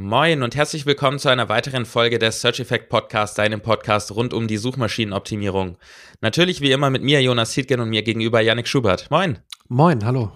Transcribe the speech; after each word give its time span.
Moin 0.00 0.44
und 0.44 0.54
herzlich 0.54 0.86
willkommen 0.86 1.18
zu 1.18 1.28
einer 1.28 1.48
weiteren 1.48 1.84
Folge 1.84 2.20
des 2.20 2.40
Search 2.40 2.60
Effect 2.60 2.88
Podcast, 2.88 3.36
deinem 3.36 3.60
Podcast 3.60 4.14
rund 4.14 4.32
um 4.32 4.46
die 4.46 4.56
Suchmaschinenoptimierung. 4.56 5.76
Natürlich 6.20 6.60
wie 6.60 6.70
immer 6.70 6.88
mit 6.88 7.02
mir, 7.02 7.20
Jonas 7.20 7.52
Hietgen 7.52 7.80
und 7.80 7.88
mir 7.88 8.04
gegenüber 8.04 8.40
Yannick 8.40 8.68
Schubert. 8.68 9.10
Moin. 9.10 9.40
Moin, 9.66 10.04
hallo. 10.04 10.30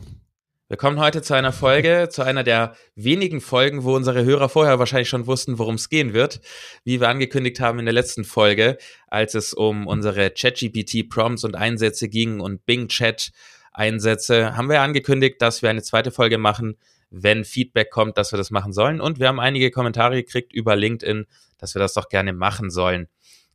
Wir 0.66 0.76
kommen 0.76 0.98
heute 0.98 1.22
zu 1.22 1.34
einer 1.34 1.52
Folge, 1.52 2.08
zu 2.10 2.24
einer 2.24 2.42
der 2.42 2.74
wenigen 2.96 3.40
Folgen, 3.40 3.84
wo 3.84 3.94
unsere 3.94 4.24
Hörer 4.24 4.48
vorher 4.48 4.80
wahrscheinlich 4.80 5.08
schon 5.08 5.28
wussten, 5.28 5.60
worum 5.60 5.76
es 5.76 5.88
gehen 5.88 6.12
wird. 6.12 6.40
Wie 6.82 7.00
wir 7.00 7.08
angekündigt 7.08 7.60
haben 7.60 7.78
in 7.78 7.84
der 7.84 7.94
letzten 7.94 8.24
Folge, 8.24 8.78
als 9.06 9.36
es 9.36 9.54
um 9.54 9.86
unsere 9.86 10.30
ChatGPT-Prompts 10.30 11.44
und 11.44 11.54
Einsätze 11.54 12.08
ging 12.08 12.40
und 12.40 12.66
Bing 12.66 12.88
Chat 12.88 13.30
Einsätze, 13.72 14.56
haben 14.56 14.68
wir 14.68 14.80
angekündigt, 14.80 15.40
dass 15.40 15.62
wir 15.62 15.70
eine 15.70 15.84
zweite 15.84 16.10
Folge 16.10 16.36
machen, 16.36 16.78
wenn 17.12 17.44
Feedback 17.44 17.90
kommt, 17.90 18.16
dass 18.16 18.32
wir 18.32 18.38
das 18.38 18.50
machen 18.50 18.72
sollen. 18.72 19.00
Und 19.00 19.20
wir 19.20 19.28
haben 19.28 19.38
einige 19.38 19.70
Kommentare 19.70 20.16
gekriegt 20.16 20.52
über 20.52 20.74
LinkedIn, 20.74 21.26
dass 21.58 21.74
wir 21.74 21.80
das 21.80 21.92
doch 21.92 22.08
gerne 22.08 22.32
machen 22.32 22.70
sollen. 22.70 23.08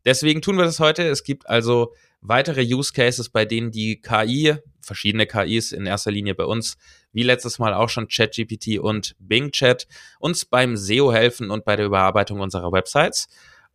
Deswegen 0.05 0.41
tun 0.41 0.57
wir 0.57 0.63
das 0.63 0.79
heute. 0.79 1.03
Es 1.03 1.23
gibt 1.23 1.49
also 1.49 1.93
weitere 2.21 2.61
Use 2.61 2.93
Cases, 2.93 3.29
bei 3.29 3.45
denen 3.45 3.71
die 3.71 3.99
KI, 3.99 4.55
verschiedene 4.81 5.25
KIs 5.25 5.71
in 5.71 5.85
erster 5.85 6.11
Linie 6.11 6.35
bei 6.35 6.45
uns, 6.45 6.77
wie 7.11 7.23
letztes 7.23 7.59
Mal 7.59 7.73
auch 7.73 7.89
schon 7.89 8.07
ChatGPT 8.07 8.79
und 8.79 9.15
Bing 9.19 9.51
Chat, 9.51 9.87
uns 10.19 10.45
beim 10.45 10.77
SEO 10.77 11.11
helfen 11.11 11.49
und 11.49 11.65
bei 11.65 11.75
der 11.75 11.87
Überarbeitung 11.87 12.39
unserer 12.39 12.71
Websites. 12.71 13.27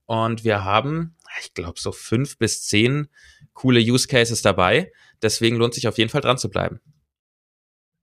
Und 0.06 0.44
wir 0.44 0.64
haben, 0.64 1.16
ich 1.42 1.54
glaube, 1.54 1.80
so 1.80 1.92
fünf 1.92 2.38
bis 2.38 2.66
zehn 2.66 3.08
coole 3.52 3.80
Use 3.80 4.06
Cases 4.06 4.40
dabei. 4.40 4.92
Deswegen 5.20 5.56
lohnt 5.56 5.74
sich 5.74 5.88
auf 5.88 5.98
jeden 5.98 6.10
Fall 6.10 6.20
dran 6.20 6.38
zu 6.38 6.48
bleiben. 6.48 6.80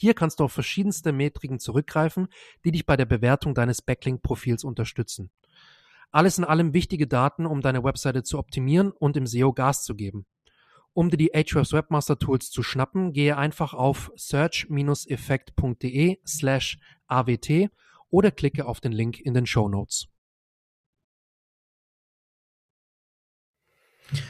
Hier 0.00 0.14
kannst 0.14 0.38
du 0.38 0.44
auf 0.44 0.52
verschiedenste 0.52 1.10
Metriken 1.10 1.58
zurückgreifen, 1.58 2.28
die 2.64 2.70
dich 2.70 2.86
bei 2.86 2.96
der 2.96 3.04
Bewertung 3.04 3.52
deines 3.52 3.82
Backlink-Profils 3.82 4.62
unterstützen. 4.62 5.32
Alles 6.12 6.38
in 6.38 6.44
allem 6.44 6.72
wichtige 6.72 7.08
Daten, 7.08 7.46
um 7.46 7.62
deine 7.62 7.82
Webseite 7.82 8.22
zu 8.22 8.38
optimieren 8.38 8.92
und 8.92 9.16
im 9.16 9.26
SEO 9.26 9.52
Gas 9.52 9.82
zu 9.82 9.96
geben. 9.96 10.24
Um 10.92 11.10
dir 11.10 11.16
die 11.16 11.34
Ahrefs 11.34 11.72
Webmaster 11.72 12.16
Tools 12.16 12.52
zu 12.52 12.62
schnappen, 12.62 13.12
gehe 13.12 13.36
einfach 13.36 13.74
auf 13.74 14.12
search-effekt.de 14.14 16.18
slash 16.24 16.78
awt 17.08 17.50
oder 18.08 18.30
klicke 18.30 18.66
auf 18.66 18.80
den 18.80 18.92
Link 18.92 19.18
in 19.18 19.34
den 19.34 19.46
Show 19.46 19.68
Notes. 19.68 20.06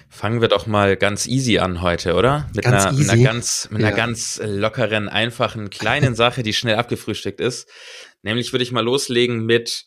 Fangen 0.08 0.40
wir 0.40 0.48
doch 0.48 0.66
mal 0.66 0.96
ganz 0.96 1.26
easy 1.26 1.58
an 1.58 1.80
heute, 1.80 2.14
oder? 2.14 2.48
Mit, 2.54 2.64
ganz 2.64 2.86
einer, 2.86 2.98
easy. 2.98 3.10
einer 3.10 3.22
ganz, 3.22 3.68
mit 3.70 3.80
Ja. 3.82 3.88
einer 3.88 3.96
ganz 3.96 4.40
lockeren, 4.44 5.08
einfachen, 5.08 5.70
kleinen 5.70 6.14
Sache, 6.14 6.42
die 6.42 6.52
schnell 6.52 6.76
abgefrühstückt 6.76 7.40
ist. 7.40 7.68
Nämlich 8.22 8.52
würde 8.52 8.64
ich 8.64 8.72
mal 8.72 8.82
loslegen 8.84 9.46
mit, 9.46 9.84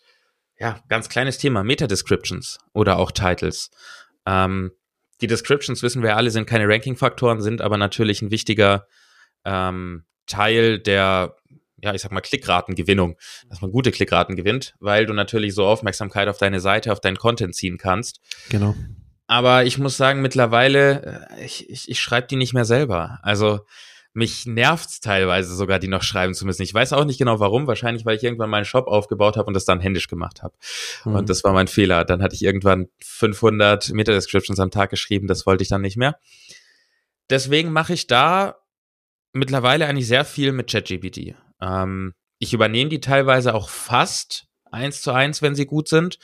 ja, 0.58 0.80
ganz 0.88 1.10
kleines 1.10 1.38
Thema, 1.38 1.64
Meta-Descriptions 1.64 2.60
oder 2.74 2.98
auch 2.98 3.12
Titles. 3.12 3.70
Ähm, 4.26 4.72
die 5.20 5.28
Descriptions, 5.28 5.84
wissen 5.84 6.02
wir 6.04 6.16
alle, 6.16 6.32
sind 6.32 6.46
keine 6.48 6.68
Ranking-Faktoren, 6.68 7.42
sind 7.42 7.62
aber 7.62 7.78
natürlich 7.78 8.22
ein 8.22 8.32
wichtiger 8.32 8.88
ähm, 9.44 10.06
Teil 10.28 10.80
der, 10.80 11.36
ja, 11.84 11.94
ich 11.94 12.02
sag 12.02 12.12
mal, 12.12 12.22
Klickratengewinnung, 12.22 13.18
dass 13.50 13.62
man 13.62 13.72
gute 13.72 13.92
Klickraten 13.92 14.36
gewinnt, 14.36 14.76
weil 14.80 15.06
du 15.06 15.14
natürlich 15.14 15.54
so 15.54 15.66
Aufmerksamkeit 15.66 16.28
auf 16.30 16.38
deine 16.38 16.60
Seite, 16.62 16.94
auf 16.94 17.02
deinen 17.02 17.18
Content 17.18 17.56
ziehen 17.56 17.78
kannst. 17.78 18.22
Genau. 18.50 18.76
Aber 19.32 19.64
ich 19.64 19.78
muss 19.78 19.96
sagen, 19.96 20.22
mittlerweile, 20.22 21.30
äh, 21.38 21.46
ich, 21.46 21.70
ich, 21.70 21.90
ich 21.90 22.02
schreibe 22.02 22.28
die 22.28 22.36
nicht 22.36 22.54
mehr 22.54 22.66
selber. 22.66 23.20
Also 23.22 23.62
mich 24.12 24.46
nervt's 24.46 25.00
teilweise 25.00 25.56
sogar, 25.56 25.80
die 25.80 25.88
noch 25.88 26.04
schreiben 26.04 26.34
zu 26.34 26.46
müssen. 26.46 26.64
Ich 26.64 26.74
weiß 26.74 26.92
auch 26.92 27.06
nicht 27.06 27.18
genau 27.18 27.40
warum. 27.40 27.66
Wahrscheinlich, 27.66 28.06
weil 28.06 28.18
ich 28.18 28.24
irgendwann 28.24 28.50
meinen 28.50 28.66
Shop 28.66 28.88
aufgebaut 28.88 29.38
habe 29.38 29.48
und 29.48 29.54
das 29.54 29.64
dann 29.64 29.80
händisch 29.80 30.10
gemacht 30.10 30.44
habe. 30.44 30.54
Mhm. 31.06 31.16
Und 31.16 31.30
das 31.30 31.46
war 31.46 31.54
mein 31.54 31.70
Fehler. 31.70 32.04
Dann 32.04 32.22
hatte 32.22 32.36
ich 32.36 32.44
irgendwann 32.44 32.90
500 33.02 33.94
Meta-Descriptions 33.94 34.60
am 34.60 34.70
Tag 34.70 34.90
geschrieben. 34.90 35.28
Das 35.28 35.46
wollte 35.46 35.64
ich 35.64 35.70
dann 35.70 35.80
nicht 35.80 35.96
mehr. 35.96 36.20
Deswegen 37.30 37.72
mache 37.72 37.94
ich 37.94 38.08
da 38.08 38.58
mittlerweile 39.32 39.88
eigentlich 39.88 40.08
sehr 40.08 40.26
viel 40.26 40.52
mit 40.52 40.70
ChatGPT. 40.70 41.36
Ähm, 41.62 42.16
ich 42.38 42.52
übernehme 42.52 42.90
die 42.90 43.00
teilweise 43.00 43.56
auch 43.56 43.70
fast 43.70 44.51
eins 44.72 45.02
zu 45.02 45.12
eins, 45.12 45.42
wenn 45.42 45.56
sie 45.56 45.66
gut 45.66 45.88
sind. 45.88 46.18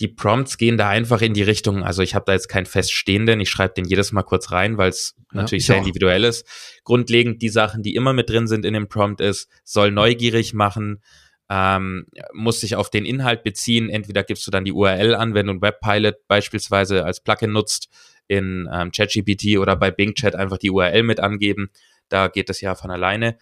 Die 0.00 0.08
Prompts 0.08 0.58
gehen 0.58 0.76
da 0.76 0.88
einfach 0.88 1.20
in 1.22 1.34
die 1.34 1.42
Richtung. 1.42 1.82
Also 1.84 2.02
ich 2.02 2.14
habe 2.14 2.24
da 2.26 2.32
jetzt 2.32 2.48
keinen 2.48 2.66
feststehenden. 2.66 3.40
Ich 3.40 3.50
schreibe 3.50 3.74
den 3.74 3.84
jedes 3.84 4.12
Mal 4.12 4.22
kurz 4.22 4.50
rein, 4.50 4.76
weil 4.78 4.88
es 4.90 5.14
Ja, 5.32 5.42
natürlich 5.42 5.62
ich 5.62 5.66
sehr 5.66 5.76
auch. 5.76 5.80
individuell 5.80 6.24
ist. 6.24 6.46
Grundlegend 6.84 7.42
die 7.42 7.48
Sachen, 7.48 7.82
die 7.82 7.94
immer 7.94 8.12
mit 8.12 8.28
drin 8.30 8.46
sind 8.46 8.64
in 8.64 8.74
dem 8.74 8.88
Prompt 8.88 9.20
ist, 9.20 9.48
soll 9.62 9.90
neugierig 9.90 10.52
machen, 10.54 11.02
ähm, 11.50 12.06
muss 12.32 12.60
sich 12.60 12.74
auf 12.76 12.90
den 12.90 13.04
Inhalt 13.04 13.42
beziehen. 13.44 13.88
Entweder 13.90 14.24
gibst 14.24 14.46
du 14.46 14.50
dann 14.50 14.64
die 14.64 14.72
URL 14.72 15.14
an, 15.14 15.34
wenn 15.34 15.46
du 15.46 15.52
ein 15.54 15.62
Webpilot 15.62 16.26
beispielsweise 16.26 17.04
als 17.04 17.20
Plugin 17.20 17.52
nutzt 17.52 17.88
in 18.26 18.68
ähm, 18.72 18.90
ChatGPT 18.90 19.58
oder 19.58 19.76
bei 19.76 19.90
Bing 19.90 20.14
Chat 20.14 20.34
einfach 20.34 20.58
die 20.58 20.70
URL 20.70 21.02
mit 21.02 21.20
angeben. 21.20 21.70
Da 22.08 22.28
geht 22.28 22.48
es 22.50 22.60
ja 22.60 22.74
von 22.74 22.90
alleine 22.90 23.36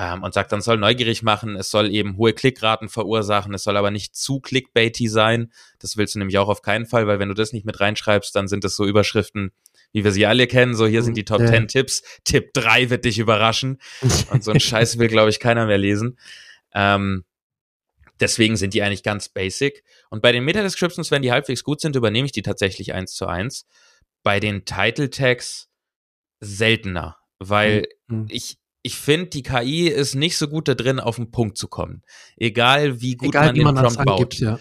ähm, 0.00 0.22
und 0.22 0.32
sagt 0.32 0.52
dann, 0.52 0.60
soll 0.60 0.76
neugierig 0.78 1.24
machen, 1.24 1.56
es 1.56 1.70
soll 1.72 1.90
eben 1.92 2.16
hohe 2.16 2.32
Klickraten 2.32 2.88
verursachen, 2.88 3.52
es 3.52 3.64
soll 3.64 3.76
aber 3.76 3.90
nicht 3.90 4.14
zu 4.14 4.38
clickbaity 4.40 5.08
sein. 5.08 5.52
Das 5.80 5.96
willst 5.96 6.14
du 6.14 6.20
nämlich 6.20 6.38
auch 6.38 6.48
auf 6.48 6.62
keinen 6.62 6.86
Fall, 6.86 7.08
weil 7.08 7.18
wenn 7.18 7.28
du 7.28 7.34
das 7.34 7.52
nicht 7.52 7.66
mit 7.66 7.80
reinschreibst, 7.80 8.34
dann 8.36 8.46
sind 8.46 8.64
es 8.64 8.76
so 8.76 8.86
Überschriften, 8.86 9.50
wie 9.92 10.04
wir 10.04 10.12
sie 10.12 10.24
alle 10.24 10.46
kennen. 10.46 10.76
So, 10.76 10.86
hier 10.86 11.02
sind 11.02 11.16
die 11.16 11.24
Top 11.24 11.40
Ja. 11.40 11.48
10 11.48 11.66
Tipps. 11.66 12.02
Tipp 12.22 12.52
3 12.54 12.90
wird 12.90 13.04
dich 13.04 13.18
überraschen. 13.18 13.78
Und 14.30 14.44
so 14.44 14.52
ein 14.52 14.60
Scheiß 14.60 14.98
will, 14.98 15.08
glaube 15.08 15.30
ich, 15.30 15.40
keiner 15.40 15.66
mehr 15.66 15.78
lesen. 15.78 16.16
Ähm, 16.72 17.24
deswegen 18.20 18.56
sind 18.56 18.74
die 18.74 18.82
eigentlich 18.82 19.02
ganz 19.02 19.28
basic. 19.28 19.82
Und 20.10 20.22
bei 20.22 20.30
den 20.30 20.44
Meta-Descriptions, 20.44 21.10
wenn 21.10 21.22
die 21.22 21.32
halbwegs 21.32 21.64
gut 21.64 21.80
sind, 21.80 21.96
übernehme 21.96 22.26
ich 22.26 22.32
die 22.32 22.42
tatsächlich 22.42 22.92
eins 22.94 23.14
zu 23.14 23.26
eins. 23.26 23.66
Bei 24.22 24.38
den 24.38 24.64
Title-Tags 24.64 25.68
seltener, 26.40 27.16
weil 27.40 27.88
Mhm. 28.06 28.26
ich, 28.30 28.58
ich 28.88 28.96
finde, 28.96 29.26
die 29.26 29.42
KI 29.42 29.88
ist 29.88 30.14
nicht 30.14 30.38
so 30.38 30.48
gut 30.48 30.66
da 30.66 30.74
drin, 30.74 30.98
auf 30.98 31.16
den 31.16 31.30
Punkt 31.30 31.58
zu 31.58 31.68
kommen. 31.68 32.02
Egal 32.38 33.02
wie 33.02 33.16
gut 33.16 33.28
Egal, 33.28 33.46
man 33.48 33.54
wie 33.54 33.58
den 33.58 33.64
man 33.66 33.74
das 33.74 33.96
Prompt 33.96 34.10
angibt, 34.10 34.30
baut. 34.30 34.40
ja. 34.40 34.58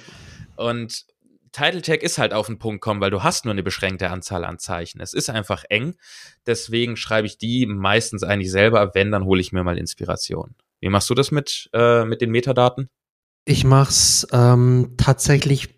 Und 0.58 1.06
Title 1.54 1.82
Tag 1.82 2.04
ist 2.04 2.18
halt 2.18 2.34
auf 2.34 2.48
den 2.48 2.60
Punkt 2.60 2.82
kommen, 2.82 3.00
weil 3.00 3.10
du 3.10 3.24
hast 3.24 3.46
nur 3.46 3.54
eine 3.54 3.64
beschränkte 3.64 4.10
Anzahl 4.10 4.44
an 4.44 4.60
Zeichen. 4.60 5.00
Es 5.00 5.14
ist 5.14 5.30
einfach 5.30 5.64
eng. 5.70 5.96
Deswegen 6.46 6.98
schreibe 6.98 7.26
ich 7.26 7.38
die 7.38 7.66
meistens 7.68 8.24
eigentlich 8.24 8.52
selber. 8.52 8.92
Wenn, 8.94 9.14
dann 9.14 9.24
hole 9.24 9.40
ich 9.40 9.54
mir 9.54 9.64
mal 9.64 9.78
Inspiration. 9.78 10.56
Wie 10.82 10.90
machst 10.90 11.10
du 11.10 11.14
das 11.14 11.32
mit, 11.32 11.70
äh, 11.72 12.04
mit 12.04 12.20
den 12.20 12.32
Metadaten? 12.32 12.90
Ich 13.46 13.64
mach's 13.64 14.28
ähm, 14.34 14.96
tatsächlich 14.98 15.70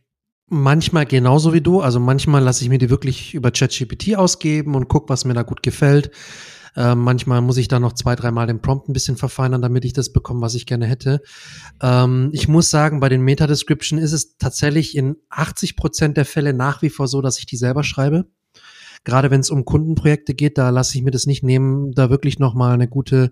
manchmal 0.47 1.05
genauso 1.05 1.53
wie 1.53 1.61
du. 1.61 1.81
Also 1.81 1.99
manchmal 1.99 2.41
lasse 2.41 2.63
ich 2.63 2.69
mir 2.69 2.79
die 2.79 2.89
wirklich 2.89 3.35
über 3.35 3.51
ChatGPT 3.51 4.15
ausgeben 4.15 4.73
und 4.73 4.87
guck, 4.87 5.07
was 5.07 5.23
mir 5.23 5.35
da 5.35 5.43
gut 5.43 5.61
gefällt. 5.61 6.09
Ähm, 6.79 6.99
manchmal 6.99 7.41
muss 7.41 7.57
ich 7.57 7.67
da 7.67 7.77
noch 7.77 7.91
zwei, 7.91 8.15
dreimal 8.15 8.47
den 8.47 8.61
Prompt 8.61 8.87
ein 8.87 8.93
bisschen 8.93 9.17
verfeinern, 9.17 9.61
damit 9.61 9.83
ich 9.83 9.91
das 9.91 10.13
bekomme, 10.13 10.39
was 10.39 10.55
ich 10.55 10.65
gerne 10.65 10.85
hätte. 10.85 11.21
Ähm, 11.81 12.29
ich 12.31 12.47
muss 12.47 12.69
sagen, 12.69 13.01
bei 13.01 13.09
den 13.09 13.21
Meta-Description 13.21 13.99
ist 13.99 14.13
es 14.13 14.37
tatsächlich 14.37 14.95
in 14.95 15.17
80 15.29 15.75
Prozent 15.75 16.15
der 16.15 16.23
Fälle 16.23 16.53
nach 16.53 16.81
wie 16.81 16.89
vor 16.89 17.09
so, 17.09 17.21
dass 17.21 17.37
ich 17.37 17.45
die 17.45 17.57
selber 17.57 17.83
schreibe. 17.83 18.27
Gerade 19.03 19.29
wenn 19.29 19.41
es 19.41 19.49
um 19.49 19.65
Kundenprojekte 19.65 20.33
geht, 20.33 20.57
da 20.57 20.69
lasse 20.69 20.97
ich 20.97 21.03
mir 21.03 21.11
das 21.11 21.25
nicht 21.25 21.43
nehmen, 21.43 21.91
da 21.91 22.09
wirklich 22.09 22.39
nochmal 22.39 22.73
eine 22.73 22.87
gute 22.87 23.31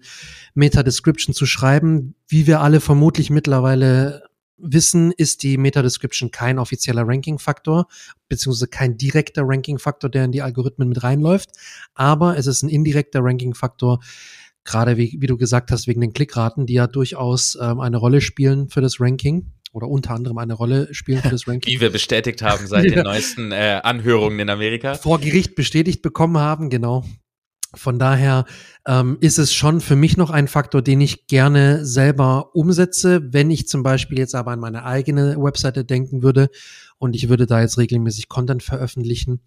Meta-Description 0.54 1.34
zu 1.34 1.46
schreiben. 1.46 2.16
Wie 2.28 2.48
wir 2.48 2.60
alle 2.60 2.82
vermutlich 2.82 3.30
mittlerweile 3.30 4.24
wissen, 4.58 5.12
ist 5.12 5.44
die 5.44 5.58
Meta-Description 5.58 6.32
kein 6.32 6.60
offizieller 6.60 7.08
Ranking-Faktor, 7.08 7.88
beziehungsweise 8.28 8.68
kein 8.68 8.98
direkter 8.98 9.44
Ranking-Faktor, 9.46 10.10
der 10.10 10.26
in 10.26 10.32
die 10.32 10.42
Algorithmen 10.42 10.90
mit 10.90 11.04
reinläuft. 11.04 11.50
Aber 11.94 12.38
es 12.38 12.48
ist 12.48 12.64
ein 12.64 12.70
indirekter 12.70 13.20
Ranking-Faktor, 13.24 14.00
gerade 14.64 14.98
wie, 14.98 15.18
wie 15.20 15.28
du 15.28 15.38
gesagt 15.38 15.72
hast, 15.72 15.88
wegen 15.88 16.02
den 16.02 16.14
Klickraten, 16.14 16.66
die 16.66 16.74
ja 16.74 16.88
durchaus 16.88 17.58
ähm, 17.62 17.80
eine 17.80 17.98
Rolle 17.98 18.22
spielen 18.22 18.70
für 18.70 18.82
das 18.82 19.00
Ranking 19.00 19.52
oder 19.72 19.88
unter 19.88 20.12
anderem 20.12 20.38
eine 20.38 20.54
Rolle 20.54 20.94
spielen 20.94 21.22
für 21.22 21.30
das 21.30 21.48
Ranking. 21.48 21.74
Wie 21.74 21.82
wir 21.82 21.92
bestätigt 21.92 22.42
haben 22.42 22.68
seit 22.68 22.86
Ja. 22.86 22.92
den 22.96 23.04
neuesten 23.04 23.52
äh, 23.52 23.80
Anhörungen 23.84 24.40
in 24.40 24.50
Amerika. 24.50 24.96
vor 24.96 25.20
Gericht 25.20 25.56
bestätigt 25.56 26.02
bekommen 26.02 26.38
haben, 26.38 26.70
genau. 26.70 27.06
Von 27.76 28.00
daher 28.00 28.46
ähm, 28.86 29.18
ist 29.20 29.40
es 29.40 29.54
schon 29.54 29.82
für 29.82 29.96
mich 29.96 30.16
noch 30.16 30.30
ein 30.30 30.48
Faktor, 30.48 30.82
den 30.82 31.02
ich 31.02 31.28
gerne 31.28 31.86
selber 31.86 32.56
umsetze. 32.56 33.34
Wenn 33.34 33.52
ich 33.52 33.68
zum 33.68 33.84
Beispiel 33.84 34.18
jetzt 34.20 34.36
aber 34.36 34.52
an 34.52 34.60
meine 34.60 34.86
eigene 34.86 35.36
Webseite 35.38 35.84
denken 35.84 36.24
würde 36.24 36.50
und 36.98 37.16
ich 37.16 37.30
würde 37.30 37.46
da 37.46 37.62
jetzt 37.62 37.78
regelmäßig 37.78 38.30
Content 38.30 38.64
veröffentlichen, 38.64 39.42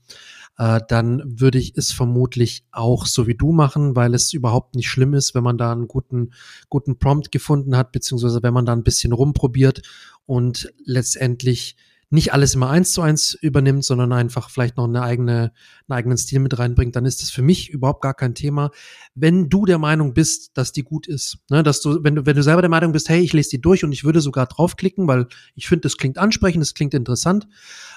äh, 0.59 0.81
dann 0.89 1.23
würde 1.25 1.59
ich 1.59 1.73
es 1.77 1.93
vermutlich 1.93 2.65
auch 2.71 3.07
so 3.07 3.27
wie 3.27 3.35
du 3.35 3.53
machen, 3.53 3.97
weil 3.97 4.15
es 4.15 4.35
überhaupt 4.35 4.75
nicht 4.75 4.91
schlimm 4.91 5.15
ist, 5.15 5.35
wenn 5.35 5.43
man 5.43 5.57
da 5.57 5.73
einen 5.73 5.89
guten, 5.89 6.33
guten 6.69 6.99
Prompt 6.99 7.33
gefunden 7.33 7.77
hat, 7.77 7.93
beziehungsweise 7.93 8.43
wenn 8.43 8.55
man 8.55 8.67
da 8.67 8.75
ein 8.75 8.85
bisschen 8.85 9.13
rumprobiert 9.13 9.83
und 10.27 10.73
letztendlich 10.85 11.77
nicht 12.11 12.33
alles 12.33 12.55
immer 12.57 12.69
eins 12.69 12.93
zu 12.93 13.03
eins 13.03 13.35
übernimmt, 13.35 13.85
sondern 13.85 14.13
einfach 14.13 14.51
vielleicht 14.51 14.77
noch 14.77 14.85
eine 14.85 15.03
eigene, 15.03 15.53
einen 15.89 15.97
eigenen 15.97 16.19
Stil 16.19 16.41
mit 16.41 16.59
reinbringt, 16.59 16.97
dann 16.97 17.07
ist 17.07 17.23
das 17.23 17.31
für 17.31 17.43
mich 17.43 17.71
überhaupt 17.71 18.03
gar 18.03 18.15
kein 18.15 18.35
Thema. 18.35 18.71
Wenn 19.15 19.49
du 19.49 19.65
der 19.65 19.79
Meinung 19.79 20.13
bist, 20.13 20.57
dass 20.57 20.73
die 20.73 20.83
gut 20.83 21.07
ist, 21.07 21.39
ne, 21.51 21.63
dass 21.63 21.81
du, 21.81 22.03
wenn 22.03 22.17
du, 22.17 22.27
wenn 22.27 22.35
du 22.35 22.43
selber 22.43 22.63
der 22.63 22.69
Meinung 22.69 22.91
bist, 22.91 23.09
hey, 23.09 23.21
ich 23.21 23.33
lese 23.33 23.51
die 23.51 23.61
durch 23.61 23.85
und 23.85 23.93
ich 23.93 24.03
würde 24.03 24.21
sogar 24.21 24.47
draufklicken, 24.47 25.07
weil 25.07 25.29
ich 25.55 25.69
finde, 25.69 25.83
das 25.83 25.97
klingt 25.97 26.19
ansprechend, 26.19 26.63
das 26.63 26.75
klingt 26.75 26.95
interessant, 26.95 27.47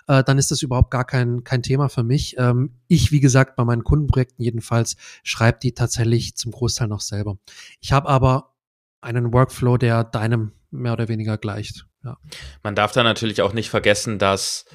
äh, 0.07 0.23
dann 0.23 0.37
ist 0.37 0.51
das 0.51 0.61
überhaupt 0.61 0.91
gar 0.91 1.05
kein, 1.05 1.43
kein 1.43 1.63
Thema 1.63 1.89
für 1.89 2.03
mich. 2.03 2.35
Ähm, 2.37 2.75
ich, 2.87 3.11
wie 3.11 3.19
gesagt, 3.19 3.55
bei 3.55 3.65
meinen 3.65 3.83
Kundenprojekten 3.83 4.45
jedenfalls, 4.45 4.95
schreibe 5.23 5.57
die 5.63 5.73
tatsächlich 5.73 6.35
zum 6.35 6.51
Großteil 6.51 6.87
noch 6.87 7.01
selber. 7.01 7.39
Ich 7.79 7.91
habe 7.91 8.09
aber 8.09 8.53
einen 9.01 9.33
Workflow, 9.33 9.77
der 9.77 10.03
deinem 10.03 10.51
mehr 10.69 10.93
oder 10.93 11.07
weniger 11.07 11.37
gleicht. 11.39 11.87
Ja. 12.03 12.17
Man 12.63 12.75
darf 12.75 12.91
da 12.91 13.03
natürlich 13.03 13.41
auch 13.41 13.53
nicht 13.53 13.69
vergessen, 13.69 14.19
dass 14.19 14.65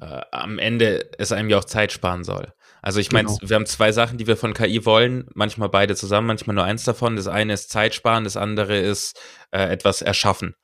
äh, 0.00 0.20
am 0.30 0.58
Ende 0.58 1.10
es 1.18 1.32
einem 1.32 1.48
ja 1.48 1.58
auch 1.58 1.64
Zeit 1.64 1.92
sparen 1.92 2.24
soll. 2.24 2.52
Also 2.82 3.00
ich 3.00 3.12
meine, 3.12 3.28
genau. 3.28 3.38
wir 3.42 3.54
haben 3.56 3.66
zwei 3.66 3.92
Sachen, 3.92 4.18
die 4.18 4.26
wir 4.26 4.36
von 4.36 4.52
KI 4.52 4.84
wollen, 4.84 5.26
manchmal 5.34 5.70
beide 5.70 5.96
zusammen, 5.96 6.26
manchmal 6.26 6.54
nur 6.54 6.64
eins 6.64 6.84
davon. 6.84 7.16
Das 7.16 7.28
eine 7.28 7.54
ist 7.54 7.70
Zeit 7.70 7.94
sparen, 7.94 8.24
das 8.24 8.36
andere 8.36 8.78
ist 8.78 9.18
äh, 9.52 9.62
etwas 9.62 10.02
erschaffen. 10.02 10.54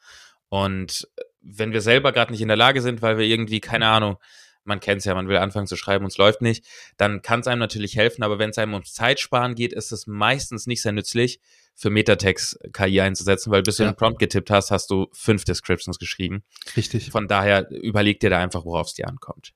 Und 0.51 1.09
wenn 1.41 1.73
wir 1.73 1.81
selber 1.81 2.13
gerade 2.13 2.33
nicht 2.33 2.43
in 2.43 2.49
der 2.49 2.59
Lage 2.59 2.83
sind, 2.83 3.01
weil 3.01 3.17
wir 3.17 3.25
irgendwie, 3.25 3.61
keine 3.61 3.89
Ahnung, 3.89 4.19
man 4.65 4.81
kennt 4.81 5.01
es 5.01 5.05
ja, 5.05 5.15
man 5.15 5.29
will 5.29 5.37
anfangen 5.37 5.67
zu 5.67 5.77
schreiben 5.77 6.05
und 6.05 6.11
es 6.11 6.19
läuft 6.19 6.43
nicht, 6.43 6.65
dann 6.97 7.23
kann 7.23 7.41
es 7.41 7.47
einem 7.47 7.61
natürlich 7.61 7.97
helfen, 7.97 8.23
aber 8.23 8.39
wenn 8.39 8.51
es 8.51 8.59
einem 8.59 8.75
ums 8.75 8.93
Zeitsparen 8.93 9.55
geht, 9.55 9.73
ist 9.73 9.93
es 9.93 10.07
meistens 10.07 10.67
nicht 10.67 10.83
sehr 10.83 10.93
nützlich, 10.93 11.41
für 11.81 11.89
Metatext 11.89 12.59
KI 12.75 13.01
einzusetzen, 13.01 13.51
weil 13.51 13.63
bis 13.63 13.77
du 13.77 13.85
ja. 13.85 13.93
den 13.93 13.97
Prompt 13.97 14.19
getippt 14.19 14.51
hast, 14.51 14.71
hast 14.71 14.91
du 14.91 15.07
fünf 15.13 15.45
Descriptions 15.45 15.99
geschrieben. 15.99 16.43
Richtig. 16.77 17.11
Von 17.11 17.27
daher 17.27 17.71
überleg 17.71 18.21
dir 18.21 18.29
da 18.29 18.39
einfach, 18.39 18.67
worauf 18.67 18.89
es 18.89 18.95
dir 18.95 19.09
ankommt. 19.09 19.55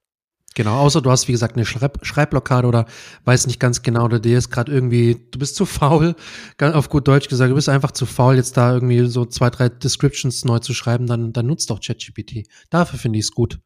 Genau, 0.55 0.79
außer 0.79 1.03
du 1.03 1.11
hast, 1.11 1.27
wie 1.27 1.33
gesagt, 1.33 1.56
eine 1.56 1.67
Schreib 1.67 1.99
Schreibblockade 2.06 2.69
oder 2.69 2.87
weiß 3.25 3.49
nicht 3.49 3.59
ganz 3.59 3.83
genau, 3.83 4.05
oder 4.05 4.21
dir 4.21 4.39
ist 4.39 4.51
gerade 4.51 4.73
irgendwie, 4.73 5.27
du 5.31 5.39
bist 5.39 5.56
zu 5.56 5.67
faul, 5.67 6.15
auf 6.59 6.89
gut 6.89 7.09
Deutsch 7.09 7.29
gesagt, 7.29 7.51
du 7.51 7.56
bist 7.56 7.69
einfach 7.69 7.91
zu 7.91 8.06
faul, 8.06 8.37
jetzt 8.37 8.56
da 8.56 8.73
irgendwie 8.73 9.06
so 9.06 9.27
zwei, 9.27 9.51
drei 9.51 9.69
Descriptions 9.69 10.45
neu 10.45 10.61
zu 10.61 10.73
schreiben, 10.73 11.06
dann, 11.06 11.33
dann 11.33 11.47
nutzt 11.47 11.71
doch 11.71 11.81
ChatGPT. 11.81 12.47
Dafür 12.71 12.99
finde 12.99 13.19
ich 13.19 13.27
es 13.27 13.33
gut. 13.33 13.59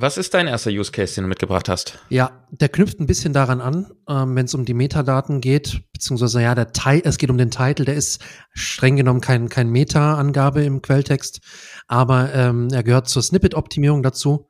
Was 0.00 0.16
ist 0.16 0.32
dein 0.32 0.46
erster 0.46 0.70
Use 0.70 0.92
Case, 0.92 1.16
den 1.16 1.24
du 1.24 1.28
mitgebracht 1.28 1.68
hast? 1.68 1.98
Ja, 2.08 2.30
der 2.52 2.68
knüpft 2.68 3.00
ein 3.00 3.06
bisschen 3.06 3.32
daran 3.32 3.60
an, 3.60 3.90
ähm, 4.08 4.36
wenn 4.36 4.44
es 4.44 4.54
um 4.54 4.64
die 4.64 4.72
Metadaten 4.72 5.40
geht, 5.40 5.82
beziehungsweise 5.92 6.40
ja, 6.40 6.54
der 6.54 6.72
Teil, 6.72 7.02
es 7.04 7.18
geht 7.18 7.30
um 7.30 7.36
den 7.36 7.50
Titel, 7.50 7.84
der 7.84 7.96
ist 7.96 8.22
streng 8.52 8.94
genommen 8.94 9.20
kein, 9.20 9.48
kein 9.48 9.68
Meta-Angabe 9.70 10.62
im 10.62 10.82
Quelltext, 10.82 11.40
aber 11.88 12.32
ähm, 12.32 12.68
er 12.70 12.84
gehört 12.84 13.08
zur 13.08 13.24
Snippet-Optimierung 13.24 14.04
dazu. 14.04 14.48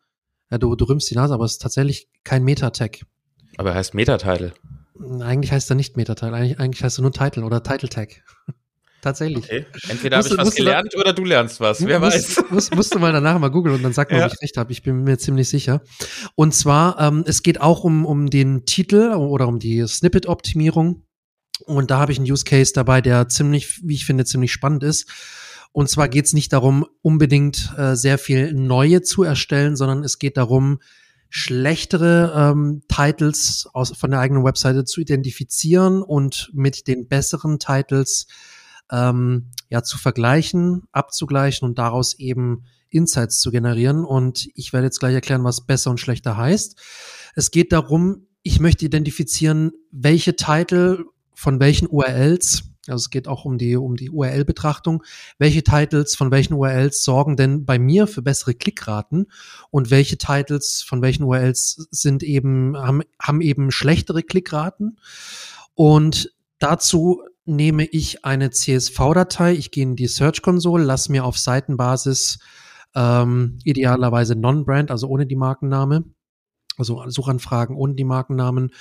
Ja, 0.50 0.58
du, 0.58 0.76
du 0.76 0.84
rümpfst 0.84 1.08
die 1.10 1.14
Nase, 1.14 1.32
aber 1.32 1.46
es 1.46 1.52
ist 1.52 1.62
tatsächlich 1.62 2.10
kein 2.24 2.44
Meta-Tag. 2.44 3.06
Aber 3.56 3.70
er 3.70 3.76
heißt 3.76 3.94
Meta-Title. 3.94 4.52
Eigentlich 5.20 5.50
heißt 5.50 5.70
er 5.70 5.76
nicht 5.76 5.96
Meta-Title, 5.96 6.34
eigentlich, 6.34 6.60
eigentlich 6.60 6.84
heißt 6.84 6.98
er 6.98 7.02
nur 7.02 7.12
Title 7.12 7.44
oder 7.44 7.62
Title-Tag. 7.62 8.22
Tatsächlich. 9.00 9.44
Okay. 9.44 9.66
Entweder 9.88 10.18
habe 10.18 10.28
ich 10.28 10.36
was 10.36 10.54
gelernt 10.54 10.96
oder 10.96 11.12
du 11.12 11.24
lernst 11.24 11.60
was. 11.60 11.84
Wer 11.86 12.00
musst, 12.00 12.36
weiß. 12.36 12.44
Musst, 12.50 12.74
musst 12.74 12.94
du 12.94 12.98
mal 12.98 13.12
danach 13.12 13.38
mal 13.38 13.48
googeln 13.48 13.76
und 13.76 13.82
dann 13.82 13.92
sag 13.92 14.10
mal, 14.10 14.18
ja. 14.18 14.26
ob 14.26 14.32
ich 14.32 14.42
recht 14.42 14.56
habe. 14.56 14.72
Ich 14.72 14.82
bin 14.82 15.04
mir 15.04 15.18
ziemlich 15.18 15.48
sicher. 15.48 15.82
Und 16.34 16.52
zwar, 16.54 16.98
ähm, 17.00 17.24
es 17.26 17.42
geht 17.42 17.60
auch 17.60 17.84
um, 17.84 18.04
um 18.04 18.28
den 18.28 18.66
Titel 18.66 19.12
oder 19.12 19.46
um 19.46 19.60
die 19.60 19.86
Snippet-Optimierung. 19.86 21.04
Und 21.64 21.90
da 21.90 21.98
habe 21.98 22.12
ich 22.12 22.18
einen 22.18 22.30
Use 22.30 22.44
Case 22.44 22.72
dabei, 22.74 23.00
der 23.00 23.28
ziemlich, 23.28 23.80
wie 23.84 23.94
ich 23.94 24.04
finde, 24.04 24.24
ziemlich 24.24 24.52
spannend 24.52 24.82
ist. 24.82 25.08
Und 25.70 25.88
zwar 25.88 26.08
geht 26.08 26.24
es 26.24 26.32
nicht 26.32 26.52
darum, 26.52 26.86
unbedingt 27.02 27.72
äh, 27.76 27.94
sehr 27.94 28.18
viel 28.18 28.52
neue 28.52 29.02
zu 29.02 29.22
erstellen, 29.22 29.76
sondern 29.76 30.02
es 30.02 30.18
geht 30.18 30.36
darum, 30.36 30.80
schlechtere 31.30 32.32
ähm, 32.34 32.82
Titles 32.88 33.68
aus, 33.72 33.96
von 33.96 34.10
der 34.10 34.20
eigenen 34.20 34.44
Webseite 34.44 34.84
zu 34.84 35.00
identifizieren 35.00 36.02
und 36.02 36.50
mit 36.54 36.86
den 36.88 37.06
besseren 37.06 37.58
Titles 37.58 38.26
ähm, 38.90 39.50
ja 39.68 39.82
zu 39.82 39.98
vergleichen, 39.98 40.82
abzugleichen 40.92 41.68
und 41.68 41.78
daraus 41.78 42.18
eben 42.18 42.64
Insights 42.90 43.40
zu 43.40 43.50
generieren. 43.50 44.04
Und 44.04 44.48
ich 44.54 44.72
werde 44.72 44.86
jetzt 44.86 45.00
gleich 45.00 45.14
erklären, 45.14 45.44
was 45.44 45.66
besser 45.66 45.90
und 45.90 46.00
schlechter 46.00 46.36
heißt. 46.36 46.76
Es 47.34 47.50
geht 47.50 47.72
darum, 47.72 48.26
ich 48.42 48.60
möchte 48.60 48.84
identifizieren, 48.84 49.72
welche 49.90 50.36
Titel 50.36 51.04
von 51.34 51.60
welchen 51.60 51.86
URLs, 51.88 52.64
also 52.86 53.02
es 53.02 53.10
geht 53.10 53.28
auch 53.28 53.44
um 53.44 53.58
die, 53.58 53.76
um 53.76 53.96
die 53.96 54.10
URL-Betrachtung, 54.10 55.04
welche 55.38 55.62
Titles 55.62 56.16
von 56.16 56.30
welchen 56.30 56.54
URLs 56.54 57.04
sorgen 57.04 57.36
denn 57.36 57.66
bei 57.66 57.78
mir 57.78 58.06
für 58.06 58.22
bessere 58.22 58.54
Klickraten 58.54 59.26
und 59.70 59.90
welche 59.90 60.16
Titles 60.16 60.82
von 60.82 61.02
welchen 61.02 61.24
URLs 61.24 61.88
sind 61.90 62.22
eben, 62.22 62.76
haben, 62.76 63.02
haben 63.20 63.40
eben 63.40 63.70
schlechtere 63.70 64.22
Klickraten. 64.22 64.98
Und 65.74 66.32
dazu 66.58 67.22
nehme 67.48 67.84
ich 67.84 68.24
eine 68.24 68.50
CSV-Datei, 68.50 69.54
ich 69.54 69.70
gehe 69.70 69.82
in 69.82 69.96
die 69.96 70.06
Search 70.06 70.42
Console, 70.42 70.84
lasse 70.84 71.10
mir 71.10 71.24
auf 71.24 71.38
Seitenbasis 71.38 72.38
ähm, 72.94 73.58
idealerweise 73.64 74.34
Non-Brand, 74.36 74.90
also 74.90 75.08
ohne 75.08 75.26
die 75.26 75.36
Markenname, 75.36 76.04
also 76.76 77.02
Suchanfragen 77.08 77.76
ohne 77.76 77.94
die 77.94 78.04
Markennamen 78.04 78.72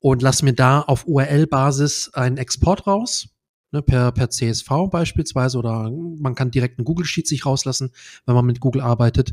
und 0.00 0.22
lasse 0.22 0.44
mir 0.44 0.54
da 0.54 0.80
auf 0.80 1.06
URL-Basis 1.06 2.10
einen 2.14 2.36
Export 2.36 2.86
raus, 2.86 3.28
ne, 3.72 3.82
per, 3.82 4.12
per 4.12 4.30
CSV 4.30 4.68
beispielsweise 4.90 5.58
oder 5.58 5.90
man 5.90 6.34
kann 6.34 6.50
direkt 6.50 6.78
einen 6.78 6.84
Google 6.84 7.06
Sheet 7.06 7.26
sich 7.26 7.46
rauslassen, 7.46 7.90
wenn 8.26 8.34
man 8.34 8.46
mit 8.46 8.60
Google 8.60 8.82
arbeitet. 8.82 9.32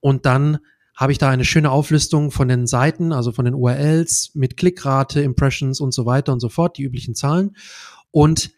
Und 0.00 0.26
dann 0.26 0.58
habe 0.94 1.10
ich 1.10 1.18
da 1.18 1.28
eine 1.28 1.44
schöne 1.44 1.72
Auflistung 1.72 2.30
von 2.30 2.46
den 2.46 2.68
Seiten, 2.68 3.12
also 3.12 3.32
von 3.32 3.44
den 3.44 3.54
URLs 3.54 4.30
mit 4.34 4.56
Klickrate, 4.56 5.22
Impressions 5.22 5.80
und 5.80 5.92
so 5.92 6.06
weiter 6.06 6.32
und 6.32 6.40
so 6.40 6.48
fort, 6.48 6.78
die 6.78 6.84
üblichen 6.84 7.16
Zahlen 7.16 7.56
und 8.14 8.52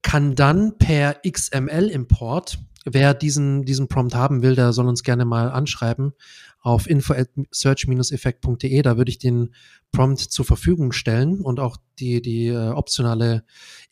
kann 0.00 0.34
dann 0.34 0.78
per 0.78 1.20
XML-Import, 1.22 2.58
wer 2.86 3.12
diesen, 3.12 3.66
diesen 3.66 3.86
Prompt 3.86 4.14
haben 4.14 4.42
will, 4.42 4.54
der 4.54 4.72
soll 4.72 4.88
uns 4.88 5.02
gerne 5.02 5.26
mal 5.26 5.50
anschreiben 5.50 6.14
auf 6.62 6.88
info 6.88 7.12
at 7.12 7.28
search-effekt.de. 7.50 8.80
Da 8.80 8.96
würde 8.96 9.10
ich 9.10 9.18
den 9.18 9.54
Prompt 9.92 10.20
zur 10.20 10.46
Verfügung 10.46 10.92
stellen 10.92 11.42
und 11.42 11.60
auch 11.60 11.76
die, 11.98 12.22
die 12.22 12.46
äh, 12.46 12.70
optionale 12.70 13.44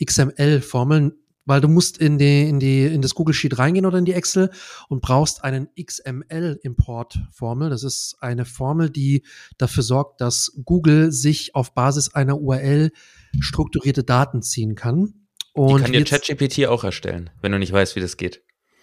XML-Formel, 0.03 1.19
weil 1.45 1.61
du 1.61 1.69
musst 1.69 1.99
in 1.99 2.17
die, 2.17 2.49
in 2.49 2.59
die, 2.59 2.87
in 2.87 3.03
das 3.03 3.15
Google 3.15 3.35
Sheet 3.35 3.59
reingehen 3.59 3.85
oder 3.85 3.99
in 3.99 4.07
die 4.07 4.15
Excel 4.15 4.51
und 4.89 5.03
brauchst 5.03 5.45
einen 5.45 5.69
XML-Import-Formel. 5.79 7.69
Das 7.69 7.83
ist 7.83 8.17
eine 8.21 8.47
Formel, 8.47 8.89
die 8.89 9.27
dafür 9.59 9.83
sorgt, 9.83 10.23
dass 10.23 10.53
Google 10.65 11.13
sich 11.13 11.55
auf 11.55 11.75
Basis 11.75 12.15
einer 12.15 12.41
URL 12.41 12.91
strukturierte 13.39 14.05
Daten 14.05 14.43
ziehen 14.43 14.75
kann. 14.75 15.27
Und 15.53 15.79
die 15.79 15.83
kann 15.83 15.93
dir 15.93 16.05
ChatGPT 16.05 16.67
auch 16.67 16.85
erstellen, 16.85 17.31
wenn 17.43 17.53
du 17.53 17.59
nicht 17.59 17.73
weißt, 17.73 17.97
wie 17.97 18.01
das 18.01 18.17
geht. 18.17 18.43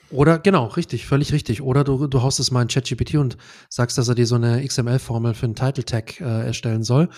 Oder 0.10 0.40
genau, 0.40 0.68
richtig, 0.68 1.06
völlig 1.06 1.34
richtig. 1.34 1.62
Oder 1.62 1.84
du, 1.84 2.08
du 2.08 2.22
haust 2.22 2.40
es 2.40 2.50
mal 2.50 2.62
in 2.62 2.70
ChatGPT 2.70 3.16
und 3.16 3.38
sagst, 3.70 3.98
dass 3.98 4.08
er 4.08 4.16
dir 4.16 4.26
so 4.26 4.36
eine 4.36 4.66
XML-Formel 4.66 5.34
für 5.34 5.46
einen 5.46 5.56
Title 5.56 5.84
Tag 5.84 6.22
äh, 6.22 6.46
erstellen 6.46 6.84
soll. 6.84 7.10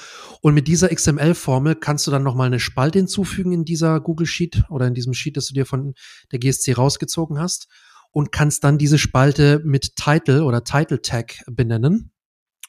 Und 0.41 0.55
mit 0.55 0.67
dieser 0.67 0.89
XML-Formel 0.89 1.75
kannst 1.75 2.07
du 2.07 2.11
dann 2.11 2.23
nochmal 2.23 2.47
eine 2.47 2.59
Spalte 2.59 2.97
hinzufügen 2.97 3.51
in 3.51 3.63
dieser 3.63 3.99
Google 3.99 4.25
Sheet 4.25 4.63
oder 4.69 4.87
in 4.87 4.95
diesem 4.95 5.13
Sheet, 5.13 5.37
das 5.37 5.47
du 5.47 5.53
dir 5.53 5.67
von 5.67 5.93
der 6.31 6.39
GSC 6.39 6.73
rausgezogen 6.73 7.39
hast 7.39 7.67
und 8.11 8.31
kannst 8.31 8.63
dann 8.63 8.79
diese 8.79 8.97
Spalte 8.97 9.61
mit 9.63 9.95
Title 9.95 10.43
oder 10.43 10.63
Title 10.63 11.01
Tag 11.03 11.43
benennen 11.45 12.11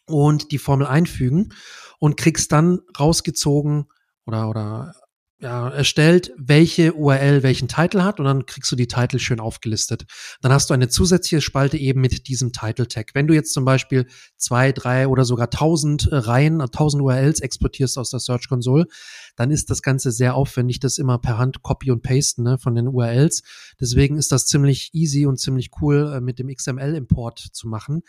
und 0.07 0.53
die 0.53 0.59
Formel 0.59 0.87
einfügen 0.87 1.55
und 1.99 2.19
kriegst 2.19 2.53
dann 2.53 2.81
rausgezogen 2.99 3.87
oder, 4.31 4.49
oder 4.49 4.93
ja, 5.41 5.71
erstellt, 5.71 6.33
welche 6.37 6.93
URL 6.93 7.43
welchen 7.43 7.67
Titel 7.67 8.03
hat 8.03 8.21
und 8.21 8.27
dann 8.27 8.45
kriegst 8.45 8.71
du 8.71 8.77
die 8.77 8.87
Titel 8.87 9.19
schön 9.19 9.41
aufgelistet. 9.41 10.05
Dann 10.43 10.53
hast 10.53 10.69
du 10.69 10.75
eine 10.75 10.89
zusätzliche 10.89 11.41
Spalte 11.41 11.79
eben 11.79 12.03
mit 12.03 12.29
diesem 12.29 12.53
Title 12.53 12.87
Tag. 12.87 13.13
Wenn 13.15 13.27
du 13.27 13.33
jetzt 13.33 13.55
zum 13.55 13.65
Beispiel 13.65 14.07
zwei, 14.37 14.73
drei 14.73 15.09
oder 15.09 15.25
sogar 15.25 15.49
tausend 15.49 16.09
Reihen, 16.11 16.59
tausend 16.73 17.03
URLs 17.03 17.41
exportierst 17.41 17.97
aus 17.97 18.11
der 18.11 18.21
Search 18.21 18.49
Console, 18.51 18.87
dann 19.35 19.51
ist 19.51 19.71
das 19.71 19.81
Ganze 19.81 20.13
sehr 20.13 20.35
aufwendig, 20.35 20.79
das 20.79 20.99
immer 20.99 21.19
per 21.19 21.39
Hand 21.39 21.63
copy 21.63 21.91
und 21.91 22.03
pasten 22.03 22.43
ne, 22.43 22.59
von 22.59 22.75
den 22.75 22.89
URLs. 22.89 23.43
Deswegen 23.81 24.19
ist 24.19 24.33
das 24.33 24.45
ziemlich 24.47 24.91
easy 24.93 25.25
und 25.25 25.39
ziemlich 25.39 25.71
cool 25.81 26.13
äh, 26.15 26.21
mit 26.21 26.39
dem 26.39 26.55
XML 26.55 26.95
Import 26.95 27.39
zu 27.39 27.67
machen. 27.67 28.03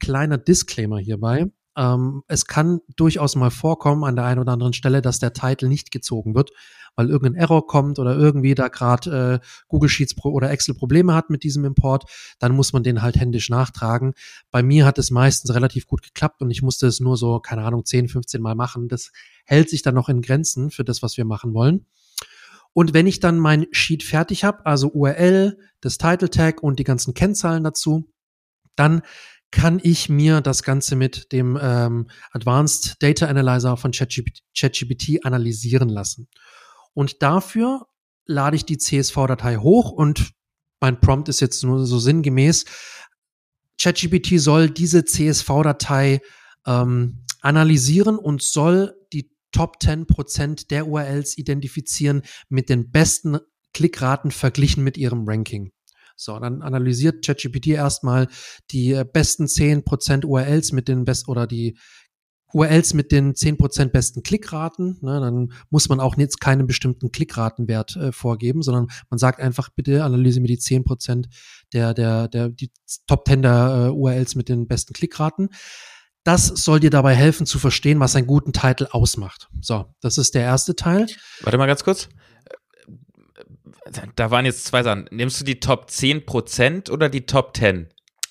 Kleiner 0.00 0.36
Disclaimer 0.36 0.98
hierbei. 0.98 1.46
Ähm, 1.76 2.22
es 2.28 2.46
kann 2.46 2.80
durchaus 2.96 3.36
mal 3.36 3.50
vorkommen 3.50 4.04
an 4.04 4.16
der 4.16 4.24
einen 4.24 4.40
oder 4.40 4.52
anderen 4.52 4.72
Stelle, 4.72 5.02
dass 5.02 5.18
der 5.18 5.32
Titel 5.32 5.68
nicht 5.68 5.90
gezogen 5.90 6.34
wird, 6.34 6.50
weil 6.96 7.10
irgendein 7.10 7.40
Error 7.40 7.66
kommt 7.66 7.98
oder 7.98 8.16
irgendwie 8.16 8.54
da 8.54 8.68
gerade 8.68 9.40
äh, 9.42 9.46
Google 9.68 9.88
Sheets 9.88 10.14
oder 10.24 10.50
Excel 10.50 10.74
Probleme 10.74 11.14
hat 11.14 11.30
mit 11.30 11.42
diesem 11.42 11.64
Import, 11.64 12.04
dann 12.38 12.54
muss 12.54 12.72
man 12.72 12.82
den 12.82 13.02
halt 13.02 13.16
händisch 13.16 13.50
nachtragen. 13.50 14.14
Bei 14.50 14.62
mir 14.62 14.86
hat 14.86 14.98
es 14.98 15.10
meistens 15.10 15.54
relativ 15.54 15.86
gut 15.86 16.02
geklappt 16.02 16.42
und 16.42 16.50
ich 16.50 16.62
musste 16.62 16.86
es 16.86 17.00
nur 17.00 17.16
so, 17.16 17.40
keine 17.40 17.64
Ahnung, 17.64 17.84
10, 17.84 18.08
15 18.08 18.40
Mal 18.40 18.54
machen. 18.54 18.88
Das 18.88 19.10
hält 19.44 19.68
sich 19.68 19.82
dann 19.82 19.94
noch 19.94 20.08
in 20.08 20.22
Grenzen 20.22 20.70
für 20.70 20.84
das, 20.84 21.02
was 21.02 21.16
wir 21.16 21.24
machen 21.24 21.54
wollen. 21.54 21.86
Und 22.72 22.92
wenn 22.92 23.06
ich 23.06 23.20
dann 23.20 23.38
mein 23.38 23.66
Sheet 23.70 24.02
fertig 24.02 24.44
habe, 24.44 24.66
also 24.66 24.88
URL, 24.88 25.58
das 25.80 25.96
Title 25.96 26.28
Tag 26.28 26.62
und 26.62 26.78
die 26.78 26.84
ganzen 26.84 27.14
Kennzahlen 27.14 27.62
dazu, 27.62 28.10
dann 28.74 29.02
kann 29.54 29.80
ich 29.80 30.08
mir 30.08 30.40
das 30.40 30.64
Ganze 30.64 30.96
mit 30.96 31.30
dem 31.30 31.56
ähm, 31.62 32.08
Advanced 32.32 32.96
Data 32.98 33.26
Analyzer 33.26 33.76
von 33.76 33.92
ChatGPT, 33.92 35.24
analysieren 35.24 35.88
lassen. 35.88 36.26
Und 36.92 37.22
dafür 37.22 37.86
lade 38.26 38.56
ich 38.56 38.64
die 38.64 38.78
CSV-Datei 38.78 39.58
hoch 39.58 39.92
und 39.92 40.32
mein 40.80 41.00
Prompt 41.00 41.28
ist 41.28 41.38
jetzt 41.38 41.62
nur 41.62 41.86
so 41.86 42.00
sinngemäß. 42.00 42.64
ChatGPT 43.80 44.40
soll 44.40 44.70
diese 44.70 45.04
CSV-Datei 45.04 46.20
ähm, 46.66 47.24
analysieren 47.40 48.18
und 48.18 48.42
soll 48.42 48.96
die 49.12 49.30
Top 49.52 49.76
10% 49.80 50.66
der 50.66 50.88
URLs 50.88 51.38
identifizieren 51.38 52.22
mit 52.48 52.68
den 52.68 52.90
besten 52.90 53.38
Klickraten 53.72 54.32
verglichen 54.32 54.82
mit 54.82 54.96
ihrem 54.96 55.28
Ranking. 55.28 55.70
So, 56.16 56.38
dann 56.38 56.62
analysiert 56.62 57.24
ChatGPT 57.24 57.68
erstmal 57.68 58.28
die 58.70 58.92
äh, 58.92 59.04
besten 59.04 59.46
10% 59.46 60.24
URLs 60.24 60.72
mit 60.72 60.88
den 60.88 61.04
besten 61.04 61.30
oder 61.30 61.46
die 61.46 61.76
URLs 62.52 62.94
mit 62.94 63.10
den 63.10 63.34
10% 63.34 63.86
besten 63.86 64.22
Klickraten. 64.22 64.98
Ne, 65.02 65.20
dann 65.20 65.52
muss 65.70 65.88
man 65.88 66.00
auch 66.00 66.16
jetzt 66.16 66.40
keinen 66.40 66.66
bestimmten 66.66 67.10
Klickratenwert 67.10 67.96
äh, 67.96 68.12
vorgeben, 68.12 68.62
sondern 68.62 68.86
man 69.10 69.18
sagt 69.18 69.40
einfach, 69.40 69.70
bitte 69.74 70.04
analysiere 70.04 70.42
mir 70.42 70.48
die 70.48 70.58
10% 70.58 71.26
der, 71.72 71.94
der, 71.94 72.28
der, 72.28 72.48
die 72.48 72.70
Top 73.06 73.26
10 73.26 73.42
der 73.42 73.86
äh, 73.86 73.90
URLs 73.90 74.36
mit 74.36 74.48
den 74.48 74.68
besten 74.68 74.94
Klickraten. 74.94 75.48
Das 76.22 76.46
soll 76.46 76.80
dir 76.80 76.90
dabei 76.90 77.14
helfen 77.14 77.44
zu 77.44 77.58
verstehen, 77.58 78.00
was 78.00 78.16
einen 78.16 78.26
guten 78.26 78.52
Titel 78.52 78.86
ausmacht. 78.90 79.48
So, 79.60 79.92
das 80.00 80.16
ist 80.16 80.34
der 80.34 80.42
erste 80.42 80.74
Teil. 80.74 81.06
Warte 81.42 81.58
mal 81.58 81.66
ganz 81.66 81.84
kurz 81.84 82.08
da 84.16 84.30
waren 84.30 84.44
jetzt 84.44 84.64
zwei 84.64 84.82
Sachen. 84.82 85.06
Nimmst 85.10 85.40
du 85.40 85.44
die 85.44 85.60
Top 85.60 85.86
10% 85.88 86.90
oder 86.90 87.08
die 87.08 87.26
Top 87.26 87.56
10? 87.56 87.88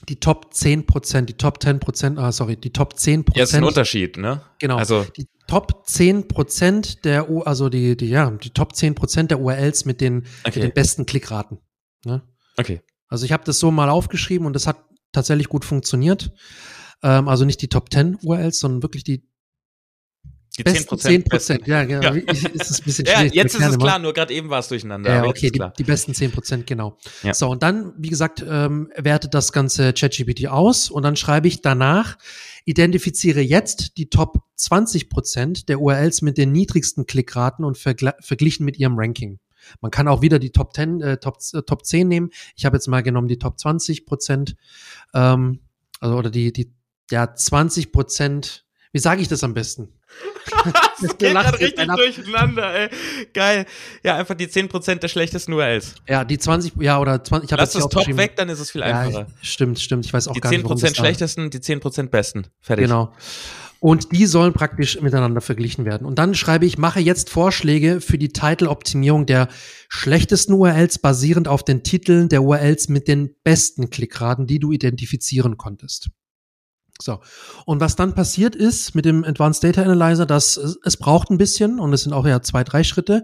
Die 0.09 0.19
Top 0.19 0.51
10%, 0.53 1.21
die 1.21 1.35
Top 1.35 1.59
10%, 1.59 2.17
ah, 2.17 2.31
sorry, 2.31 2.57
die 2.57 2.73
Top 2.73 2.93
10%. 2.93 3.37
Ja, 3.37 3.43
ist 3.43 3.55
ein 3.55 3.63
Unterschied, 3.63 4.17
ne? 4.17 4.41
Genau. 4.59 4.77
Also, 4.77 5.05
die 5.15 5.27
Top 5.47 5.85
10% 5.87 7.01
der, 7.03 7.29
U 7.29 7.41
also 7.41 7.69
die, 7.69 7.95
die, 7.95 8.09
ja, 8.09 8.29
die 8.31 8.49
Top 8.49 8.73
10% 8.73 9.27
der 9.27 9.39
URLs 9.39 9.85
mit 9.85 10.01
den, 10.01 10.25
okay. 10.43 10.59
mit 10.59 10.63
den 10.63 10.73
besten 10.73 11.05
Klickraten. 11.05 11.59
Ne? 12.05 12.21
Okay. 12.57 12.81
Also 13.07 13.25
ich 13.25 13.31
habe 13.31 13.43
das 13.45 13.59
so 13.59 13.71
mal 13.71 13.89
aufgeschrieben 13.89 14.47
und 14.47 14.53
das 14.53 14.67
hat 14.67 14.77
tatsächlich 15.11 15.47
gut 15.47 15.65
funktioniert. 15.65 16.31
Ähm, 17.03 17.27
also 17.27 17.45
nicht 17.45 17.61
die 17.61 17.67
Top 17.67 17.91
10 17.91 18.17
URLs, 18.23 18.59
sondern 18.59 18.83
wirklich 18.83 19.03
die 19.03 19.27
die 20.57 20.63
besten 20.63 20.97
10 20.97 21.23
Prozent. 21.23 21.67
Ja, 21.67 21.83
genau. 21.83 22.01
Ja. 22.01 22.11
Ist 22.11 22.69
es 22.69 22.79
ein 22.79 22.83
bisschen 22.83 23.05
ja, 23.07 23.23
jetzt 23.23 23.55
ist 23.55 23.65
es 23.65 23.77
klar, 23.77 23.97
nur 23.97 24.13
gerade 24.13 24.33
eben 24.33 24.49
war 24.49 24.59
es 24.59 24.67
durcheinander. 24.67 25.11
Ja, 25.11 25.25
okay, 25.25 25.49
die, 25.49 25.61
die, 25.77 25.83
besten 25.83 26.13
10 26.13 26.31
Prozent, 26.31 26.67
genau. 26.67 26.97
Ja. 27.23 27.33
So, 27.33 27.49
und 27.49 27.63
dann, 27.63 27.93
wie 27.97 28.09
gesagt, 28.09 28.45
ähm, 28.47 28.91
wertet 28.95 29.33
das 29.33 29.51
ganze 29.51 29.93
ChatGPT 29.93 30.47
aus 30.47 30.91
und 30.91 31.03
dann 31.03 31.15
schreibe 31.15 31.47
ich 31.47 31.61
danach, 31.61 32.17
identifiziere 32.65 33.41
jetzt 33.41 33.97
die 33.97 34.09
Top 34.09 34.43
20 34.57 35.09
Prozent 35.09 35.69
der 35.69 35.81
URLs 35.81 36.21
mit 36.21 36.37
den 36.37 36.51
niedrigsten 36.51 37.07
Klickraten 37.07 37.65
und 37.65 37.77
verglichen 37.77 38.65
mit 38.65 38.77
ihrem 38.77 38.97
Ranking. 38.97 39.39
Man 39.81 39.91
kann 39.91 40.07
auch 40.07 40.21
wieder 40.21 40.39
die 40.39 40.51
Top 40.51 40.73
10, 40.75 41.01
äh, 41.01 41.17
Top, 41.17 41.37
äh, 41.53 41.61
Top 41.63 41.85
10 41.85 42.07
nehmen. 42.07 42.29
Ich 42.55 42.65
habe 42.65 42.75
jetzt 42.75 42.87
mal 42.87 43.01
genommen 43.01 43.27
die 43.27 43.39
Top 43.39 43.59
20 43.59 44.05
Prozent, 44.05 44.55
ähm, 45.13 45.61
also 45.99 46.15
oder 46.15 46.29
die, 46.29 46.53
die, 46.53 46.73
ja, 47.09 47.33
20 47.33 47.91
Prozent, 47.91 48.62
wie 48.93 48.99
sage 48.99 49.21
ich 49.21 49.27
das 49.27 49.43
am 49.43 49.53
besten? 49.53 49.89
das 51.01 51.17
geht 51.17 51.31
gerade 51.31 51.59
richtig 51.59 51.87
durcheinander, 51.87 52.73
ey. 52.73 52.89
Geil. 53.33 53.65
Ja, 54.03 54.17
einfach 54.17 54.35
die 54.35 54.47
10% 54.47 54.95
der 54.95 55.07
schlechtesten 55.07 55.51
URLs. 55.53 55.95
Ja, 56.07 56.23
die 56.23 56.37
20, 56.37 56.73
ja, 56.79 56.99
oder 56.99 57.23
20, 57.23 57.47
ich 57.47 57.51
habe 57.51 57.61
Lass 57.61 57.73
das 57.73 57.89
Top 57.89 58.07
weg, 58.15 58.35
dann 58.35 58.49
ist 58.49 58.59
es 58.59 58.71
viel 58.71 58.83
einfacher. 58.83 59.21
Ja, 59.21 59.27
stimmt, 59.41 59.79
stimmt. 59.79 60.05
Ich 60.05 60.13
weiß 60.13 60.27
auch 60.27 60.33
die 60.33 60.41
gar 60.41 60.51
nicht, 60.51 60.63
Die 60.63 60.69
10% 60.69 60.95
schlechtesten, 60.95 61.49
die 61.49 61.57
10% 61.57 62.09
besten. 62.09 62.47
Fertig. 62.61 62.85
Genau. 62.85 63.11
Und 63.79 64.13
die 64.13 64.27
sollen 64.27 64.53
praktisch 64.53 65.01
miteinander 65.01 65.41
verglichen 65.41 65.83
werden. 65.83 66.05
Und 66.07 66.17
dann 66.17 66.35
schreibe 66.35 66.65
ich, 66.65 66.77
mache 66.77 67.01
jetzt 67.01 67.29
Vorschläge 67.29 67.99
für 67.99 68.17
die 68.17 68.29
Title-Optimierung 68.29 69.25
der 69.25 69.49
schlechtesten 69.89 70.53
URLs 70.53 70.99
basierend 70.99 71.49
auf 71.49 71.63
den 71.63 71.83
Titeln 71.83 72.29
der 72.29 72.43
URLs 72.43 72.87
mit 72.87 73.09
den 73.09 73.35
besten 73.43 73.89
Klickraten, 73.89 74.47
die 74.47 74.59
du 74.59 74.71
identifizieren 74.71 75.57
konntest. 75.57 76.11
So. 77.01 77.19
Und 77.65 77.79
was 77.79 77.95
dann 77.95 78.13
passiert 78.13 78.55
ist 78.55 78.95
mit 78.95 79.05
dem 79.05 79.23
Advanced 79.23 79.63
Data 79.63 79.81
Analyzer, 79.81 80.25
dass 80.25 80.57
es 80.57 80.97
braucht 80.97 81.29
ein 81.29 81.37
bisschen 81.37 81.79
und 81.79 81.91
es 81.93 82.03
sind 82.03 82.13
auch 82.13 82.25
ja 82.25 82.41
zwei, 82.41 82.63
drei 82.63 82.83
Schritte. 82.83 83.23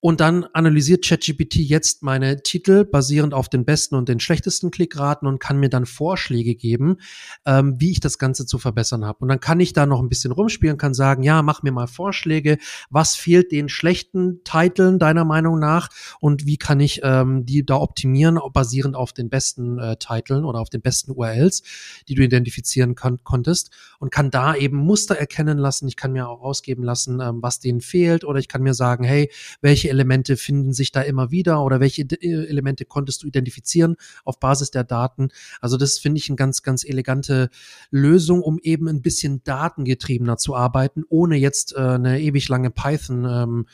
Und 0.00 0.20
dann 0.20 0.44
analysiert 0.52 1.04
ChatGPT 1.04 1.56
jetzt 1.56 2.02
meine 2.02 2.42
Titel 2.42 2.84
basierend 2.84 3.32
auf 3.32 3.48
den 3.48 3.64
besten 3.64 3.94
und 3.94 4.08
den 4.08 4.20
schlechtesten 4.20 4.70
Klickraten 4.70 5.26
und 5.26 5.38
kann 5.38 5.58
mir 5.58 5.70
dann 5.70 5.86
Vorschläge 5.86 6.54
geben, 6.54 6.98
ähm, 7.46 7.76
wie 7.80 7.92
ich 7.92 8.00
das 8.00 8.18
Ganze 8.18 8.44
zu 8.44 8.58
verbessern 8.58 9.04
habe. 9.04 9.20
Und 9.20 9.28
dann 9.28 9.40
kann 9.40 9.58
ich 9.58 9.72
da 9.72 9.86
noch 9.86 10.00
ein 10.00 10.08
bisschen 10.10 10.32
rumspielen, 10.32 10.76
kann 10.76 10.92
sagen, 10.92 11.22
ja, 11.22 11.42
mach 11.42 11.62
mir 11.62 11.72
mal 11.72 11.86
Vorschläge, 11.86 12.58
was 12.90 13.16
fehlt 13.16 13.50
den 13.52 13.68
schlechten 13.68 14.44
Titeln 14.44 14.98
deiner 14.98 15.24
Meinung 15.24 15.58
nach 15.58 15.88
und 16.20 16.46
wie 16.46 16.58
kann 16.58 16.78
ich 16.78 17.00
ähm, 17.02 17.46
die 17.46 17.64
da 17.64 17.76
optimieren, 17.76 18.38
basierend 18.52 18.96
auf 18.96 19.12
den 19.12 19.30
besten 19.30 19.78
äh, 19.78 19.96
Titeln 19.96 20.44
oder 20.44 20.60
auf 20.60 20.68
den 20.68 20.82
besten 20.82 21.12
URLs, 21.12 21.62
die 22.06 22.14
du 22.14 22.22
identifizieren 22.22 22.94
kon 22.94 23.18
konntest 23.24 23.70
und 23.98 24.12
kann 24.12 24.30
da 24.30 24.54
eben 24.54 24.76
Muster 24.76 25.16
erkennen 25.16 25.58
lassen. 25.58 25.88
Ich 25.88 25.96
kann 25.96 26.12
mir 26.12 26.28
auch 26.28 26.42
ausgeben 26.42 26.82
lassen, 26.82 27.20
ähm, 27.20 27.42
was 27.42 27.60
denen 27.60 27.80
fehlt 27.80 28.24
oder 28.24 28.38
ich 28.38 28.48
kann 28.48 28.62
mir 28.62 28.74
sagen, 28.74 29.02
hey, 29.02 29.30
welche 29.62 29.95
Elemente 29.96 30.36
finden 30.36 30.74
sich 30.74 30.92
da 30.92 31.00
immer 31.00 31.30
wieder 31.30 31.64
oder 31.64 31.80
welche 31.80 32.02
äh, 32.02 32.46
Elemente 32.46 32.84
konntest 32.84 33.22
du 33.22 33.26
identifizieren 33.26 33.96
auf 34.24 34.38
Basis 34.38 34.70
der 34.70 34.84
Daten. 34.84 35.28
Also 35.60 35.76
das 35.76 35.98
finde 35.98 36.18
ich 36.18 36.28
eine 36.28 36.36
ganz, 36.36 36.62
ganz 36.62 36.84
elegante 36.84 37.48
Lösung, 37.90 38.42
um 38.42 38.58
eben 38.58 38.88
ein 38.88 39.00
bisschen 39.00 39.42
datengetriebener 39.42 40.36
zu 40.36 40.54
arbeiten, 40.54 41.02
ohne 41.08 41.36
jetzt 41.36 41.74
äh, 41.74 41.80
eine 41.80 42.20
ewig 42.20 42.48
lange 42.48 42.70
Python 42.70 43.24
ähm, 43.24 43.66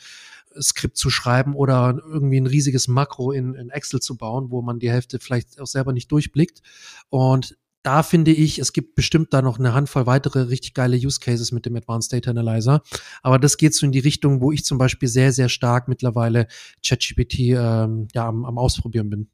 Skript 0.61 0.97
zu 0.97 1.09
schreiben 1.09 1.55
oder 1.55 1.99
irgendwie 2.05 2.39
ein 2.39 2.47
riesiges 2.47 2.87
Makro 2.87 3.31
in, 3.31 3.55
in 3.55 3.69
Excel 3.69 3.99
zu 3.99 4.17
bauen, 4.17 4.51
wo 4.51 4.61
man 4.61 4.79
die 4.79 4.91
Hälfte 4.91 5.19
vielleicht 5.19 5.59
auch 5.59 5.67
selber 5.67 5.93
nicht 5.93 6.11
durchblickt. 6.11 6.61
Und 7.09 7.57
da 7.83 8.01
finde 8.01 8.31
ich, 8.31 8.59
es 8.59 8.73
gibt 8.73 8.95
bestimmt 8.95 9.33
da 9.33 9.41
noch 9.41 9.59
eine 9.59 9.73
Handvoll 9.73 10.05
weitere 10.05 10.43
richtig 10.43 10.73
geile 10.73 10.97
Use 10.97 11.19
Cases 11.19 11.51
mit 11.51 11.65
dem 11.65 11.75
Advanced 11.75 12.11
Data 12.13 12.31
Analyzer. 12.31 12.81
Aber 13.21 13.37
das 13.37 13.57
geht 13.57 13.75
so 13.75 13.85
in 13.85 13.91
die 13.91 13.99
Richtung, 13.99 14.41
wo 14.41 14.51
ich 14.51 14.63
zum 14.63 14.77
Beispiel 14.77 15.09
sehr, 15.09 15.33
sehr 15.33 15.49
stark 15.49 15.87
mittlerweile 15.87 16.47
ChatGPT 16.85 17.39
ähm, 17.39 18.07
ja, 18.13 18.27
am, 18.27 18.45
am 18.45 18.57
Ausprobieren 18.57 19.09
bin. 19.09 19.29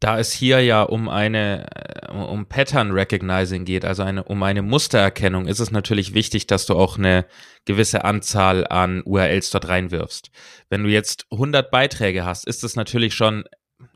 Da 0.00 0.18
es 0.18 0.32
hier 0.32 0.60
ja 0.64 0.82
um 0.82 1.08
eine 1.08 1.66
äh, 1.76 2.10
um 2.10 2.46
Pattern 2.46 2.90
Recognizing 2.90 3.64
geht, 3.64 3.84
also 3.84 4.02
eine, 4.02 4.24
um 4.24 4.42
eine 4.42 4.62
Mustererkennung, 4.62 5.46
ist 5.46 5.60
es 5.60 5.70
natürlich 5.70 6.12
wichtig, 6.12 6.48
dass 6.48 6.66
du 6.66 6.74
auch 6.74 6.98
eine 6.98 7.24
gewisse 7.66 8.04
Anzahl 8.04 8.66
an 8.66 9.02
URLs 9.04 9.50
dort 9.50 9.68
reinwirfst. 9.68 10.30
Wenn 10.70 10.82
du 10.82 10.90
jetzt 10.90 11.26
100 11.30 11.70
Beiträge 11.70 12.24
hast, 12.24 12.46
ist 12.46 12.64
es 12.64 12.74
natürlich 12.74 13.14
schon 13.14 13.44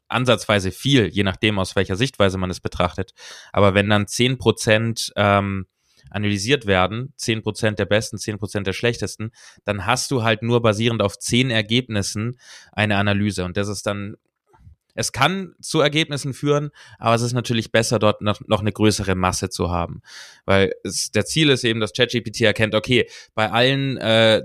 ansatzweise 0.09 0.71
viel, 0.71 1.09
je 1.09 1.23
nachdem, 1.23 1.59
aus 1.59 1.77
welcher 1.77 1.97
Sichtweise 1.97 2.39
man 2.39 2.51
es 2.51 2.61
betrachtet. 2.61 3.13
Aber 3.53 3.75
wenn 3.75 3.89
dann 3.89 4.07
zehn 4.07 4.39
Prozent 4.39 5.13
ähm, 5.17 5.67
analysiert 6.11 6.67
werden, 6.67 7.13
zehn 7.17 7.43
Prozent 7.43 7.79
der 7.79 7.87
besten, 7.87 8.19
zehn 8.19 8.39
Prozent 8.39 8.67
der 8.67 8.73
schlechtesten, 8.73 9.33
dann 9.65 9.87
hast 9.87 10.11
du 10.11 10.23
halt 10.23 10.43
nur 10.43 10.63
basierend 10.63 11.03
auf 11.03 11.19
zehn 11.19 11.51
Ergebnissen 11.51 12.39
eine 12.73 12.97
Analyse. 12.97 13.45
Und 13.45 13.57
das 13.57 13.69
ist 13.69 13.87
dann, 13.87 14.17
es 14.95 15.13
kann 15.13 15.55
zu 15.61 15.81
Ergebnissen 15.81 16.33
führen, 16.33 16.71
aber 16.99 17.15
es 17.15 17.23
ist 17.23 17.33
natürlich 17.33 17.73
besser, 17.73 17.99
dort 17.99 18.23
noch, 18.23 18.41
noch 18.47 18.61
eine 18.61 18.73
größere 18.73 19.15
Masse 19.15 19.51
zu 19.51 19.71
haben. 19.71 20.01
Weil 20.45 20.73
es, 20.85 21.11
der 21.11 21.27
Ziel 21.27 21.51
ist 21.51 21.65
eben, 21.65 21.81
dass 21.81 21.93
ChatGPT 21.93 22.43
erkennt, 22.43 22.75
okay, 22.75 23.09
bei 23.35 23.51
allen 23.51 23.97
äh, 23.99 24.43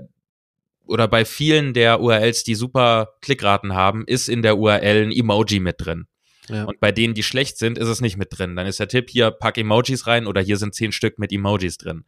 oder 0.86 1.08
bei 1.08 1.24
vielen 1.24 1.74
der 1.74 2.00
URLs, 2.00 2.44
die 2.44 2.54
super 2.54 3.14
Klickraten 3.20 3.74
haben, 3.74 4.04
ist 4.06 4.28
in 4.28 4.42
der 4.42 4.58
URL 4.58 5.04
ein 5.04 5.12
Emoji 5.12 5.60
mit 5.60 5.76
drin. 5.78 6.06
Ja. 6.48 6.64
Und 6.64 6.80
bei 6.80 6.90
denen, 6.90 7.14
die 7.14 7.22
schlecht 7.22 7.56
sind, 7.56 7.78
ist 7.78 7.88
es 7.88 8.00
nicht 8.00 8.16
mit 8.16 8.36
drin. 8.36 8.56
Dann 8.56 8.66
ist 8.66 8.80
der 8.80 8.88
Tipp 8.88 9.08
hier, 9.10 9.30
pack 9.30 9.58
Emojis 9.58 10.06
rein 10.06 10.26
oder 10.26 10.40
hier 10.40 10.56
sind 10.56 10.74
zehn 10.74 10.92
Stück 10.92 11.18
mit 11.18 11.32
Emojis 11.32 11.78
drin. 11.78 12.04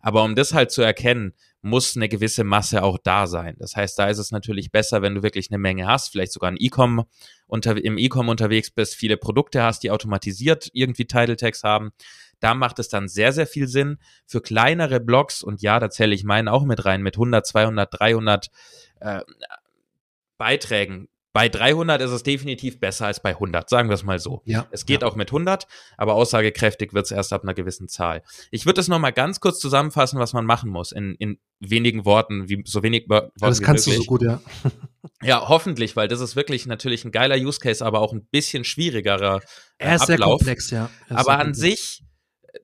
Aber 0.00 0.24
um 0.24 0.34
das 0.34 0.54
halt 0.54 0.72
zu 0.72 0.82
erkennen, 0.82 1.34
muss 1.62 1.96
eine 1.96 2.08
gewisse 2.08 2.44
Masse 2.44 2.82
auch 2.82 2.98
da 3.02 3.26
sein. 3.26 3.56
Das 3.58 3.76
heißt, 3.76 3.98
da 3.98 4.08
ist 4.08 4.18
es 4.18 4.30
natürlich 4.30 4.70
besser, 4.70 5.02
wenn 5.02 5.14
du 5.14 5.22
wirklich 5.22 5.50
eine 5.50 5.58
Menge 5.58 5.86
hast, 5.86 6.10
vielleicht 6.10 6.32
sogar 6.32 6.50
ein 6.50 6.56
E-Com 6.58 7.04
unter, 7.46 7.82
im 7.82 7.98
E-Com 7.98 8.28
unterwegs 8.28 8.70
bist, 8.70 8.94
viele 8.94 9.16
Produkte 9.16 9.62
hast, 9.62 9.82
die 9.82 9.90
automatisiert 9.90 10.68
irgendwie 10.72 11.06
Title 11.06 11.36
Tags 11.36 11.62
haben, 11.62 11.90
da 12.40 12.54
macht 12.54 12.78
es 12.78 12.88
dann 12.88 13.08
sehr, 13.08 13.32
sehr 13.32 13.46
viel 13.46 13.68
Sinn. 13.68 13.98
Für 14.26 14.40
kleinere 14.40 15.00
Blogs, 15.00 15.42
und 15.42 15.62
ja, 15.62 15.80
da 15.80 15.90
zähle 15.90 16.14
ich 16.14 16.24
meinen 16.24 16.48
auch 16.48 16.64
mit 16.64 16.84
rein, 16.84 17.02
mit 17.02 17.16
100, 17.16 17.46
200, 17.46 18.00
300, 18.00 18.46
äh, 19.00 19.20
Beiträgen 20.38 21.08
bei 21.36 21.50
300 21.50 22.00
ist 22.00 22.12
es 22.12 22.22
definitiv 22.22 22.80
besser 22.80 23.04
als 23.04 23.20
bei 23.20 23.32
100, 23.32 23.68
sagen 23.68 23.90
wir 23.90 23.94
es 23.94 24.04
mal 24.04 24.18
so. 24.18 24.40
Ja, 24.46 24.66
es 24.70 24.86
geht 24.86 25.02
ja. 25.02 25.06
auch 25.06 25.16
mit 25.16 25.28
100, 25.28 25.66
aber 25.98 26.14
aussagekräftig 26.14 26.94
wird 26.94 27.04
es 27.04 27.10
erst 27.10 27.34
ab 27.34 27.42
einer 27.42 27.52
gewissen 27.52 27.88
Zahl. 27.88 28.22
Ich 28.50 28.64
würde 28.64 28.80
es 28.80 28.88
nochmal 28.88 29.12
ganz 29.12 29.38
kurz 29.40 29.58
zusammenfassen, 29.58 30.18
was 30.18 30.32
man 30.32 30.46
machen 30.46 30.70
muss, 30.70 30.92
in, 30.92 31.14
in 31.16 31.38
wenigen 31.60 32.06
Worten, 32.06 32.48
wie 32.48 32.62
so 32.64 32.82
wenig 32.82 33.10
Worten 33.10 33.32
Das 33.38 33.60
kannst 33.60 33.86
möglich. 33.86 33.98
du 33.98 34.04
so 34.04 34.08
gut, 34.08 34.22
ja. 34.22 34.40
ja, 35.22 35.46
hoffentlich, 35.46 35.94
weil 35.94 36.08
das 36.08 36.20
ist 36.20 36.36
wirklich 36.36 36.64
natürlich 36.64 37.04
ein 37.04 37.12
geiler 37.12 37.36
Use 37.36 37.60
Case, 37.60 37.84
aber 37.84 38.00
auch 38.00 38.14
ein 38.14 38.24
bisschen 38.24 38.64
schwierigerer 38.64 39.42
äh, 39.76 39.88
er 39.88 39.96
ist 39.96 40.08
Ablauf. 40.08 40.40
Sehr 40.40 40.54
komplex, 40.54 40.70
ja. 40.70 40.88
Aber 41.10 41.32
an 41.32 41.52
komplex. 41.52 41.58
sich 41.58 42.02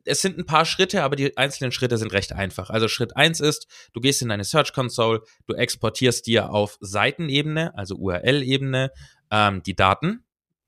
es 0.05 0.23
sind 0.23 0.39
ein 0.39 0.47
paar 0.47 0.65
Schritte, 0.65 1.03
aber 1.03 1.17
die 1.17 1.37
einzelnen 1.37 1.73
Schritte 1.73 1.99
sind 1.99 2.13
recht 2.13 2.33
einfach. 2.33 2.71
Also 2.71 2.89
Schritt 2.89 3.17
eins 3.17 3.41
ist, 3.41 3.67
du 3.93 4.01
gehst 4.01 4.23
in 4.23 4.29
deine 4.29 4.45
Search 4.45 4.73
Console, 4.73 5.23
du 5.47 5.55
exportierst 5.55 6.27
dir 6.27 6.51
auf 6.51 6.79
Seitenebene, 6.81 7.77
also 7.77 7.97
URL-Ebene, 7.97 8.91
ähm, 9.31 9.63
die 9.65 9.75
Daten. 9.75 10.25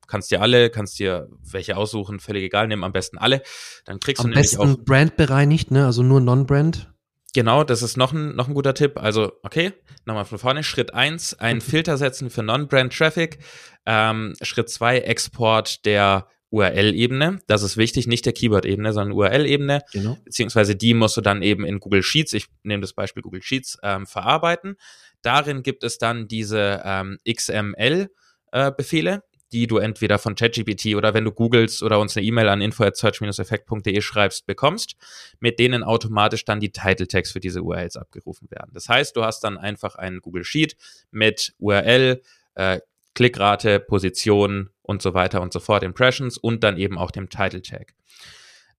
Kannst 0.06 0.30
dir 0.30 0.42
alle, 0.42 0.70
kannst 0.70 0.98
dir 0.98 1.28
welche 1.40 1.76
aussuchen, 1.76 2.20
völlig 2.20 2.44
egal, 2.44 2.68
nimm 2.68 2.84
am 2.84 2.92
besten 2.92 3.18
alle. 3.18 3.42
Dann 3.84 4.00
kriegst 4.00 4.20
am 4.20 4.30
du 4.30 4.34
nämlich 4.34 4.50
besten 4.52 4.80
auch. 4.80 4.84
Brand 4.84 5.16
bereinigt, 5.16 5.70
ne? 5.70 5.86
Also 5.86 6.02
nur 6.02 6.20
Non-Brand. 6.20 6.90
Genau, 7.34 7.64
das 7.64 7.82
ist 7.82 7.96
noch 7.96 8.12
ein, 8.12 8.36
noch 8.36 8.46
ein 8.46 8.54
guter 8.54 8.74
Tipp. 8.74 8.96
Also, 8.96 9.32
okay, 9.42 9.72
nochmal 10.04 10.24
von 10.24 10.38
vorne. 10.38 10.62
Schritt 10.62 10.94
eins, 10.94 11.34
einen 11.34 11.60
Filter 11.60 11.96
setzen 11.96 12.30
für 12.30 12.44
Non-Brand-Traffic. 12.44 13.38
Ähm, 13.86 14.34
Schritt 14.40 14.70
zwei, 14.70 14.98
Export 14.98 15.84
der 15.84 16.28
URL-Ebene. 16.54 17.40
Das 17.48 17.62
ist 17.62 17.76
wichtig, 17.76 18.06
nicht 18.06 18.24
der 18.26 18.32
Keyword-Ebene, 18.32 18.92
sondern 18.92 19.16
URL-Ebene. 19.16 19.82
Genau. 19.92 20.16
Beziehungsweise 20.24 20.76
die 20.76 20.94
musst 20.94 21.16
du 21.16 21.20
dann 21.20 21.42
eben 21.42 21.64
in 21.64 21.80
Google 21.80 22.04
Sheets, 22.04 22.32
ich 22.32 22.46
nehme 22.62 22.80
das 22.80 22.92
Beispiel 22.92 23.22
Google 23.22 23.42
Sheets, 23.42 23.78
ähm, 23.82 24.06
verarbeiten. 24.06 24.76
Darin 25.22 25.62
gibt 25.64 25.82
es 25.82 25.98
dann 25.98 26.28
diese 26.28 26.80
ähm, 26.84 27.18
XML-Befehle, 27.28 29.10
äh, 29.10 29.20
die 29.52 29.66
du 29.66 29.78
entweder 29.78 30.18
von 30.18 30.36
ChatGPT 30.36 30.94
oder 30.94 31.12
wenn 31.12 31.24
du 31.24 31.32
googelst 31.32 31.82
oder 31.82 31.98
uns 31.98 32.16
eine 32.16 32.24
E-Mail 32.24 32.48
an 32.48 32.60
info@search-effekt.de 32.60 34.00
schreibst, 34.00 34.46
bekommst, 34.46 34.94
mit 35.40 35.58
denen 35.58 35.82
automatisch 35.82 36.44
dann 36.44 36.60
die 36.60 36.70
Title 36.70 37.08
Tags 37.08 37.32
für 37.32 37.40
diese 37.40 37.62
URLs 37.62 37.96
abgerufen 37.96 38.48
werden. 38.50 38.70
Das 38.74 38.88
heißt, 38.88 39.16
du 39.16 39.24
hast 39.24 39.40
dann 39.40 39.58
einfach 39.58 39.96
einen 39.96 40.20
Google 40.20 40.44
Sheet 40.44 40.76
mit 41.10 41.54
URL, 41.58 42.22
äh, 42.54 42.80
Klickrate, 43.14 43.80
Position 43.80 44.70
und 44.84 45.02
so 45.02 45.14
weiter 45.14 45.42
und 45.42 45.52
so 45.52 45.60
fort, 45.60 45.82
Impressions 45.82 46.38
und 46.38 46.62
dann 46.62 46.76
eben 46.76 46.98
auch 46.98 47.10
dem 47.10 47.28
Title 47.28 47.62
Tag. 47.62 47.94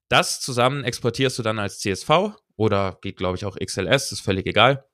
Das 0.07 0.39
zusammen 0.39 0.83
exportierst 0.83 1.37
du 1.39 1.43
dann 1.43 1.59
als 1.59 1.79
CSV 1.79 2.09
oder 2.55 2.99
geht, 3.01 3.17
glaube 3.17 3.37
ich, 3.37 3.45
auch 3.45 3.57
XLS, 3.57 4.11
ist 4.11 4.21
völlig 4.21 4.45
egal. 4.45 4.85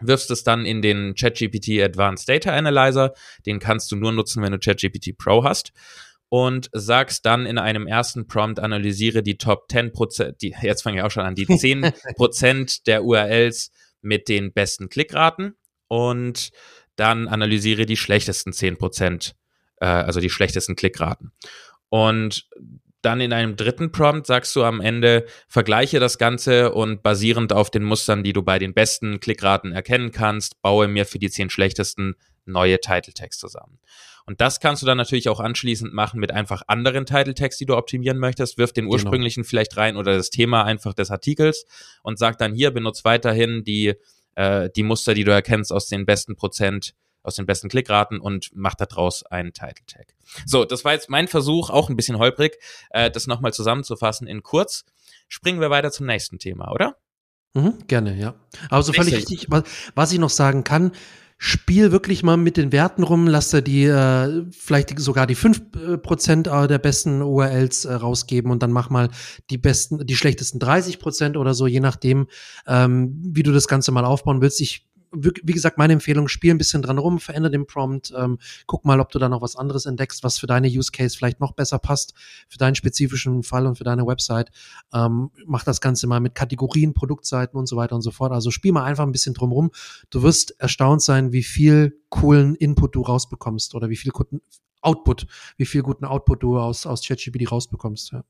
Wirfst 0.00 0.30
es 0.30 0.44
dann 0.44 0.64
in 0.64 0.80
den 0.80 1.14
ChatGPT 1.14 1.82
Advanced 1.82 2.28
Data 2.28 2.52
Analyzer. 2.52 3.12
Den 3.44 3.58
kannst 3.58 3.92
du 3.92 3.96
nur 3.96 4.12
nutzen, 4.12 4.42
wenn 4.42 4.52
du 4.52 4.58
ChatGPT 4.58 5.18
Pro 5.18 5.44
hast. 5.44 5.72
Und 6.28 6.70
sagst 6.72 7.26
dann 7.26 7.44
in 7.44 7.58
einem 7.58 7.86
ersten 7.86 8.26
Prompt, 8.26 8.58
analysiere 8.58 9.22
die 9.22 9.36
Top 9.36 9.66
10%, 9.70 10.38
die, 10.40 10.54
jetzt 10.62 10.80
fange 10.80 10.98
ich 10.98 11.02
auch 11.02 11.10
schon 11.10 11.26
an, 11.26 11.34
die 11.34 11.46
10% 11.46 12.84
der 12.86 13.04
URLs 13.04 13.70
mit 14.00 14.28
den 14.28 14.54
besten 14.54 14.88
Klickraten. 14.88 15.56
Und 15.88 16.50
dann 16.96 17.28
analysiere 17.28 17.84
die 17.84 17.98
schlechtesten 17.98 18.54
10 18.54 18.78
Prozent, 18.78 19.34
äh, 19.82 19.86
also 19.86 20.20
die 20.20 20.30
schlechtesten 20.30 20.76
Klickraten. 20.76 21.32
Und 21.88 22.48
dann 23.02 23.20
in 23.20 23.32
einem 23.32 23.56
dritten 23.56 23.90
Prompt 23.90 24.28
sagst 24.28 24.54
du 24.54 24.62
am 24.62 24.80
Ende, 24.80 25.26
vergleiche 25.48 25.98
das 25.98 26.18
Ganze 26.18 26.72
und 26.72 27.02
basierend 27.02 27.52
auf 27.52 27.68
den 27.68 27.82
Mustern, 27.82 28.22
die 28.22 28.32
du 28.32 28.42
bei 28.42 28.60
den 28.60 28.74
besten 28.74 29.18
Klickraten 29.18 29.72
erkennen 29.72 30.12
kannst, 30.12 30.62
baue 30.62 30.86
mir 30.86 31.04
für 31.04 31.18
die 31.18 31.28
zehn 31.28 31.50
schlechtesten 31.50 32.14
neue 32.46 32.80
Title 32.80 33.12
Tags 33.12 33.38
zusammen. 33.38 33.80
Und 34.24 34.40
das 34.40 34.60
kannst 34.60 34.82
du 34.82 34.86
dann 34.86 34.98
natürlich 34.98 35.28
auch 35.28 35.40
anschließend 35.40 35.92
machen 35.92 36.20
mit 36.20 36.30
einfach 36.30 36.62
anderen 36.68 37.06
Title 37.06 37.34
Tags, 37.34 37.58
die 37.58 37.66
du 37.66 37.76
optimieren 37.76 38.18
möchtest. 38.18 38.56
Wirf 38.56 38.72
den 38.72 38.84
genau. 38.84 38.94
ursprünglichen 38.94 39.42
genau. 39.42 39.50
vielleicht 39.50 39.76
rein 39.76 39.96
oder 39.96 40.16
das 40.16 40.30
Thema 40.30 40.62
einfach 40.64 40.94
des 40.94 41.10
Artikels 41.10 41.66
und 42.04 42.20
sag 42.20 42.38
dann 42.38 42.54
hier, 42.54 42.70
benutze 42.70 43.04
weiterhin 43.04 43.64
die 43.64 43.94
äh, 44.36 44.70
die 44.74 44.84
Muster, 44.84 45.14
die 45.14 45.24
du 45.24 45.32
erkennst 45.32 45.72
aus 45.72 45.88
den 45.88 46.06
besten 46.06 46.36
Prozent, 46.36 46.94
aus 47.22 47.36
den 47.36 47.46
besten 47.46 47.68
Klickraten 47.68 48.20
und 48.20 48.50
mach 48.54 48.74
daraus 48.74 49.24
einen 49.24 49.52
Title 49.52 49.84
Tag. 49.86 50.14
So, 50.46 50.64
das 50.64 50.84
war 50.84 50.92
jetzt 50.92 51.10
mein 51.10 51.28
Versuch, 51.28 51.70
auch 51.70 51.88
ein 51.88 51.96
bisschen 51.96 52.18
holprig, 52.18 52.58
äh, 52.90 53.10
das 53.10 53.26
nochmal 53.26 53.52
zusammenzufassen 53.52 54.26
in 54.26 54.42
kurz. 54.42 54.84
Springen 55.28 55.60
wir 55.60 55.70
weiter 55.70 55.90
zum 55.90 56.06
nächsten 56.06 56.38
Thema, 56.38 56.70
oder? 56.72 56.96
Mhm, 57.54 57.86
gerne, 57.86 58.16
ja. 58.16 58.34
Aber 58.70 58.82
so 58.82 58.92
völlig 58.92 59.14
richtig, 59.14 59.46
was, 59.50 59.64
was 59.94 60.12
ich 60.12 60.18
noch 60.18 60.30
sagen 60.30 60.64
kann, 60.64 60.92
spiel 61.44 61.90
wirklich 61.90 62.22
mal 62.22 62.36
mit 62.36 62.56
den 62.56 62.70
Werten 62.70 63.02
rum, 63.02 63.26
lass 63.26 63.50
dir 63.50 63.62
die 63.62 63.84
äh, 63.84 64.44
vielleicht 64.52 64.96
sogar 65.00 65.26
die 65.26 65.34
fünf 65.34 65.60
äh, 65.74 65.98
Prozent 65.98 66.46
äh, 66.46 66.68
der 66.68 66.78
besten 66.78 67.20
URLs 67.20 67.84
äh, 67.84 67.94
rausgeben 67.94 68.52
und 68.52 68.62
dann 68.62 68.70
mach 68.70 68.90
mal 68.90 69.08
die 69.50 69.58
besten, 69.58 70.06
die 70.06 70.14
schlechtesten 70.14 70.60
30 70.60 71.00
Prozent 71.00 71.36
oder 71.36 71.52
so, 71.54 71.66
je 71.66 71.80
nachdem, 71.80 72.28
ähm, 72.68 73.20
wie 73.24 73.42
du 73.42 73.50
das 73.50 73.66
Ganze 73.66 73.90
mal 73.90 74.04
aufbauen 74.04 74.40
willst. 74.40 74.60
Ich 74.60 74.86
wie 75.12 75.52
gesagt, 75.52 75.78
meine 75.78 75.92
Empfehlung, 75.92 76.28
spiel 76.28 76.52
ein 76.52 76.58
bisschen 76.58 76.82
dran 76.82 76.98
rum, 76.98 77.18
verändere 77.18 77.52
den 77.52 77.66
Prompt, 77.66 78.12
ähm, 78.16 78.38
guck 78.66 78.84
mal, 78.84 79.00
ob 79.00 79.10
du 79.10 79.18
da 79.18 79.28
noch 79.28 79.42
was 79.42 79.56
anderes 79.56 79.86
entdeckst, 79.86 80.24
was 80.24 80.38
für 80.38 80.46
deine 80.46 80.68
Use 80.68 80.90
Case 80.90 81.16
vielleicht 81.16 81.40
noch 81.40 81.52
besser 81.52 81.78
passt, 81.78 82.14
für 82.48 82.58
deinen 82.58 82.74
spezifischen 82.74 83.42
Fall 83.42 83.66
und 83.66 83.76
für 83.76 83.84
deine 83.84 84.06
Website. 84.06 84.50
Ähm, 84.92 85.30
mach 85.46 85.64
das 85.64 85.80
Ganze 85.80 86.06
mal 86.06 86.20
mit 86.20 86.34
Kategorien, 86.34 86.94
Produktseiten 86.94 87.58
und 87.58 87.66
so 87.66 87.76
weiter 87.76 87.94
und 87.94 88.02
so 88.02 88.10
fort. 88.10 88.32
Also 88.32 88.50
spiel 88.50 88.72
mal 88.72 88.84
einfach 88.84 89.04
ein 89.04 89.12
bisschen 89.12 89.34
drum 89.34 89.52
rum. 89.52 89.70
Du 90.10 90.22
wirst 90.22 90.58
erstaunt 90.58 91.02
sein, 91.02 91.32
wie 91.32 91.42
viel 91.42 92.00
coolen 92.08 92.54
Input 92.54 92.94
du 92.94 93.02
rausbekommst 93.02 93.74
oder 93.74 93.90
wie 93.90 93.96
viel 93.96 94.12
guten 94.12 94.40
Output, 94.80 95.26
wie 95.56 95.66
viel 95.66 95.82
guten 95.82 96.04
Output 96.04 96.42
du 96.42 96.58
aus, 96.58 96.86
aus 96.86 97.06
ChatGPT 97.06 97.50
rausbekommst. 97.50 98.12
Ja. 98.12 98.24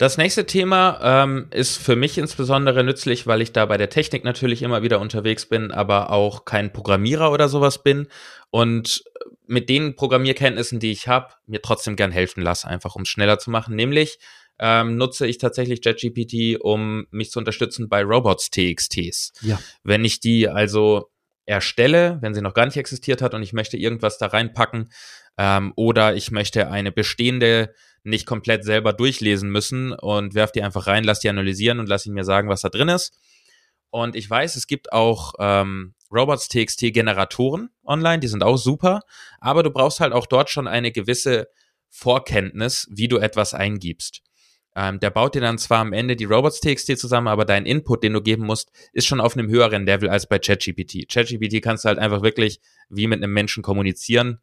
Das 0.00 0.16
nächste 0.16 0.46
Thema 0.46 0.98
ähm, 1.02 1.48
ist 1.50 1.76
für 1.76 1.94
mich 1.94 2.16
insbesondere 2.16 2.82
nützlich, 2.82 3.26
weil 3.26 3.42
ich 3.42 3.52
da 3.52 3.66
bei 3.66 3.76
der 3.76 3.90
Technik 3.90 4.24
natürlich 4.24 4.62
immer 4.62 4.82
wieder 4.82 4.98
unterwegs 4.98 5.44
bin, 5.44 5.72
aber 5.72 6.08
auch 6.08 6.46
kein 6.46 6.72
Programmierer 6.72 7.30
oder 7.30 7.50
sowas 7.50 7.82
bin 7.82 8.08
und 8.48 9.04
mit 9.46 9.68
den 9.68 9.96
Programmierkenntnissen, 9.96 10.80
die 10.80 10.90
ich 10.90 11.06
habe, 11.06 11.34
mir 11.46 11.60
trotzdem 11.60 11.96
gern 11.96 12.12
helfen 12.12 12.40
lasse, 12.40 12.66
einfach 12.66 12.96
um 12.96 13.02
es 13.02 13.10
schneller 13.10 13.38
zu 13.38 13.50
machen. 13.50 13.76
Nämlich 13.76 14.18
ähm, 14.58 14.96
nutze 14.96 15.26
ich 15.26 15.36
tatsächlich 15.36 15.84
JetGPT, 15.84 16.58
um 16.62 17.06
mich 17.10 17.30
zu 17.30 17.38
unterstützen 17.38 17.90
bei 17.90 18.02
Robots 18.02 18.48
TXTs. 18.48 19.32
Ja. 19.42 19.60
Wenn 19.84 20.02
ich 20.06 20.18
die 20.18 20.48
also 20.48 21.10
erstelle, 21.44 22.16
wenn 22.22 22.32
sie 22.32 22.40
noch 22.40 22.54
gar 22.54 22.64
nicht 22.64 22.78
existiert 22.78 23.20
hat 23.20 23.34
und 23.34 23.42
ich 23.42 23.52
möchte 23.52 23.76
irgendwas 23.76 24.16
da 24.16 24.28
reinpacken 24.28 24.90
ähm, 25.36 25.74
oder 25.76 26.14
ich 26.14 26.30
möchte 26.30 26.70
eine 26.70 26.90
bestehende 26.90 27.74
nicht 28.02 28.26
komplett 28.26 28.64
selber 28.64 28.92
durchlesen 28.92 29.50
müssen 29.50 29.92
und 29.92 30.34
werf 30.34 30.52
die 30.52 30.62
einfach 30.62 30.86
rein, 30.86 31.04
lass 31.04 31.20
die 31.20 31.28
analysieren 31.28 31.80
und 31.80 31.88
lass 31.88 32.06
ihn 32.06 32.14
mir 32.14 32.24
sagen, 32.24 32.48
was 32.48 32.62
da 32.62 32.68
drin 32.68 32.88
ist. 32.88 33.18
Und 33.90 34.16
ich 34.16 34.28
weiß, 34.28 34.56
es 34.56 34.66
gibt 34.66 34.92
auch 34.92 35.34
ähm, 35.38 35.94
Robots.txt-Generatoren 36.12 37.70
online, 37.84 38.20
die 38.20 38.28
sind 38.28 38.42
auch 38.42 38.56
super, 38.56 39.00
aber 39.40 39.62
du 39.62 39.70
brauchst 39.70 40.00
halt 40.00 40.12
auch 40.12 40.26
dort 40.26 40.50
schon 40.50 40.68
eine 40.68 40.92
gewisse 40.92 41.48
Vorkenntnis, 41.88 42.86
wie 42.90 43.08
du 43.08 43.18
etwas 43.18 43.52
eingibst. 43.52 44.22
Ähm, 44.76 45.00
der 45.00 45.10
baut 45.10 45.34
dir 45.34 45.40
dann 45.40 45.58
zwar 45.58 45.80
am 45.80 45.92
Ende 45.92 46.14
die 46.14 46.24
Robots.txt 46.24 46.96
zusammen, 46.96 47.26
aber 47.26 47.44
dein 47.44 47.66
Input, 47.66 48.04
den 48.04 48.12
du 48.12 48.22
geben 48.22 48.46
musst, 48.46 48.70
ist 48.92 49.08
schon 49.08 49.20
auf 49.20 49.36
einem 49.36 49.48
höheren 49.48 49.84
Level 49.84 50.08
als 50.08 50.28
bei 50.28 50.38
ChatGPT. 50.38 51.08
ChatGPT 51.08 51.60
kannst 51.60 51.84
du 51.84 51.88
halt 51.88 51.98
einfach 51.98 52.22
wirklich 52.22 52.60
wie 52.88 53.08
mit 53.08 53.22
einem 53.22 53.32
Menschen 53.32 53.64
kommunizieren, 53.64 54.40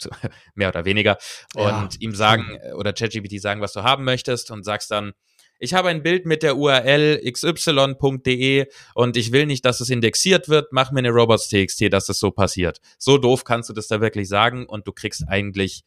mehr 0.54 0.68
oder 0.68 0.84
weniger, 0.84 1.18
und 1.54 1.64
ja. 1.64 1.88
ihm 2.00 2.14
sagen 2.14 2.58
oder 2.76 2.92
ChatGPT 2.92 3.40
sagen, 3.40 3.60
was 3.60 3.72
du 3.72 3.82
haben 3.82 4.04
möchtest 4.04 4.50
und 4.50 4.64
sagst 4.64 4.90
dann, 4.90 5.12
ich 5.58 5.72
habe 5.72 5.88
ein 5.88 6.02
Bild 6.02 6.26
mit 6.26 6.42
der 6.42 6.56
URL 6.56 7.20
xy.de 7.30 8.66
und 8.94 9.16
ich 9.16 9.32
will 9.32 9.46
nicht, 9.46 9.64
dass 9.64 9.80
es 9.80 9.88
indexiert 9.88 10.48
wird, 10.48 10.72
mach 10.72 10.90
mir 10.90 10.98
eine 10.98 11.10
robots.txt, 11.10 11.92
dass 11.92 12.06
das 12.06 12.18
so 12.18 12.30
passiert. 12.32 12.80
So 12.98 13.18
doof 13.18 13.44
kannst 13.44 13.70
du 13.70 13.72
das 13.72 13.86
da 13.86 14.00
wirklich 14.00 14.28
sagen 14.28 14.66
und 14.66 14.86
du 14.86 14.92
kriegst 14.92 15.24
eigentlich 15.28 15.84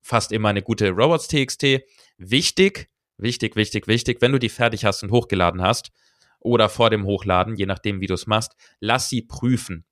fast 0.00 0.32
immer 0.32 0.48
eine 0.48 0.62
gute 0.62 0.90
robots.txt. 0.90 1.82
Wichtig, 2.18 2.88
wichtig, 3.18 3.56
wichtig, 3.56 3.88
wichtig, 3.88 4.22
wenn 4.22 4.32
du 4.32 4.38
die 4.38 4.48
fertig 4.48 4.84
hast 4.84 5.02
und 5.02 5.10
hochgeladen 5.10 5.60
hast 5.60 5.90
oder 6.38 6.68
vor 6.68 6.88
dem 6.88 7.04
Hochladen, 7.04 7.56
je 7.56 7.66
nachdem, 7.66 8.00
wie 8.00 8.06
du 8.06 8.14
es 8.14 8.26
machst, 8.26 8.52
lass 8.78 9.08
sie 9.08 9.22
prüfen. 9.22 9.84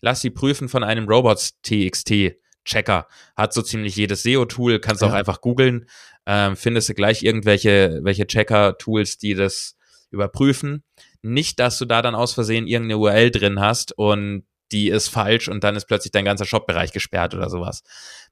Lass 0.00 0.20
sie 0.20 0.30
prüfen 0.30 0.68
von 0.68 0.84
einem 0.84 1.08
robots.txt 1.08 2.36
Checker. 2.64 3.06
Hat 3.36 3.52
so 3.52 3.62
ziemlich 3.62 3.96
jedes 3.96 4.22
SEO-Tool, 4.22 4.78
kannst 4.78 5.02
ja. 5.02 5.08
auch 5.08 5.12
einfach 5.12 5.40
googeln, 5.40 5.86
ähm, 6.26 6.56
findest 6.56 6.88
du 6.88 6.94
gleich 6.94 7.22
irgendwelche 7.22 8.00
welche 8.02 8.26
Checker-Tools, 8.26 9.18
die 9.18 9.34
das 9.34 9.76
überprüfen. 10.10 10.82
Nicht, 11.22 11.58
dass 11.58 11.78
du 11.78 11.84
da 11.84 12.02
dann 12.02 12.14
aus 12.14 12.34
Versehen 12.34 12.66
irgendeine 12.66 12.98
URL 12.98 13.30
drin 13.30 13.60
hast 13.60 13.96
und 13.96 14.44
die 14.72 14.88
ist 14.88 15.08
falsch 15.08 15.48
und 15.48 15.62
dann 15.62 15.76
ist 15.76 15.86
plötzlich 15.86 16.12
dein 16.12 16.24
ganzer 16.24 16.46
Shop-Bereich 16.46 16.92
gesperrt 16.92 17.34
oder 17.34 17.50
sowas. 17.50 17.82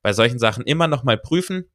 Bei 0.03 0.13
solchen 0.13 0.39
Sachen 0.39 0.65
immer 0.65 0.89
nochmal 0.89 1.19
prüfen 1.19 1.71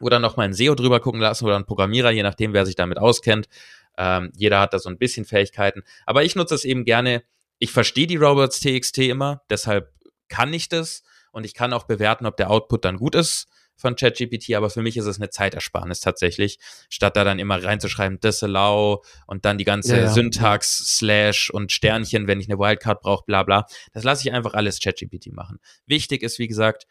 oder 0.00 0.18
nochmal 0.18 0.48
ein 0.48 0.54
SEO 0.54 0.74
drüber 0.74 1.00
gucken 1.00 1.20
lassen 1.20 1.44
oder 1.44 1.56
ein 1.56 1.66
Programmierer, 1.66 2.10
je 2.10 2.22
nachdem, 2.22 2.52
wer 2.52 2.66
sich 2.66 2.74
damit 2.74 2.98
auskennt. 2.98 3.48
Ähm, 3.96 4.32
jeder 4.34 4.60
hat 4.60 4.72
da 4.72 4.78
so 4.78 4.88
ein 4.88 4.98
bisschen 4.98 5.24
Fähigkeiten. 5.24 5.82
Aber 6.06 6.24
ich 6.24 6.34
nutze 6.34 6.54
es 6.54 6.64
eben 6.64 6.84
gerne. 6.84 7.22
Ich 7.58 7.70
verstehe 7.70 8.06
die 8.06 8.16
Robots.txt 8.16 8.98
immer, 8.98 9.42
deshalb 9.48 9.92
kann 10.28 10.52
ich 10.52 10.68
das 10.68 11.02
und 11.32 11.44
ich 11.44 11.54
kann 11.54 11.72
auch 11.72 11.84
bewerten, 11.84 12.26
ob 12.26 12.36
der 12.36 12.50
Output 12.50 12.84
dann 12.84 12.96
gut 12.96 13.14
ist 13.14 13.48
von 13.76 13.96
ChatGPT, 13.96 14.54
aber 14.54 14.70
für 14.70 14.82
mich 14.82 14.96
ist 14.96 15.06
es 15.06 15.18
eine 15.18 15.30
Zeitersparnis 15.30 16.00
tatsächlich, 16.00 16.58
statt 16.88 17.16
da 17.16 17.24
dann 17.24 17.38
immer 17.38 17.62
reinzuschreiben, 17.62 18.20
disallow 18.20 19.02
und 19.26 19.44
dann 19.44 19.58
die 19.58 19.64
ganze 19.64 19.96
ja, 19.96 20.02
ja. 20.04 20.08
Syntax, 20.08 20.96
Slash 20.96 21.50
und 21.50 21.72
Sternchen, 21.72 22.26
wenn 22.26 22.40
ich 22.40 22.48
eine 22.48 22.58
Wildcard 22.58 23.00
brauche, 23.00 23.24
bla 23.26 23.42
bla. 23.42 23.66
Das 23.92 24.04
lasse 24.04 24.28
ich 24.28 24.32
einfach 24.32 24.54
alles 24.54 24.78
ChatGPT 24.78 25.32
machen. 25.32 25.58
Wichtig 25.86 26.22
ist, 26.22 26.38
wie 26.38 26.48
gesagt, 26.48 26.86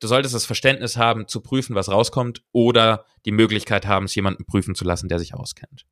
du 0.00 0.06
solltest 0.06 0.34
das 0.34 0.44
Verständnis 0.44 0.96
haben, 0.96 1.26
zu 1.28 1.40
prüfen, 1.40 1.74
was 1.74 1.88
rauskommt, 1.88 2.42
oder 2.52 3.06
die 3.24 3.32
Möglichkeit 3.32 3.86
haben, 3.86 4.04
es 4.04 4.14
jemanden 4.14 4.44
prüfen 4.44 4.74
zu 4.74 4.84
lassen, 4.84 5.08
der 5.08 5.18
sich 5.18 5.34
auskennt. 5.34 5.86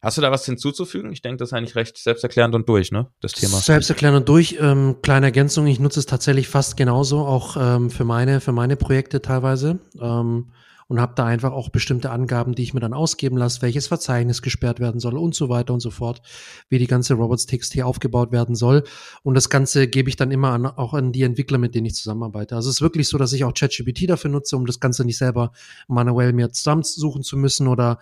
Hast 0.00 0.16
du 0.16 0.22
da 0.22 0.30
was 0.30 0.44
hinzuzufügen? 0.44 1.12
Ich 1.12 1.22
denke, 1.22 1.38
das 1.38 1.48
ist 1.48 1.52
eigentlich 1.52 1.74
recht 1.74 1.98
selbsterklärend 1.98 2.54
und 2.54 2.68
durch, 2.68 2.92
ne? 2.92 3.08
Das 3.20 3.32
Thema. 3.32 3.56
Selbsterklärend 3.56 4.18
und 4.18 4.28
durch. 4.28 4.56
Ähm, 4.60 4.96
kleine 5.02 5.26
Ergänzung, 5.26 5.66
ich 5.66 5.80
nutze 5.80 5.98
es 5.98 6.06
tatsächlich 6.06 6.46
fast 6.46 6.76
genauso, 6.76 7.20
auch 7.20 7.56
ähm, 7.58 7.90
für 7.90 8.04
meine, 8.04 8.40
für 8.40 8.52
meine 8.52 8.76
Projekte 8.76 9.20
teilweise. 9.20 9.80
Ähm, 10.00 10.52
und 10.88 11.00
habe 11.00 11.12
da 11.14 11.26
einfach 11.26 11.52
auch 11.52 11.68
bestimmte 11.68 12.10
Angaben, 12.10 12.54
die 12.54 12.62
ich 12.62 12.74
mir 12.74 12.80
dann 12.80 12.94
ausgeben 12.94 13.36
lasse, 13.36 13.60
welches 13.60 13.86
Verzeichnis 13.86 14.40
gesperrt 14.40 14.80
werden 14.80 15.00
soll 15.00 15.18
und 15.18 15.34
so 15.34 15.50
weiter 15.50 15.74
und 15.74 15.80
so 15.80 15.90
fort, 15.90 16.22
wie 16.70 16.78
die 16.78 16.86
ganze 16.86 17.14
Robots.txt 17.14 17.82
aufgebaut 17.82 18.32
werden 18.32 18.54
soll. 18.54 18.84
Und 19.22 19.34
das 19.34 19.50
Ganze 19.50 19.86
gebe 19.86 20.08
ich 20.08 20.16
dann 20.16 20.30
immer 20.30 20.52
an, 20.52 20.66
auch 20.66 20.94
an 20.94 21.12
die 21.12 21.22
Entwickler, 21.22 21.58
mit 21.58 21.74
denen 21.74 21.86
ich 21.86 21.94
zusammenarbeite. 21.94 22.56
Also 22.56 22.70
es 22.70 22.76
ist 22.76 22.82
wirklich 22.82 23.06
so, 23.06 23.18
dass 23.18 23.34
ich 23.34 23.44
auch 23.44 23.52
ChatGPT 23.52 24.08
dafür 24.08 24.30
nutze, 24.30 24.56
um 24.56 24.64
das 24.64 24.80
Ganze 24.80 25.04
nicht 25.04 25.18
selber 25.18 25.52
manuell 25.88 26.32
mir 26.32 26.50
zusammensuchen 26.50 27.22
zu 27.22 27.36
müssen 27.36 27.68
oder 27.68 27.98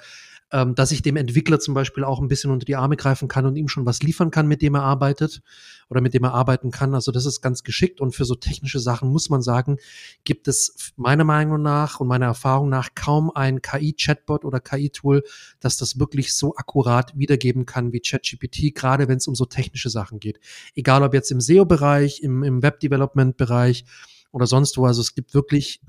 ähm, 0.52 0.74
dass 0.74 0.92
ich 0.92 1.02
dem 1.02 1.16
Entwickler 1.16 1.58
zum 1.58 1.74
Beispiel 1.74 2.04
auch 2.04 2.20
ein 2.20 2.28
bisschen 2.28 2.50
unter 2.50 2.64
die 2.64 2.76
Arme 2.76 2.96
greifen 2.96 3.26
kann 3.26 3.46
und 3.46 3.56
ihm 3.56 3.68
schon 3.68 3.84
was 3.84 4.02
liefern 4.02 4.30
kann, 4.30 4.46
mit 4.46 4.62
dem 4.62 4.74
er 4.76 4.82
arbeitet 4.82 5.42
oder 5.88 6.00
mit 6.00 6.14
dem 6.14 6.24
er 6.24 6.34
arbeiten 6.34 6.70
kann. 6.70 6.94
Also 6.94 7.10
das 7.10 7.26
ist 7.26 7.40
ganz 7.40 7.64
geschickt 7.64 8.00
und 8.00 8.14
für 8.14 8.24
so 8.24 8.34
technische 8.36 8.78
Sachen 8.78 9.10
muss 9.10 9.28
man 9.28 9.42
sagen, 9.42 9.78
gibt 10.24 10.46
es 10.46 10.92
meiner 10.96 11.24
Meinung 11.24 11.62
nach 11.62 11.98
und 11.98 12.06
meiner 12.08 12.26
Erfahrung 12.26 12.68
nach 12.68 12.90
kaum 12.94 13.30
ein 13.34 13.60
KI-Chatbot 13.60 14.44
oder 14.44 14.60
KI-Tool, 14.60 15.24
das 15.60 15.76
das 15.76 15.98
wirklich 15.98 16.34
so 16.34 16.54
akkurat 16.56 17.16
wiedergeben 17.16 17.66
kann 17.66 17.92
wie 17.92 18.00
ChatGPT, 18.00 18.74
gerade 18.74 19.08
wenn 19.08 19.18
es 19.18 19.26
um 19.26 19.34
so 19.34 19.46
technische 19.46 19.90
Sachen 19.90 20.20
geht. 20.20 20.38
Egal 20.74 21.02
ob 21.02 21.12
jetzt 21.14 21.30
im 21.30 21.40
SEO-Bereich, 21.40 22.22
im, 22.22 22.44
im 22.44 22.62
Web-Development-Bereich 22.62 23.84
oder 24.32 24.46
sonst 24.46 24.76
wo. 24.76 24.86
Also 24.86 25.00
es 25.00 25.14
gibt 25.14 25.34
wirklich 25.34 25.80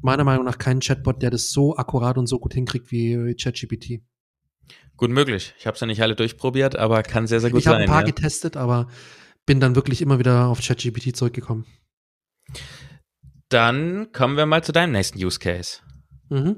meiner 0.00 0.24
Meinung 0.24 0.44
nach 0.44 0.58
keinen 0.58 0.80
Chatbot, 0.80 1.22
der 1.22 1.30
das 1.30 1.50
so 1.50 1.76
akkurat 1.76 2.18
und 2.18 2.26
so 2.26 2.38
gut 2.38 2.54
hinkriegt 2.54 2.90
wie 2.90 3.34
ChatGPT. 3.34 4.00
Gut 4.96 5.10
möglich. 5.10 5.54
Ich 5.58 5.66
habe 5.66 5.74
es 5.74 5.80
ja 5.80 5.86
nicht 5.86 6.02
alle 6.02 6.16
durchprobiert, 6.16 6.76
aber 6.76 7.02
kann 7.02 7.26
sehr, 7.26 7.40
sehr 7.40 7.50
gut 7.50 7.60
ich 7.60 7.64
sein. 7.64 7.74
Ich 7.74 7.74
habe 7.76 7.84
ein 7.84 7.88
paar 7.88 8.00
ja. 8.00 8.06
getestet, 8.06 8.56
aber 8.56 8.88
bin 9.46 9.60
dann 9.60 9.76
wirklich 9.76 10.02
immer 10.02 10.18
wieder 10.18 10.46
auf 10.46 10.60
ChatGPT 10.60 11.16
zurückgekommen. 11.16 11.66
Dann 13.48 14.12
kommen 14.12 14.36
wir 14.36 14.46
mal 14.46 14.62
zu 14.62 14.72
deinem 14.72 14.92
nächsten 14.92 15.24
Use 15.24 15.38
Case. 15.38 15.78
Mhm. 16.28 16.56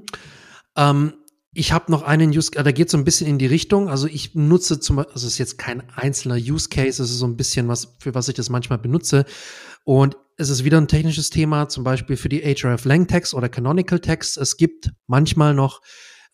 Ähm, 0.76 1.12
ich 1.52 1.72
habe 1.72 1.90
noch 1.90 2.02
einen 2.02 2.30
Use, 2.30 2.50
Case, 2.50 2.64
da 2.64 2.72
geht 2.72 2.90
so 2.90 2.96
ein 2.96 3.04
bisschen 3.04 3.26
in 3.26 3.38
die 3.38 3.46
Richtung. 3.46 3.88
Also 3.88 4.06
ich 4.06 4.34
nutze 4.34 4.80
zum 4.80 4.96
Beispiel, 4.96 5.12
also 5.14 5.26
es 5.26 5.34
ist 5.34 5.38
jetzt 5.38 5.58
kein 5.58 5.88
einzelner 5.90 6.36
Use 6.36 6.68
Case, 6.68 7.02
es 7.02 7.10
ist 7.10 7.18
so 7.18 7.26
ein 7.26 7.36
bisschen 7.36 7.68
was, 7.68 7.96
für 8.00 8.14
was 8.14 8.28
ich 8.28 8.34
das 8.34 8.50
manchmal 8.50 8.78
benutze. 8.78 9.24
Und 9.84 10.16
es 10.40 10.48
ist 10.48 10.64
wieder 10.64 10.80
ein 10.80 10.88
technisches 10.88 11.28
Thema, 11.28 11.68
zum 11.68 11.84
Beispiel 11.84 12.16
für 12.16 12.30
die 12.30 12.40
href 12.40 12.86
Lang 12.86 13.06
Text 13.06 13.34
oder 13.34 13.50
Canonical 13.50 14.00
Text. 14.00 14.38
Es 14.38 14.56
gibt 14.56 14.90
manchmal 15.06 15.52
noch 15.52 15.82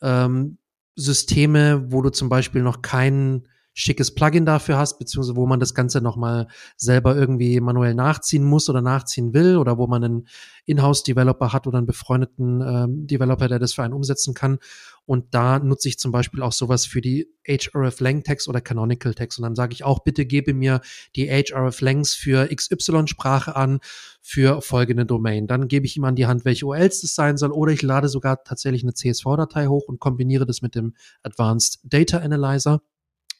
ähm, 0.01 0.59
Systeme, 0.95 1.91
wo 1.91 2.03
du 2.03 2.11
zum 2.11 2.29
Beispiel 2.29 2.63
noch 2.63 2.83
keinen 2.83 3.49
schickes 3.79 4.15
Plugin 4.15 4.47
dafür 4.47 4.79
hast, 4.79 4.99
beziehungsweise 4.99 5.37
wo 5.37 5.47
man 5.47 5.61
das 5.61 5.75
Ganze 5.75 6.01
nochmal 6.01 6.49
selber 6.79 7.15
irgendwie 7.15 7.61
manuell 7.61 7.95
nachziehen 7.95 8.43
muss 8.43 8.71
oder 8.71 8.81
nachziehen 8.81 9.35
will 9.35 9.59
oder 9.59 9.77
wo 9.77 9.87
man 9.87 10.03
einen 10.03 10.29
Inhouse-Developer 10.65 11.53
hat 11.53 11.67
oder 11.67 11.77
einen 11.77 11.87
befreundeten 11.87 12.63
ähm, 12.63 13.07
Developer, 13.07 13.49
der 13.49 13.59
das 13.59 13.75
für 13.75 13.83
einen 13.83 13.93
umsetzen 13.93 14.33
kann. 14.33 14.59
Und 15.05 15.35
da 15.35 15.59
nutze 15.59 15.89
ich 15.89 15.99
zum 15.99 16.11
Beispiel 16.11 16.41
auch 16.41 16.53
sowas 16.53 16.87
für 16.87 17.03
die 17.03 17.29
href-lang-Tags 17.47 18.49
oder 18.49 18.63
Canonical 18.63 19.13
Tags. 19.13 19.37
Und 19.37 19.43
dann 19.43 19.55
sage 19.55 19.75
ich 19.75 19.85
auch, 19.85 20.01
bitte 20.01 20.25
gebe 20.25 20.55
mir 20.55 20.81
die 21.15 21.29
href-langs 21.29 22.15
für 22.15 22.49
XY-Sprache 22.49 23.55
an 23.55 23.81
für 24.23 24.63
folgende 24.63 25.05
Domain. 25.05 25.47
Dann 25.47 25.69
gebe 25.69 25.85
ich 25.85 25.99
ihm 25.99 26.05
an 26.05 26.17
die 26.17 26.27
Hand, 26.27 26.47
welche 26.47 26.65
URLs 26.65 27.03
das 27.03 27.15
sein 27.15 27.37
soll. 27.37 27.53
Oder 27.53 27.73
ich 27.73 27.83
lade 27.83 28.09
sogar 28.09 28.43
tatsächlich 28.43 28.85
eine 28.85 28.95
CSV-Datei 28.95 29.67
hoch 29.67 29.87
und 29.87 30.01
kombiniere 30.01 30.47
das 30.47 30.63
mit 30.63 30.75
dem 30.75 30.95
Advanced 31.23 31.81
Data 31.85 32.19
Analyzer 32.19 32.81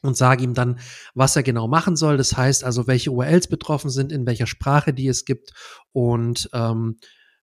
und 0.07 0.17
sage 0.17 0.43
ihm 0.43 0.53
dann, 0.53 0.79
was 1.13 1.35
er 1.35 1.43
genau 1.43 1.67
machen 1.67 1.95
soll. 1.95 2.17
Das 2.17 2.35
heißt 2.35 2.63
also, 2.63 2.87
welche 2.87 3.11
URLs 3.11 3.47
betroffen 3.47 3.89
sind, 3.89 4.11
in 4.11 4.25
welcher 4.25 4.47
Sprache 4.47 4.93
die 4.93 5.07
es 5.07 5.25
gibt 5.25 5.51
und 5.91 6.49
ähm, 6.53 6.97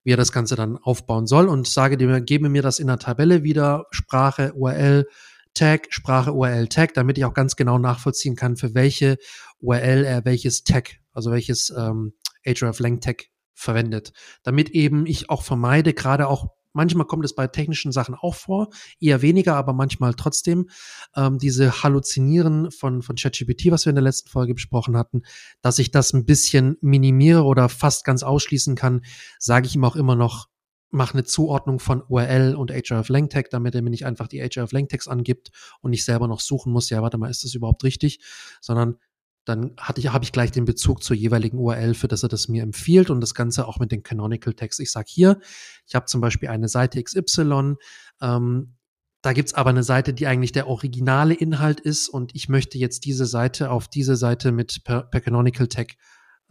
wie 0.04 0.14
er 0.14 0.18
das 0.18 0.32
Ganze 0.32 0.56
dann 0.56 0.78
aufbauen 0.78 1.28
soll. 1.28 1.48
Und 1.48 1.68
sage 1.68 1.98
dem, 1.98 2.26
gebe 2.26 2.50
mir 2.50 2.62
das 2.62 2.80
in 2.80 2.88
der 2.88 3.00
Tabelle 3.00 3.44
wieder, 3.44 3.86
Sprache, 3.92 4.54
URL, 4.54 5.08
Tag, 5.54 5.88
Sprache, 5.90 6.34
URL, 6.34 6.68
Tag, 6.68 6.94
damit 6.94 7.18
ich 7.18 7.26
auch 7.26 7.34
ganz 7.34 7.56
genau 7.56 7.78
nachvollziehen 7.78 8.36
kann, 8.36 8.58
für 8.58 8.74
welche 8.74 9.18
URL 9.60 10.04
er 10.04 10.26
welches 10.26 10.64
Tag, 10.64 10.98
also 11.12 11.32
welches 11.32 11.70
ähm, 11.70 12.14
href-lang 12.44 13.00
Tag 13.00 13.26
verwendet, 13.54 14.14
damit 14.42 14.72
eben 14.72 15.06
ich 15.06 15.30
auch 15.30 15.44
vermeide, 15.44 15.94
gerade 15.94 16.28
auch 16.28 16.48
Manchmal 16.74 17.06
kommt 17.06 17.24
es 17.24 17.36
bei 17.36 17.48
technischen 17.48 17.92
Sachen 17.92 18.16
auch 18.16 18.36
vor, 18.36 18.70
eher 19.00 19.22
weniger, 19.22 19.56
aber 19.56 19.74
manchmal 19.74 20.14
trotzdem. 20.14 20.70
Ähm, 21.16 21.38
diese 21.38 21.84
Halluzinieren 21.84 22.72
von, 22.72 23.02
von 23.02 23.16
ChatGPT, 23.16 23.72
was 23.72 23.86
wir 23.86 23.92
in 23.92 23.96
der 23.96 24.04
letzten 24.04 24.30
Folge 24.30 24.54
besprochen 24.54 24.98
hatten, 24.98 25.22
dass 25.62 25.80
ich 25.80 25.92
das 25.92 26.14
ein 26.14 26.26
bisschen 26.26 26.78
minimiere 26.82 27.44
oder 27.44 27.70
fast 27.70 28.04
ganz 28.04 28.24
ausschließen 28.24 28.76
kann, 28.76 29.02
sage 29.40 29.68
ich 29.68 29.76
ihm 29.76 29.86
auch 29.86 29.96
immer 29.96 30.16
noch, 30.16 30.50
mach 30.94 31.14
eine 31.14 31.24
Zuordnung 31.24 31.80
von 31.80 32.04
URL 32.08 32.56
und 32.56 32.72
href-lang-tag, 32.72 33.50
damit 33.50 33.74
er 33.74 33.82
mir 33.82 33.90
nicht 33.90 34.06
einfach 34.06 34.28
die 34.28 34.42
href-lang-tags 34.42 35.08
angibt 35.08 35.52
und 35.82 35.92
ich 35.92 36.06
selber 36.06 36.28
noch 36.28 36.40
suchen 36.40 36.72
muss, 36.72 36.90
ja, 36.90 37.02
warte 37.02 37.18
mal, 37.18 37.32
ist 37.32 37.44
das 37.44 37.56
überhaupt 37.56 37.84
richtig? 37.84 38.20
Sondern 38.62 38.98
dann 39.46 39.72
hatte 39.78 40.00
ich, 40.00 40.08
habe 40.10 40.24
ich 40.24 40.32
gleich 40.32 40.52
den 40.52 40.66
Bezug 40.66 41.04
zur 41.04 41.16
jeweiligen 41.16 41.58
URL, 41.58 41.94
für 41.94 42.08
das 42.08 42.24
er 42.24 42.30
das 42.30 42.48
mir 42.48 42.64
empfiehlt 42.64 43.10
und 43.10 43.22
das 43.22 43.34
Ganze 43.34 43.68
auch 43.68 43.80
mit 43.80 43.92
den 43.92 44.04
Canonical 44.04 44.54
Text. 44.54 44.80
Ich 44.80 44.92
sage 44.92 45.08
hier, 45.10 45.40
ich 45.86 45.96
habe 45.96 46.06
zum 46.06 46.22
Beispiel 46.22 46.50
eine 46.50 46.70
Seite 46.70 47.02
XY, 47.04 47.76
ähm, 48.22 48.76
da 49.22 49.32
gibt's 49.32 49.54
aber 49.54 49.70
eine 49.70 49.84
Seite, 49.84 50.14
die 50.14 50.28
eigentlich 50.28 50.52
der 50.52 50.68
originale 50.68 51.34
Inhalt 51.34 51.80
ist 51.80 52.10
und 52.10 52.36
ich 52.36 52.50
möchte 52.50 52.78
jetzt 52.78 53.06
diese 53.06 53.26
Seite 53.26 53.72
auf 53.72 53.88
diese 53.88 54.18
Seite 54.18 54.52
mit 54.52 54.84
per, 54.84 55.04
per 55.04 55.22
Canonical 55.22 55.68
Tag 55.68 55.94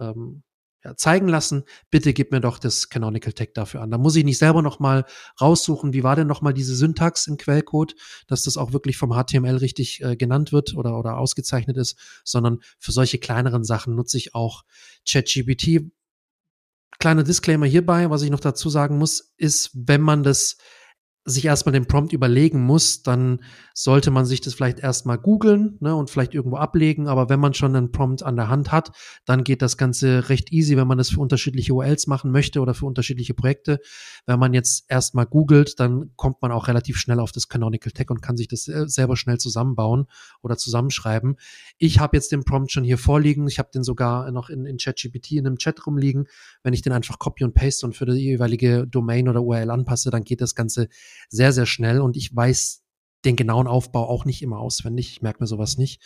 ähm, 0.01 0.43
ja, 0.85 0.97
zeigen 0.97 1.29
lassen, 1.29 1.65
bitte 1.91 2.13
gib 2.13 2.33
mir 2.33 2.41
doch 2.41 2.59
das 2.59 2.89
Canonical 2.89 3.33
Tag 3.33 3.55
dafür 3.55 3.83
an. 3.83 3.91
Da 3.91 3.99
muss 3.99 4.17
ich 4.17 4.25
nicht 4.25 4.39
selber 4.39 4.63
nochmal 4.63 5.05
raussuchen, 5.41 5.93
wie 5.93 6.03
war 6.03 6.17
denn 6.17 6.27
nochmal 6.27 6.55
diese 6.55 6.75
Syntax 6.75 7.27
im 7.27 7.37
Quellcode, 7.37 7.95
dass 8.27 8.43
das 8.43 8.57
auch 8.57 8.73
wirklich 8.73 8.97
vom 8.97 9.13
HTML 9.13 9.57
richtig 9.57 10.03
äh, 10.03 10.17
genannt 10.17 10.53
wird 10.53 10.75
oder, 10.75 10.99
oder 10.99 11.19
ausgezeichnet 11.19 11.77
ist, 11.77 11.97
sondern 12.25 12.61
für 12.79 12.93
solche 12.93 13.19
kleineren 13.19 13.65
Sachen 13.65 13.95
nutze 13.95 14.17
ich 14.17 14.35
auch 14.35 14.65
ChatGPT. 15.09 15.93
Kleiner 16.99 17.23
Disclaimer 17.23 17.67
hierbei, 17.67 18.11
was 18.11 18.23
ich 18.23 18.31
noch 18.31 18.41
dazu 18.41 18.69
sagen 18.69 18.99
muss, 18.99 19.33
ist, 19.37 19.71
wenn 19.75 20.01
man 20.01 20.23
das 20.23 20.57
sich 21.25 21.45
erstmal 21.45 21.73
den 21.73 21.87
Prompt 21.87 22.13
überlegen 22.13 22.65
muss, 22.65 23.03
dann 23.03 23.41
sollte 23.75 24.11
man 24.11 24.25
sich 24.25 24.41
das 24.41 24.55
vielleicht 24.55 24.81
erstmal 24.81 25.19
googeln 25.19 25.77
ne, 25.81 25.95
und 25.95 26.11
vielleicht 26.11 26.35
irgendwo 26.35 26.57
ablegen. 26.57 27.07
Aber 27.07 27.29
wenn 27.29 27.39
man 27.39 27.55
schon 27.55 27.77
einen 27.77 27.93
Prompt 27.93 28.25
an 28.25 28.35
der 28.35 28.49
Hand 28.49 28.73
hat, 28.73 28.91
dann 29.25 29.45
geht 29.45 29.63
das 29.63 29.77
Ganze 29.77 30.29
recht 30.29 30.53
easy, 30.53 30.77
wenn 30.77 30.89
man 30.89 30.99
das 30.99 31.11
für 31.11 31.21
unterschiedliche 31.21 31.75
URLs 31.75 32.09
machen 32.09 32.33
möchte 32.33 32.61
oder 32.61 32.75
für 32.75 32.87
unterschiedliche 32.87 33.35
Projekte. 33.35 33.79
Wenn 34.27 34.41
man 34.41 34.53
jetzt 34.53 34.85
erstmal 34.89 35.27
googelt, 35.27 35.79
dann 35.79 36.11
kommt 36.17 36.43
man 36.43 36.51
auch 36.51 36.67
relativ 36.67 36.99
schnell 36.99 37.21
auf 37.21 37.31
das 37.31 37.49
Canonical 37.49 37.93
Tag 37.93 38.11
und 38.11 38.21
kann 38.21 38.37
sich 38.37 38.49
das 38.49 38.65
selber 38.65 39.17
schnell 39.17 39.39
zusammenbauen 39.39 40.07
oder 40.43 40.57
zusammenschreiben. 40.57 41.37
Ich 41.79 42.01
habe 42.01 42.17
jetzt 42.17 42.33
den 42.33 42.45
Prompt 42.45 42.73
schon 42.73 42.83
hier 42.83 42.99
vorliegen. 42.99 43.47
Ich 43.47 43.61
habe 43.61 43.71
den 43.73 43.85
sogar 43.85 44.31
noch 44.33 44.51
in, 44.51 44.67
in 44.67 44.77
ChatGPT 44.77 45.33
in 45.33 45.47
einem 45.47 45.59
Chat 45.59 45.87
rumliegen. 45.87 46.27
Wenn 46.65 46.75
ich 46.75 46.83
den 46.83 46.93
einfach 46.93 47.21
copy 47.21 47.45
und 47.45 47.55
paste 47.55 47.87
und 47.87 47.97
für 47.97 48.07
die 48.07 48.15
jeweilige 48.15 48.89
Domain 48.89 49.29
oder 49.29 49.43
URL 49.43 49.71
anpasse, 49.71 50.11
dann 50.11 50.25
geht 50.25 50.41
das 50.41 50.57
Ganze 50.57 50.89
sehr, 51.29 51.53
sehr 51.53 51.67
schnell 51.67 52.01
und 52.01 52.17
ich 52.17 52.35
weiß 52.35 52.83
den 53.25 53.37
genauen 53.37 53.67
Aufbau 53.67 54.09
auch 54.09 54.25
nicht 54.25 54.43
immer 54.43 54.59
auswendig. 54.59 55.11
Ich 55.11 55.23
merke 55.23 55.43
mir 55.43 55.47
sowas 55.47 55.79
nicht. 55.79 56.03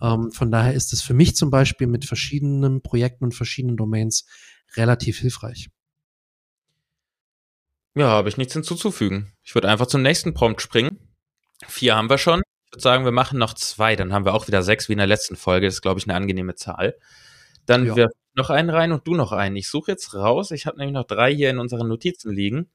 Ähm, 0.00 0.30
von 0.30 0.50
daher 0.50 0.74
ist 0.74 0.92
es 0.92 1.02
für 1.02 1.14
mich 1.14 1.34
zum 1.34 1.50
Beispiel 1.50 1.86
mit 1.86 2.04
verschiedenen 2.04 2.82
Projekten 2.82 3.24
und 3.24 3.34
verschiedenen 3.34 3.76
Domains 3.76 4.26
relativ 4.76 5.18
hilfreich. 5.18 5.68
Ja, 7.94 8.08
habe 8.08 8.28
ich 8.28 8.36
nichts 8.36 8.52
hinzuzufügen. 8.52 9.32
Ich 9.42 9.54
würde 9.54 9.68
einfach 9.68 9.86
zum 9.86 10.02
nächsten 10.02 10.32
Prompt 10.32 10.62
springen. 10.62 10.98
Vier 11.66 11.96
haben 11.96 12.08
wir 12.08 12.18
schon. 12.18 12.42
Ich 12.66 12.72
würde 12.72 12.82
sagen, 12.82 13.04
wir 13.04 13.12
machen 13.12 13.38
noch 13.38 13.54
zwei. 13.54 13.96
Dann 13.96 14.12
haben 14.12 14.24
wir 14.24 14.32
auch 14.32 14.46
wieder 14.46 14.62
sechs 14.62 14.88
wie 14.88 14.92
in 14.92 14.98
der 14.98 15.08
letzten 15.08 15.34
Folge. 15.34 15.66
Das 15.66 15.74
ist, 15.74 15.82
glaube 15.82 15.98
ich, 15.98 16.06
eine 16.06 16.14
angenehme 16.14 16.54
Zahl. 16.54 16.96
Dann 17.66 17.86
ja. 17.86 17.96
wirf 17.96 18.12
noch 18.34 18.50
einen 18.50 18.70
rein 18.70 18.92
und 18.92 19.06
du 19.08 19.14
noch 19.14 19.32
einen. 19.32 19.56
Ich 19.56 19.68
suche 19.68 19.90
jetzt 19.90 20.14
raus. 20.14 20.52
Ich 20.52 20.66
habe 20.66 20.78
nämlich 20.78 20.94
noch 20.94 21.06
drei 21.06 21.34
hier 21.34 21.50
in 21.50 21.58
unseren 21.58 21.88
Notizen 21.88 22.32
liegen. 22.32 22.70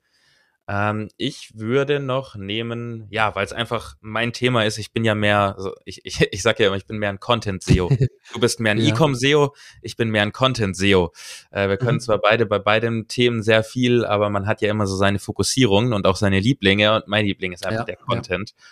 Ähm, 0.67 1.10
ich 1.17 1.51
würde 1.54 1.99
noch 1.99 2.36
nehmen, 2.36 3.06
ja, 3.12 3.36
weil 3.36 3.45
es 3.45 3.54
einfach 3.54 3.95
mein 4.01 4.34
Thema 4.34 4.63
ist. 4.63 4.80
Ich 4.80 4.91
bin 4.91 5.06
ja 5.06 5.13
mehr, 5.13 5.56
also 5.56 5.73
ich, 5.86 6.01
ich, 6.06 6.19
ich 6.32 6.41
sage 6.41 6.63
ja 6.63 6.67
immer, 6.67 6.78
ich 6.78 6.88
bin 6.88 6.97
mehr 6.97 7.10
ein 7.10 7.19
Content-SEO. 7.19 7.89
Du 8.34 8.39
bist 8.39 8.60
mehr 8.60 8.71
ein 8.71 8.80
ja. 8.80 8.89
E-Com-SEO, 8.89 9.56
ich 9.84 9.95
bin 9.95 10.10
mehr 10.10 10.23
ein 10.23 10.32
Content-SEO. 10.32 11.13
Äh, 11.51 11.69
wir 11.69 11.78
können 11.78 11.97
mhm. 11.97 12.01
zwar 12.01 12.17
beide 12.17 12.47
bei 12.47 12.58
beiden 12.58 13.08
Themen 13.08 13.43
sehr 13.43 13.63
viel, 13.63 14.04
aber 14.04 14.32
man 14.32 14.47
hat 14.47 14.62
ja 14.62 14.69
immer 14.71 14.88
so 14.88 14.95
seine 14.95 15.19
Fokussierungen 15.19 15.93
und 15.93 16.08
auch 16.08 16.15
seine 16.15 16.39
Lieblinge. 16.39 16.95
Und 16.95 17.08
mein 17.08 17.25
Liebling 17.25 17.51
ist 17.54 17.65
einfach 17.65 17.82
ja, 17.82 17.86
der 17.86 17.97
Content. 17.97 18.49
Ja. 18.49 18.65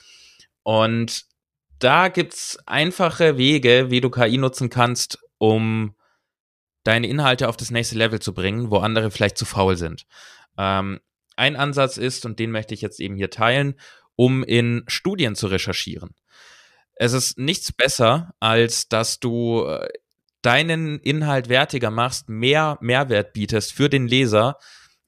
Und 0.64 1.26
da 1.78 2.08
gibt's 2.08 2.58
einfache 2.66 3.38
Wege, 3.38 3.92
wie 3.92 4.02
du 4.02 4.10
KI 4.10 4.38
nutzen 4.40 4.70
kannst, 4.72 5.20
um 5.38 5.96
deine 6.84 7.08
Inhalte 7.08 7.48
auf 7.48 7.58
das 7.58 7.70
nächste 7.70 7.96
Level 7.96 8.20
zu 8.20 8.34
bringen, 8.34 8.72
wo 8.72 8.78
andere 8.78 9.12
vielleicht 9.12 9.38
zu 9.38 9.46
faul 9.46 9.78
sind. 9.78 10.06
Ähm, 10.58 11.00
ein 11.36 11.56
Ansatz 11.56 11.98
ist, 11.98 12.26
und 12.26 12.40
den 12.40 12.52
möchte 12.52 12.74
ich 12.74 12.82
jetzt 12.82 13.00
eben 13.00 13.16
hier 13.16 13.30
teilen, 13.30 13.76
um 14.16 14.44
in 14.44 14.84
Studien 14.88 15.36
zu 15.36 15.48
recherchieren. 15.48 16.16
Es 16.96 17.14
ist 17.14 17.38
nichts 17.38 17.72
besser, 17.72 18.34
als 18.40 18.88
dass 18.88 19.20
du 19.20 19.66
äh, 19.66 19.88
deinen 20.42 21.00
Inhalt 21.00 21.50
wertiger 21.50 21.90
machst, 21.90 22.30
mehr 22.30 22.78
Mehrwert 22.82 23.34
bietest 23.34 23.74
für 23.74 23.90
den 23.90 24.08
Leser, 24.08 24.58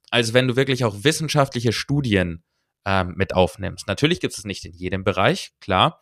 als 0.10 0.34
wenn 0.34 0.48
du 0.48 0.56
wirklich 0.56 0.84
auch 0.84 1.04
wissenschaftliche 1.04 1.74
Studien 1.74 2.44
ähm, 2.86 3.14
mit 3.16 3.36
aufnimmst. 3.36 3.88
Natürlich 3.88 4.20
gibt 4.20 4.38
es 4.38 4.46
nicht 4.46 4.66
in 4.66 4.74
jedem 4.74 5.04
Bereich, 5.04 5.52
klar, 5.60 6.02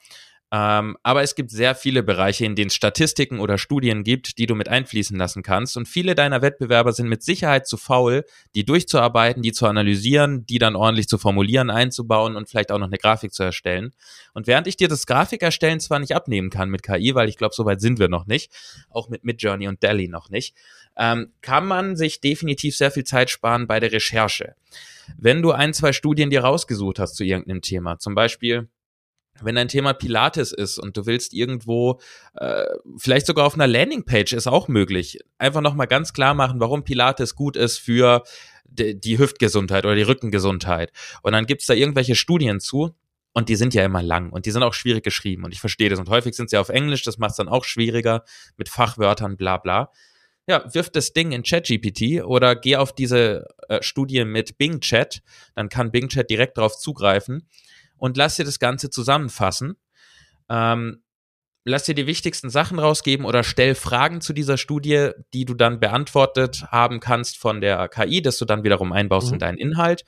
ähm, 0.55 0.97
aber 1.01 1.23
es 1.23 1.33
gibt 1.33 1.49
sehr 1.49 1.73
viele 1.73 2.03
Bereiche, 2.03 2.45
in 2.45 2.55
denen 2.55 2.67
es 2.67 2.75
Statistiken 2.75 3.39
oder 3.39 3.57
Studien 3.57 4.03
gibt, 4.03 4.37
die 4.37 4.45
du 4.45 4.53
mit 4.53 4.69
einfließen 4.69 5.17
lassen 5.17 5.41
kannst. 5.41 5.77
Und 5.77 5.87
viele 5.87 6.13
deiner 6.13 6.43
Wettbewerber 6.43 6.93
sind 6.93 7.09
mit 7.09 7.23
Sicherheit 7.23 7.65
zu 7.65 7.75
faul, 7.75 8.23
die 8.53 8.63
durchzuarbeiten, 8.63 9.41
die 9.41 9.51
zu 9.51 9.65
analysieren, 9.65 10.45
die 10.45 10.59
dann 10.59 10.75
ordentlich 10.75 11.07
zu 11.07 11.17
formulieren, 11.17 11.71
einzubauen 11.71 12.35
und 12.35 12.49
vielleicht 12.49 12.71
auch 12.71 12.77
noch 12.77 12.85
eine 12.85 12.99
Grafik 12.99 13.33
zu 13.33 13.41
erstellen. 13.41 13.93
Und 14.35 14.45
während 14.45 14.67
ich 14.67 14.77
dir 14.77 14.87
das 14.87 15.07
Grafikerstellen 15.07 15.79
zwar 15.79 15.97
nicht 15.97 16.15
abnehmen 16.15 16.51
kann 16.51 16.69
mit 16.69 16.83
KI, 16.83 17.15
weil 17.15 17.29
ich 17.29 17.37
glaube, 17.37 17.55
so 17.55 17.65
weit 17.65 17.81
sind 17.81 17.97
wir 17.97 18.07
noch 18.07 18.27
nicht, 18.27 18.51
auch 18.91 19.09
mit 19.09 19.23
Midjourney 19.23 19.67
und 19.67 19.81
Delhi 19.81 20.07
noch 20.07 20.29
nicht, 20.29 20.55
ähm, 20.95 21.33
kann 21.41 21.65
man 21.65 21.95
sich 21.95 22.21
definitiv 22.21 22.77
sehr 22.77 22.91
viel 22.91 23.05
Zeit 23.05 23.31
sparen 23.31 23.65
bei 23.65 23.79
der 23.79 23.91
Recherche. 23.91 24.53
Wenn 25.17 25.41
du 25.41 25.51
ein, 25.51 25.73
zwei 25.73 25.93
Studien 25.93 26.29
dir 26.29 26.43
rausgesucht 26.43 26.99
hast 26.99 27.15
zu 27.15 27.23
irgendeinem 27.23 27.61
Thema, 27.61 27.97
zum 27.97 28.13
Beispiel 28.13 28.69
wenn 29.41 29.55
dein 29.55 29.67
Thema 29.67 29.93
Pilates 29.93 30.51
ist 30.51 30.77
und 30.77 30.95
du 30.95 31.05
willst 31.05 31.33
irgendwo, 31.33 31.99
äh, 32.35 32.65
vielleicht 32.97 33.25
sogar 33.25 33.45
auf 33.45 33.55
einer 33.55 33.67
Landingpage 33.67 34.33
ist 34.33 34.47
auch 34.47 34.67
möglich, 34.67 35.19
einfach 35.37 35.61
nochmal 35.61 35.87
ganz 35.87 36.13
klar 36.13 36.33
machen, 36.33 36.59
warum 36.59 36.83
Pilates 36.83 37.35
gut 37.35 37.57
ist 37.57 37.77
für 37.77 38.23
die, 38.65 39.17
Hüftgesundheit 39.17 39.85
oder 39.85 39.95
die 39.95 40.03
Rückengesundheit. 40.03 40.91
Und 41.21 41.33
dann 41.33 41.45
gibt's 41.45 41.67
da 41.67 41.73
irgendwelche 41.73 42.15
Studien 42.15 42.59
zu, 42.59 42.95
und 43.35 43.49
die 43.49 43.55
sind 43.55 43.73
ja 43.73 43.83
immer 43.83 44.03
lang 44.03 44.29
und 44.29 44.45
die 44.45 44.51
sind 44.51 44.61
auch 44.61 44.75
schwierig 44.75 45.03
geschrieben 45.03 45.43
und 45.43 45.53
ich 45.53 45.59
verstehe 45.59 45.89
das. 45.89 45.97
Und 45.99 46.07
häufig 46.07 46.35
sind 46.35 46.51
sie 46.51 46.57
auf 46.57 46.69
Englisch, 46.69 47.01
das 47.01 47.17
macht 47.17 47.31
es 47.31 47.37
dann 47.37 47.49
auch 47.49 47.63
schwieriger 47.63 48.23
mit 48.57 48.69
Fachwörtern, 48.69 49.37
bla 49.37 49.57
bla. 49.57 49.91
Ja, 50.47 50.71
wirf 50.71 50.91
das 50.91 51.13
Ding 51.13 51.31
in 51.31 51.41
ChatGPT 51.41 52.23
oder 52.23 52.55
geh 52.55 52.75
auf 52.75 52.93
diese 52.93 53.47
äh, 53.69 53.81
Studie 53.81 54.23
mit 54.23 54.59
Bing 54.59 54.81
Chat, 54.81 55.23
dann 55.55 55.69
kann 55.69 55.89
Bing 55.89 56.09
Chat 56.09 56.29
direkt 56.29 56.57
darauf 56.59 56.77
zugreifen 56.77 57.47
und 58.03 58.17
lass 58.17 58.35
dir 58.35 58.43
das 58.43 58.59
Ganze 58.59 58.89
zusammenfassen. 58.89 59.77
Ähm, 60.49 61.03
lass 61.63 61.85
dir 61.85 61.95
die 61.95 62.05
wichtigsten 62.05 62.49
Sachen 62.49 62.77
rausgeben 62.77 63.25
oder 63.25 63.45
stell 63.45 63.75
Fragen 63.75 64.19
zu 64.19 64.33
dieser 64.33 64.57
Studie, 64.57 65.11
die 65.33 65.45
du 65.45 65.53
dann 65.53 65.79
beantwortet 65.79 66.65
haben 66.67 66.99
kannst 66.99 67.37
von 67.37 67.61
der 67.61 67.87
KI, 67.87 68.21
dass 68.21 68.37
du 68.37 68.43
dann 68.43 68.65
wiederum 68.65 68.91
einbaust 68.91 69.27
mhm. 69.27 69.35
in 69.35 69.39
deinen 69.39 69.57
Inhalt. 69.57 70.03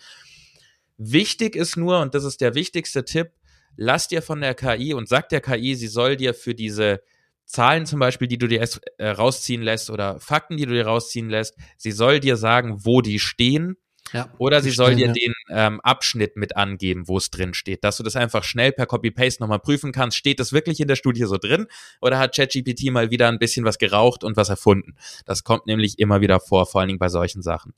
Wichtig 0.97 1.55
ist 1.55 1.77
nur, 1.77 2.01
und 2.01 2.13
das 2.15 2.25
ist 2.25 2.41
der 2.41 2.53
wichtigste 2.53 3.05
Tipp, 3.05 3.31
lass 3.77 4.09
dir 4.09 4.21
von 4.21 4.41
der 4.41 4.55
KI 4.55 4.93
und 4.93 5.07
sag 5.07 5.29
der 5.29 5.39
KI, 5.39 5.75
sie 5.75 5.87
soll 5.87 6.17
dir 6.17 6.33
für 6.33 6.53
diese 6.53 7.01
Zahlen 7.45 7.85
zum 7.85 8.01
Beispiel, 8.01 8.27
die 8.27 8.37
du 8.37 8.47
dir 8.49 8.67
äh, 8.97 9.07
rausziehen 9.07 9.61
lässt 9.61 9.89
oder 9.89 10.19
Fakten, 10.19 10.57
die 10.57 10.65
du 10.65 10.73
dir 10.73 10.85
rausziehen 10.85 11.29
lässt, 11.29 11.55
sie 11.77 11.93
soll 11.93 12.19
dir 12.19 12.35
sagen, 12.35 12.83
wo 12.83 12.99
die 12.99 13.19
stehen 13.19 13.77
ja, 14.13 14.29
Oder 14.37 14.61
sie 14.61 14.71
soll 14.71 14.95
dir 14.95 15.07
ja. 15.07 15.13
den 15.13 15.33
ähm, 15.49 15.81
Abschnitt 15.81 16.37
mit 16.37 16.55
angeben, 16.55 17.07
wo 17.07 17.17
es 17.17 17.31
drin 17.31 17.53
steht, 17.53 17.83
dass 17.83 17.97
du 17.97 18.03
das 18.03 18.15
einfach 18.15 18.43
schnell 18.43 18.71
per 18.71 18.85
Copy-Paste 18.85 19.41
nochmal 19.41 19.59
prüfen 19.59 19.91
kannst. 19.91 20.17
Steht 20.17 20.39
das 20.39 20.53
wirklich 20.53 20.79
in 20.79 20.87
der 20.87 20.95
Studie 20.95 21.23
so 21.23 21.37
drin? 21.37 21.67
Oder 22.01 22.19
hat 22.19 22.35
ChatGPT 22.35 22.91
mal 22.91 23.09
wieder 23.09 23.27
ein 23.27 23.39
bisschen 23.39 23.65
was 23.65 23.77
geraucht 23.77 24.23
und 24.23 24.37
was 24.37 24.49
erfunden? 24.49 24.95
Das 25.25 25.43
kommt 25.43 25.65
nämlich 25.65 25.97
immer 25.99 26.21
wieder 26.21 26.39
vor, 26.39 26.65
vor 26.65 26.81
allen 26.81 26.89
Dingen 26.89 26.99
bei 26.99 27.09
solchen 27.09 27.41
Sachen. 27.41 27.73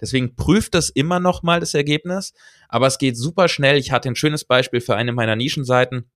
Deswegen 0.00 0.36
prüft 0.36 0.74
das 0.74 0.90
immer 0.90 1.18
nochmal 1.18 1.60
das 1.60 1.74
Ergebnis, 1.74 2.34
aber 2.68 2.86
es 2.86 2.98
geht 2.98 3.16
super 3.16 3.48
schnell. 3.48 3.78
Ich 3.78 3.90
hatte 3.90 4.08
ein 4.08 4.16
schönes 4.16 4.44
Beispiel 4.44 4.80
für 4.80 4.96
eine 4.96 5.12
meiner 5.12 5.36
Nischenseiten. 5.36 6.10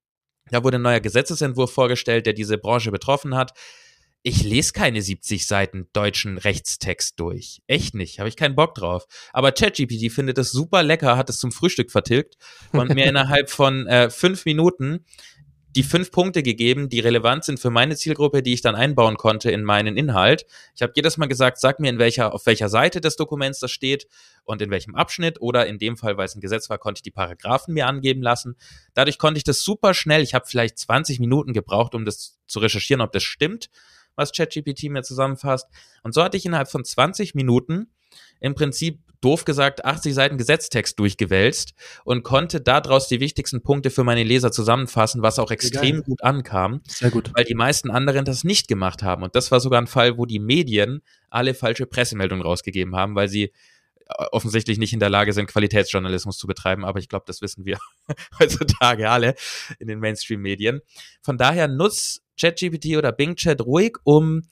Da 0.51 0.63
wurde 0.63 0.77
ein 0.77 0.83
neuer 0.83 1.01
Gesetzesentwurf 1.01 1.73
vorgestellt, 1.73 2.27
der 2.27 2.35
diese 2.35 2.59
Branche 2.59 2.93
betroffen 2.93 3.35
hat 3.35 3.55
ich 4.27 4.43
lese 4.43 4.73
keine 4.73 5.03
70 5.03 5.47
Seiten 5.47 5.87
deutschen 5.93 6.39
Rechtstext 6.39 7.21
durch. 7.21 7.61
Echt 7.67 7.95
nicht, 7.95 8.19
habe 8.19 8.29
ich 8.29 8.37
keinen 8.37 8.57
Bock 8.57 8.75
drauf. 8.75 9.07
Aber 9.35 9.53
ChatGPT 9.53 10.11
findet 10.11 10.39
es 10.39 10.51
super 10.51 10.83
lecker, 10.83 11.19
hat 11.19 11.29
es 11.29 11.39
zum 11.39 11.53
Frühstück 11.53 11.91
vertilgt 11.91 12.37
und 12.73 12.95
mir 12.95 13.05
innerhalb 13.05 13.51
von 13.51 13.87
äh, 13.87 14.09
fünf 14.09 14.47
Minuten 14.47 15.05
die 15.77 15.83
fünf 15.83 16.11
Punkte 16.11 16.43
gegeben, 16.43 16.89
die 16.89 17.01
relevant 17.01 17.45
sind 17.45 17.61
für 17.61 17.69
meine 17.69 17.97
Zielgruppe, 17.97 18.43
die 18.43 18.55
ich 18.55 18.63
dann 18.63 18.77
einbauen 18.77 19.17
konnte 19.17 19.51
in 19.51 19.63
meinen 19.63 19.97
Inhalt. 19.97 20.47
Ich 20.75 20.81
habe 20.81 20.93
jedes 20.97 21.19
Mal 21.19 21.27
gesagt, 21.27 21.59
sag 21.61 21.79
mir, 21.81 21.91
in 21.91 21.99
welcher, 21.99 22.33
auf 22.33 22.47
welcher 22.47 22.71
Seite 22.71 23.03
des 23.03 23.17
Dokuments 23.17 23.59
das 23.59 23.73
steht 23.73 24.07
und 24.45 24.63
in 24.63 24.71
welchem 24.71 24.95
Abschnitt 24.95 25.41
oder 25.43 25.67
in 25.67 25.79
dem 25.79 25.99
Fall, 25.99 26.17
weil 26.17 26.27
es 26.27 26.35
ein 26.35 26.41
Gesetz 26.41 26.71
war, 26.71 26.79
konnte 26.79 27.01
ich 27.01 27.03
die 27.03 27.11
Paragraphen 27.11 27.75
mir 27.75 27.89
angeben 27.89 28.23
lassen. 28.23 28.57
Dadurch 28.95 29.19
konnte 29.19 29.37
ich 29.37 29.45
das 29.45 29.63
super 29.65 29.93
schnell, 29.93 30.23
ich 30.23 30.33
habe 30.33 30.47
vielleicht 30.47 30.79
20 30.79 31.19
Minuten 31.19 31.53
gebraucht, 31.53 31.95
um 31.95 32.07
das 32.07 32.39
zu 32.47 32.61
recherchieren, 32.61 33.03
ob 33.03 33.13
das 33.13 33.25
stimmt 33.25 33.69
was 34.17 34.33
ChatGPT 34.33 34.85
mir 34.85 35.03
zusammenfasst. 35.03 35.69
Und 36.03 36.15
so 36.15 36.23
hatte 36.23 36.37
ich 36.37 36.47
innerhalb 36.47 36.71
von 36.71 36.85
20 36.85 37.35
Minuten 37.35 37.89
im 38.41 38.55
Prinzip 38.55 39.01
doof 39.21 39.47
gesagt 39.47 39.85
80 39.85 40.13
Seiten 40.13 40.37
Gesetztext 40.37 40.99
durchgewälzt 40.99 41.73
und 42.05 42.25
konnte 42.25 42.61
daraus 42.61 43.09
die 43.09 43.21
wichtigsten 43.21 43.63
Punkte 43.63 43.91
für 43.91 44.05
meine 44.05 44.23
Leser 44.23 44.53
zusammenfassen, 44.53 45.23
was 45.23 45.39
auch 45.39 45.51
extrem 45.51 46.03
gut 46.03 46.23
ankam. 46.23 46.83
Sehr 46.87 47.11
gut. 47.11 47.31
Weil 47.35 47.45
die 47.45 47.55
meisten 47.55 47.91
anderen 47.91 48.27
das 48.27 48.45
nicht 48.45 48.69
gemacht 48.69 49.03
haben. 49.03 49.23
Und 49.23 49.35
das 49.35 49.51
war 49.51 49.61
sogar 49.61 49.81
ein 49.81 49.87
Fall, 49.87 50.19
wo 50.19 50.27
die 50.27 50.41
Medien 50.41 51.01
alle 51.31 51.55
falsche 51.55 51.87
Pressemeldungen 51.87 52.45
rausgegeben 52.45 52.95
haben, 52.95 53.15
weil 53.15 53.29
sie 53.29 53.45
äh, 53.45 54.25
offensichtlich 54.33 54.77
nicht 54.77 54.93
in 54.93 55.01
der 55.01 55.09
Lage 55.09 55.33
sind, 55.33 55.47
Qualitätsjournalismus 55.47 56.37
zu 56.37 56.47
betreiben, 56.47 56.85
aber 56.85 56.99
ich 56.99 57.09
glaube, 57.09 57.25
das 57.27 57.41
wissen 57.41 57.65
wir 57.65 57.79
heutzutage 58.39 59.09
alle 59.09 59.35
in 59.79 59.89
den 59.89 60.01
Mainstream-Medien. 60.01 60.83
Von 61.23 61.39
daher 61.39 61.69
nutz 61.69 62.21
ChatGPT 62.41 62.97
oder 62.97 63.13
Bing 63.13 63.37
Chat 63.37 63.61
ruhig, 63.61 63.97
um 64.05 64.43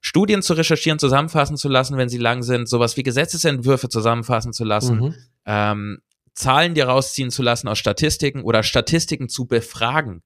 Studien 0.00 0.42
zu 0.42 0.54
recherchieren, 0.54 0.98
zusammenfassen 0.98 1.56
zu 1.56 1.68
lassen, 1.68 1.96
wenn 1.96 2.08
sie 2.08 2.18
lang 2.18 2.42
sind, 2.42 2.68
sowas 2.68 2.96
wie 2.96 3.02
Gesetzesentwürfe 3.02 3.88
zusammenfassen 3.88 4.52
zu 4.52 4.64
lassen, 4.64 4.98
mhm. 4.98 5.14
ähm, 5.46 5.98
Zahlen 6.38 6.74
dir 6.74 6.86
rausziehen 6.86 7.32
zu 7.32 7.42
lassen 7.42 7.66
aus 7.66 7.80
Statistiken 7.80 8.42
oder 8.42 8.62
Statistiken 8.62 9.28
zu 9.28 9.46
befragen. 9.46 10.22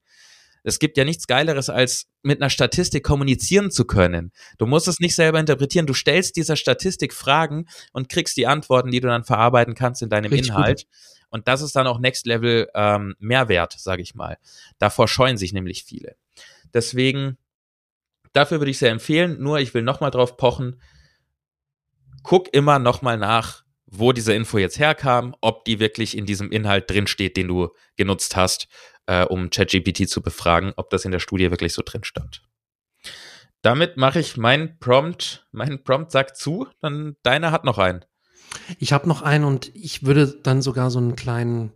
Es 0.63 0.77
gibt 0.77 0.95
ja 0.95 1.05
nichts 1.05 1.25
Geileres, 1.25 1.71
als 1.71 2.05
mit 2.21 2.39
einer 2.39 2.51
Statistik 2.51 3.03
kommunizieren 3.03 3.71
zu 3.71 3.85
können. 3.85 4.31
Du 4.59 4.67
musst 4.67 4.87
es 4.87 4.99
nicht 4.99 5.15
selber 5.15 5.39
interpretieren. 5.39 5.87
Du 5.87 5.95
stellst 5.95 6.35
dieser 6.35 6.55
Statistik 6.55 7.15
Fragen 7.15 7.65
und 7.93 8.09
kriegst 8.09 8.37
die 8.37 8.45
Antworten, 8.45 8.91
die 8.91 8.99
du 8.99 9.07
dann 9.07 9.23
verarbeiten 9.23 9.73
kannst 9.73 10.03
in 10.03 10.09
deinem 10.09 10.31
Richtig 10.31 10.49
Inhalt. 10.49 10.85
Gut. 10.85 10.87
Und 11.29 11.47
das 11.47 11.63
ist 11.63 11.75
dann 11.75 11.87
auch 11.87 11.97
Next 11.97 12.27
Level 12.27 12.69
ähm, 12.75 13.15
Mehrwert, 13.17 13.73
sage 13.79 14.03
ich 14.03 14.13
mal. 14.13 14.37
Davor 14.77 15.07
scheuen 15.07 15.37
sich 15.37 15.51
nämlich 15.51 15.83
viele. 15.83 16.15
Deswegen, 16.73 17.37
dafür 18.33 18.59
würde 18.59 18.71
ich 18.71 18.79
sehr 18.79 18.91
empfehlen. 18.91 19.41
Nur, 19.41 19.59
ich 19.59 19.73
will 19.73 19.81
nochmal 19.81 20.11
drauf 20.11 20.37
pochen. 20.37 20.81
Guck 22.23 22.53
immer 22.53 22.79
nochmal 22.79 23.17
nach, 23.17 23.63
wo 23.85 24.11
diese 24.11 24.33
Info 24.33 24.57
jetzt 24.57 24.79
herkam, 24.79 25.35
ob 25.41 25.65
die 25.65 25.79
wirklich 25.79 26.17
in 26.17 26.25
diesem 26.25 26.51
Inhalt 26.51 26.89
drinsteht, 26.89 27.37
den 27.37 27.47
du 27.47 27.69
genutzt 27.95 28.35
hast, 28.35 28.67
äh, 29.05 29.25
um 29.25 29.49
ChatGPT 29.49 30.09
zu 30.09 30.21
befragen, 30.21 30.73
ob 30.75 30.89
das 30.89 31.05
in 31.05 31.11
der 31.11 31.19
Studie 31.19 31.51
wirklich 31.51 31.73
so 31.73 31.81
drin 31.85 32.03
stand. 32.03 32.41
Damit 33.61 33.97
mache 33.97 34.19
ich 34.19 34.35
meinen 34.35 34.77
Prompt, 34.79 35.47
meinen 35.51 35.83
Prompt 35.83 36.11
sagt 36.11 36.35
zu, 36.37 36.67
dann 36.81 37.15
deiner 37.23 37.51
hat 37.51 37.63
noch 37.63 37.77
einen. 37.77 38.03
Ich 38.77 38.93
habe 38.93 39.07
noch 39.07 39.21
einen 39.21 39.45
und 39.45 39.73
ich 39.75 40.05
würde 40.05 40.27
dann 40.43 40.61
sogar 40.61 40.91
so 40.91 40.99
einen 40.99 41.15
kleinen 41.15 41.71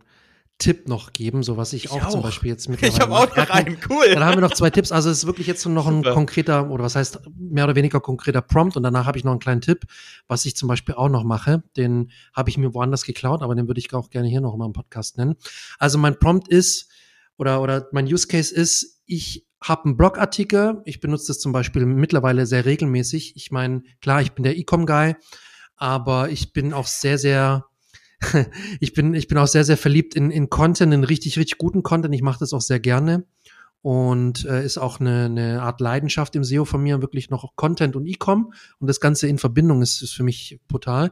Tipp 0.58 0.88
noch 0.88 1.12
geben, 1.12 1.44
so 1.44 1.56
was 1.56 1.72
ich, 1.72 1.84
ich 1.84 1.90
auch, 1.92 2.04
auch, 2.04 2.08
zum 2.10 2.22
Beispiel 2.22 2.50
jetzt 2.50 2.68
mittlerweile. 2.68 2.92
Ich 2.92 3.00
habe 3.00 3.14
auch 3.14 3.36
noch 3.36 3.50
einen, 3.50 3.78
cool. 3.88 4.06
Dann 4.12 4.24
haben 4.24 4.34
wir 4.34 4.40
noch 4.40 4.54
zwei 4.54 4.70
Tipps. 4.70 4.90
Also 4.90 5.08
es 5.08 5.18
ist 5.18 5.26
wirklich 5.26 5.46
jetzt 5.46 5.64
noch 5.66 5.86
ein 5.86 6.02
konkreter 6.02 6.68
oder 6.70 6.82
was 6.82 6.96
heißt 6.96 7.20
mehr 7.36 7.64
oder 7.64 7.76
weniger 7.76 8.00
konkreter 8.00 8.42
Prompt 8.42 8.76
und 8.76 8.82
danach 8.82 9.06
habe 9.06 9.16
ich 9.16 9.24
noch 9.24 9.30
einen 9.30 9.40
kleinen 9.40 9.60
Tipp, 9.60 9.84
was 10.26 10.44
ich 10.44 10.56
zum 10.56 10.68
Beispiel 10.68 10.96
auch 10.96 11.08
noch 11.08 11.22
mache. 11.22 11.62
Den 11.76 12.10
habe 12.34 12.50
ich 12.50 12.58
mir 12.58 12.74
woanders 12.74 13.04
geklaut, 13.04 13.42
aber 13.42 13.54
den 13.54 13.68
würde 13.68 13.78
ich 13.78 13.94
auch 13.94 14.10
gerne 14.10 14.28
hier 14.28 14.40
noch 14.40 14.56
mal 14.56 14.66
im 14.66 14.72
Podcast 14.72 15.16
nennen. 15.16 15.36
Also 15.78 15.96
mein 15.96 16.18
Prompt 16.18 16.48
ist 16.48 16.88
oder 17.36 17.62
oder 17.62 17.88
mein 17.92 18.06
Use 18.06 18.26
Case 18.26 18.52
ist, 18.52 19.00
ich 19.06 19.46
habe 19.62 19.84
einen 19.84 19.96
Blogartikel. 19.96 20.82
Ich 20.84 21.00
benutze 21.00 21.28
das 21.28 21.38
zum 21.38 21.52
Beispiel 21.52 21.86
mittlerweile 21.86 22.46
sehr 22.46 22.64
regelmäßig. 22.64 23.36
Ich 23.36 23.52
meine, 23.52 23.82
klar, 24.00 24.22
ich 24.22 24.32
bin 24.32 24.42
der 24.42 24.56
E-Com 24.56 24.86
Guy, 24.86 25.14
aber 25.76 26.30
ich 26.30 26.52
bin 26.52 26.72
auch 26.72 26.88
sehr 26.88 27.16
sehr 27.16 27.66
ich 28.80 28.92
bin, 28.92 29.14
ich 29.14 29.28
bin 29.28 29.38
auch 29.38 29.46
sehr, 29.46 29.64
sehr 29.64 29.76
verliebt 29.76 30.14
in, 30.14 30.30
in 30.30 30.50
Content, 30.50 30.92
in 30.92 31.04
richtig, 31.04 31.38
richtig 31.38 31.58
guten 31.58 31.82
Content. 31.82 32.14
Ich 32.14 32.22
mache 32.22 32.40
das 32.40 32.52
auch 32.52 32.60
sehr 32.60 32.80
gerne 32.80 33.24
und 33.82 34.44
äh, 34.44 34.64
ist 34.64 34.78
auch 34.78 35.00
eine, 35.00 35.26
eine 35.26 35.62
Art 35.62 35.80
Leidenschaft 35.80 36.34
im 36.36 36.44
SEO 36.44 36.64
von 36.64 36.82
mir, 36.82 37.00
wirklich 37.00 37.30
noch 37.30 37.54
Content 37.56 37.96
und 37.96 38.06
E-Com 38.06 38.52
und 38.80 38.86
das 38.86 39.00
Ganze 39.00 39.28
in 39.28 39.38
Verbindung 39.38 39.82
ist, 39.82 40.02
ist 40.02 40.14
für 40.14 40.24
mich 40.24 40.60
brutal. 40.68 41.10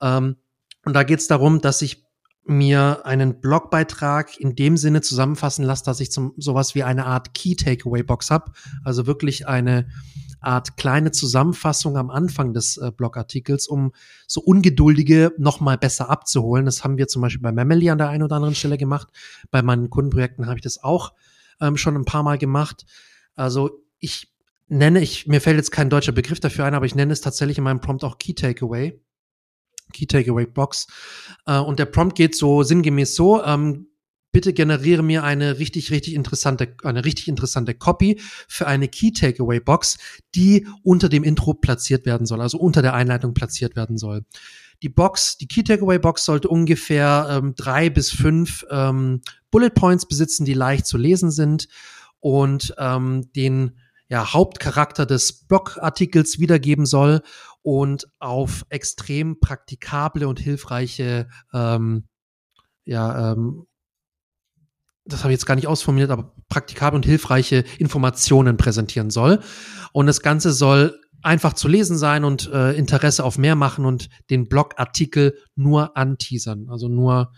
Ähm, 0.00 0.36
und 0.84 0.94
da 0.94 1.02
geht 1.02 1.20
es 1.20 1.28
darum, 1.28 1.60
dass 1.60 1.80
ich 1.80 2.04
mir 2.46 3.06
einen 3.06 3.40
Blogbeitrag 3.40 4.38
in 4.38 4.54
dem 4.54 4.76
Sinne 4.76 5.00
zusammenfassen 5.00 5.64
lasse, 5.64 5.84
dass 5.84 6.00
ich 6.00 6.12
zum 6.12 6.34
sowas 6.36 6.74
wie 6.74 6.82
eine 6.82 7.06
Art 7.06 7.32
Key 7.32 7.56
Takeaway 7.56 8.02
Box 8.02 8.30
habe, 8.30 8.52
also 8.84 9.06
wirklich 9.06 9.48
eine 9.48 9.88
Art 10.46 10.76
kleine 10.76 11.10
Zusammenfassung 11.12 11.96
am 11.96 12.10
Anfang 12.10 12.52
des 12.52 12.76
äh, 12.76 12.90
Blogartikels, 12.90 13.66
um 13.66 13.92
so 14.26 14.40
Ungeduldige 14.40 15.32
noch 15.38 15.60
mal 15.60 15.78
besser 15.78 16.10
abzuholen. 16.10 16.66
Das 16.66 16.84
haben 16.84 16.98
wir 16.98 17.08
zum 17.08 17.22
Beispiel 17.22 17.42
bei 17.42 17.52
Memely 17.52 17.90
an 17.90 17.98
der 17.98 18.08
einen 18.08 18.22
oder 18.22 18.36
anderen 18.36 18.54
Stelle 18.54 18.78
gemacht. 18.78 19.08
Bei 19.50 19.62
meinen 19.62 19.90
Kundenprojekten 19.90 20.46
habe 20.46 20.56
ich 20.56 20.62
das 20.62 20.82
auch 20.82 21.12
ähm, 21.60 21.76
schon 21.76 21.96
ein 21.96 22.04
paar 22.04 22.22
Mal 22.22 22.38
gemacht. 22.38 22.84
Also 23.34 23.82
ich 23.98 24.34
nenne, 24.68 25.00
ich, 25.00 25.26
mir 25.26 25.40
fällt 25.40 25.56
jetzt 25.56 25.70
kein 25.70 25.90
deutscher 25.90 26.12
Begriff 26.12 26.40
dafür 26.40 26.64
ein, 26.64 26.74
aber 26.74 26.86
ich 26.86 26.94
nenne 26.94 27.12
es 27.12 27.20
tatsächlich 27.20 27.58
in 27.58 27.64
meinem 27.64 27.80
Prompt 27.80 28.04
auch 28.04 28.18
Key 28.18 28.34
Takeaway. 28.34 29.00
Key 29.92 30.06
Takeaway 30.06 30.46
Box. 30.46 30.86
Äh, 31.46 31.58
und 31.58 31.78
der 31.78 31.86
Prompt 31.86 32.16
geht 32.16 32.36
so 32.36 32.62
sinngemäß 32.62 33.14
so, 33.14 33.42
ähm, 33.44 33.88
bitte 34.34 34.52
generiere 34.52 35.02
mir 35.02 35.24
eine 35.24 35.58
richtig, 35.58 35.90
richtig 35.90 36.12
interessante, 36.12 36.76
eine 36.82 37.04
richtig 37.04 37.28
interessante 37.28 37.72
Copy 37.72 38.20
für 38.48 38.66
eine 38.66 38.88
Key 38.88 39.12
Takeaway 39.12 39.60
Box, 39.60 39.96
die 40.34 40.66
unter 40.82 41.08
dem 41.08 41.24
Intro 41.24 41.54
platziert 41.54 42.04
werden 42.04 42.26
soll, 42.26 42.42
also 42.42 42.58
unter 42.58 42.82
der 42.82 42.92
Einleitung 42.92 43.32
platziert 43.32 43.76
werden 43.76 43.96
soll. 43.96 44.26
Die 44.82 44.88
Box, 44.90 45.38
die 45.38 45.46
Key 45.46 45.62
Takeaway 45.62 45.98
Box 45.98 46.24
sollte 46.24 46.48
ungefähr 46.48 47.28
ähm, 47.30 47.54
drei 47.54 47.88
bis 47.88 48.10
fünf 48.10 48.66
ähm, 48.70 49.22
Bullet 49.52 49.70
Points 49.70 50.06
besitzen, 50.06 50.44
die 50.44 50.52
leicht 50.52 50.86
zu 50.86 50.98
lesen 50.98 51.30
sind 51.30 51.68
und 52.18 52.74
ähm, 52.76 53.32
den 53.34 53.78
ja, 54.08 54.34
Hauptcharakter 54.34 55.06
des 55.06 55.44
Blogartikels 55.46 56.40
wiedergeben 56.40 56.86
soll 56.86 57.22
und 57.62 58.08
auf 58.18 58.66
extrem 58.68 59.38
praktikable 59.38 60.26
und 60.26 60.40
hilfreiche 60.40 61.28
ähm, 61.54 62.08
ja, 62.84 63.32
ähm, 63.32 63.66
das 65.04 65.20
habe 65.20 65.32
ich 65.32 65.36
jetzt 65.36 65.46
gar 65.46 65.54
nicht 65.54 65.66
ausformuliert, 65.66 66.10
aber 66.10 66.34
praktikable 66.48 66.96
und 66.96 67.04
hilfreiche 67.04 67.64
Informationen 67.78 68.56
präsentieren 68.56 69.10
soll. 69.10 69.40
Und 69.92 70.06
das 70.06 70.22
Ganze 70.22 70.52
soll 70.52 70.98
einfach 71.22 71.54
zu 71.54 71.68
lesen 71.68 71.96
sein 71.96 72.24
und 72.24 72.50
äh, 72.52 72.72
Interesse 72.72 73.24
auf 73.24 73.38
mehr 73.38 73.54
machen 73.54 73.84
und 73.84 74.08
den 74.30 74.48
Blogartikel 74.48 75.38
nur 75.56 75.96
anteasern. 75.96 76.68
Also 76.70 76.88
nur, 76.88 77.32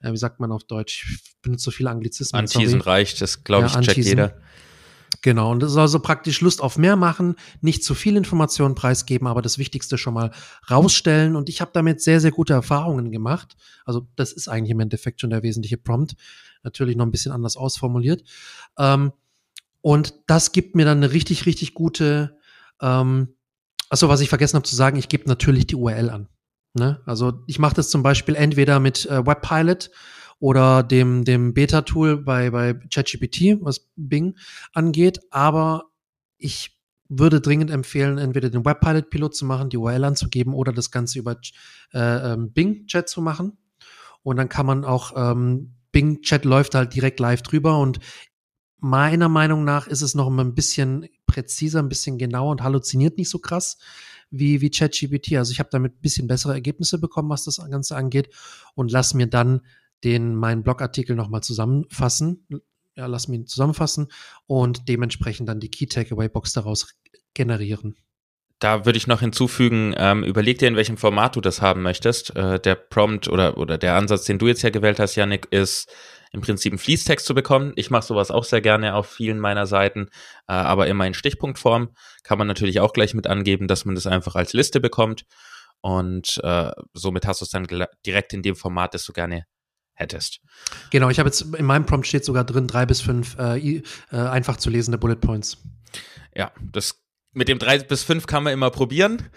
äh, 0.00 0.12
wie 0.12 0.16
sagt 0.16 0.40
man 0.40 0.52
auf 0.52 0.64
Deutsch? 0.64 1.06
Ich 1.10 1.42
benutze 1.42 1.64
so 1.64 1.70
viele 1.70 1.90
Anglizismen. 1.90 2.40
Anteasen 2.40 2.80
reicht, 2.80 3.20
das 3.20 3.44
glaube 3.44 3.66
ich, 3.66 3.74
ja, 3.74 3.80
checkt 3.80 3.98
jeder. 3.98 4.36
Genau, 5.22 5.52
und 5.52 5.62
das 5.62 5.72
soll 5.72 5.88
so 5.88 6.00
praktisch 6.00 6.40
Lust 6.40 6.60
auf 6.60 6.76
mehr 6.76 6.96
machen, 6.96 7.36
nicht 7.60 7.82
zu 7.82 7.94
viel 7.94 8.16
Informationen 8.16 8.74
preisgeben, 8.74 9.26
aber 9.26 9.42
das 9.42 9.58
Wichtigste 9.58 9.96
schon 9.96 10.14
mal 10.14 10.32
rausstellen. 10.70 11.36
Und 11.36 11.48
ich 11.48 11.60
habe 11.60 11.70
damit 11.72 12.02
sehr, 12.02 12.20
sehr 12.20 12.30
gute 12.30 12.52
Erfahrungen 12.52 13.10
gemacht. 13.10 13.56
Also 13.84 14.06
das 14.16 14.32
ist 14.32 14.48
eigentlich 14.48 14.72
im 14.72 14.80
Endeffekt 14.80 15.20
schon 15.20 15.30
der 15.30 15.42
wesentliche 15.42 15.78
Prompt. 15.78 16.14
Natürlich 16.64 16.96
noch 16.96 17.06
ein 17.06 17.10
bisschen 17.10 17.32
anders 17.32 17.56
ausformuliert. 17.56 18.24
Ähm, 18.78 19.12
und 19.80 20.14
das 20.26 20.52
gibt 20.52 20.74
mir 20.74 20.84
dann 20.84 20.98
eine 20.98 21.12
richtig, 21.12 21.46
richtig 21.46 21.74
gute, 21.74 22.38
ähm, 22.80 23.28
achso, 23.90 24.08
was 24.08 24.20
ich 24.20 24.28
vergessen 24.28 24.56
habe 24.56 24.66
zu 24.66 24.74
sagen, 24.74 24.96
ich 24.96 25.08
gebe 25.08 25.28
natürlich 25.28 25.66
die 25.66 25.76
URL 25.76 26.10
an. 26.10 26.28
Ne? 26.72 27.00
Also 27.06 27.44
ich 27.46 27.58
mache 27.58 27.74
das 27.74 27.90
zum 27.90 28.02
Beispiel 28.02 28.34
entweder 28.34 28.80
mit 28.80 29.06
äh, 29.06 29.24
Webpilot 29.24 29.90
oder 30.40 30.82
dem, 30.82 31.24
dem 31.24 31.54
Beta-Tool 31.54 32.18
bei, 32.18 32.50
bei 32.50 32.74
ChatGPT, 32.74 33.58
was 33.60 33.88
Bing 33.94 34.36
angeht. 34.72 35.20
Aber 35.30 35.90
ich 36.38 36.80
würde 37.08 37.40
dringend 37.40 37.70
empfehlen, 37.70 38.18
entweder 38.18 38.50
den 38.50 38.64
Webpilot-Pilot 38.64 39.34
zu 39.34 39.44
machen, 39.44 39.70
die 39.70 39.76
URL 39.76 40.04
anzugeben 40.04 40.54
oder 40.54 40.72
das 40.72 40.90
Ganze 40.90 41.18
über 41.18 41.36
äh, 41.92 42.32
ähm, 42.32 42.52
Bing-Chat 42.52 43.08
zu 43.08 43.22
machen. 43.22 43.58
Und 44.22 44.36
dann 44.36 44.48
kann 44.48 44.66
man 44.66 44.84
auch, 44.84 45.12
ähm, 45.16 45.73
Bing-Chat 45.94 46.44
läuft 46.44 46.74
halt 46.74 46.94
direkt 46.94 47.20
live 47.20 47.40
drüber 47.40 47.78
und 47.78 48.00
meiner 48.78 49.30
Meinung 49.30 49.64
nach 49.64 49.86
ist 49.86 50.02
es 50.02 50.14
noch 50.14 50.28
ein 50.28 50.54
bisschen 50.54 51.08
präziser, 51.26 51.78
ein 51.78 51.88
bisschen 51.88 52.18
genauer 52.18 52.50
und 52.50 52.62
halluziniert 52.62 53.16
nicht 53.16 53.30
so 53.30 53.38
krass 53.38 53.78
wie, 54.30 54.60
wie 54.60 54.70
ChatGPT. 54.70 55.36
Also 55.36 55.52
ich 55.52 55.60
habe 55.60 55.70
damit 55.72 55.94
ein 55.94 56.00
bisschen 56.02 56.26
bessere 56.26 56.52
Ergebnisse 56.52 56.98
bekommen, 56.98 57.30
was 57.30 57.44
das 57.44 57.56
Ganze 57.70 57.96
angeht 57.96 58.28
und 58.74 58.90
lass 58.90 59.14
mir 59.14 59.26
dann 59.26 59.62
den 60.02 60.34
meinen 60.34 60.62
Blogartikel 60.62 61.16
nochmal 61.16 61.42
zusammenfassen. 61.42 62.46
Ja, 62.96 63.06
lass 63.06 63.28
mich 63.28 63.46
zusammenfassen 63.46 64.08
und 64.46 64.88
dementsprechend 64.88 65.48
dann 65.48 65.60
die 65.60 65.70
Key 65.70 65.86
Takeaway 65.86 66.28
Box 66.28 66.52
daraus 66.52 66.94
generieren. 67.32 67.96
Da 68.60 68.86
würde 68.86 68.96
ich 68.96 69.06
noch 69.06 69.20
hinzufügen, 69.20 69.94
ähm, 69.96 70.22
überleg 70.22 70.58
dir, 70.58 70.68
in 70.68 70.76
welchem 70.76 70.96
Format 70.96 71.36
du 71.36 71.40
das 71.40 71.60
haben 71.60 71.82
möchtest. 71.82 72.34
Äh, 72.36 72.60
der 72.60 72.76
Prompt 72.76 73.28
oder, 73.28 73.58
oder 73.58 73.78
der 73.78 73.96
Ansatz, 73.96 74.24
den 74.24 74.38
du 74.38 74.46
jetzt 74.46 74.62
ja 74.62 74.70
gewählt 74.70 74.98
hast, 75.00 75.16
Yannick, 75.16 75.48
ist 75.50 75.90
im 76.32 76.40
Prinzip 76.40 76.72
einen 76.72 76.78
Fließtext 76.78 77.26
zu 77.26 77.34
bekommen. 77.34 77.72
Ich 77.76 77.90
mache 77.90 78.06
sowas 78.06 78.30
auch 78.30 78.44
sehr 78.44 78.60
gerne 78.60 78.94
auf 78.94 79.08
vielen 79.08 79.38
meiner 79.38 79.66
Seiten, 79.66 80.08
äh, 80.48 80.52
aber 80.52 80.86
immer 80.86 81.06
in 81.06 81.14
Stichpunktform. 81.14 81.90
Kann 82.22 82.38
man 82.38 82.48
natürlich 82.48 82.80
auch 82.80 82.92
gleich 82.92 83.14
mit 83.14 83.26
angeben, 83.26 83.68
dass 83.68 83.84
man 83.84 83.94
das 83.94 84.06
einfach 84.06 84.34
als 84.34 84.52
Liste 84.52 84.80
bekommt. 84.80 85.24
Und 85.80 86.40
äh, 86.42 86.70
somit 86.92 87.26
hast 87.26 87.40
du 87.40 87.44
es 87.44 87.50
dann 87.50 87.66
direkt 88.06 88.32
in 88.32 88.42
dem 88.42 88.56
Format, 88.56 88.94
das 88.94 89.04
du 89.04 89.12
gerne 89.12 89.44
hättest. 89.94 90.40
Genau, 90.90 91.08
ich 91.08 91.18
habe 91.18 91.28
jetzt 91.28 91.42
in 91.42 91.64
meinem 91.64 91.86
Prompt 91.86 92.06
steht 92.06 92.24
sogar 92.24 92.44
drin 92.44 92.66
drei 92.66 92.86
bis 92.86 93.00
fünf 93.00 93.36
äh, 93.38 93.58
äh, 93.58 93.82
einfach 94.10 94.56
zu 94.56 94.70
lesende 94.70 94.98
Bullet 94.98 95.16
Points. 95.16 95.58
Ja, 96.34 96.50
das 96.60 97.03
mit 97.34 97.48
dem 97.48 97.58
drei 97.58 97.78
bis 97.78 98.02
fünf 98.02 98.26
kann 98.26 98.42
man 98.42 98.52
immer 98.52 98.70
probieren. 98.70 99.30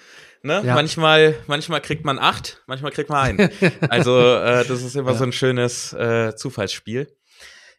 Ne? 0.43 0.61
Ja. 0.63 0.75
Manchmal, 0.75 1.35
manchmal 1.47 1.81
kriegt 1.81 2.05
man 2.05 2.19
acht, 2.19 2.63
manchmal 2.67 2.91
kriegt 2.91 3.09
man 3.09 3.39
ein. 3.39 3.51
also 3.89 4.19
äh, 4.19 4.65
das 4.65 4.83
ist 4.83 4.95
immer 4.95 5.11
ja. 5.11 5.17
so 5.17 5.23
ein 5.23 5.31
schönes 5.31 5.93
äh, 5.93 6.35
Zufallsspiel. 6.35 7.11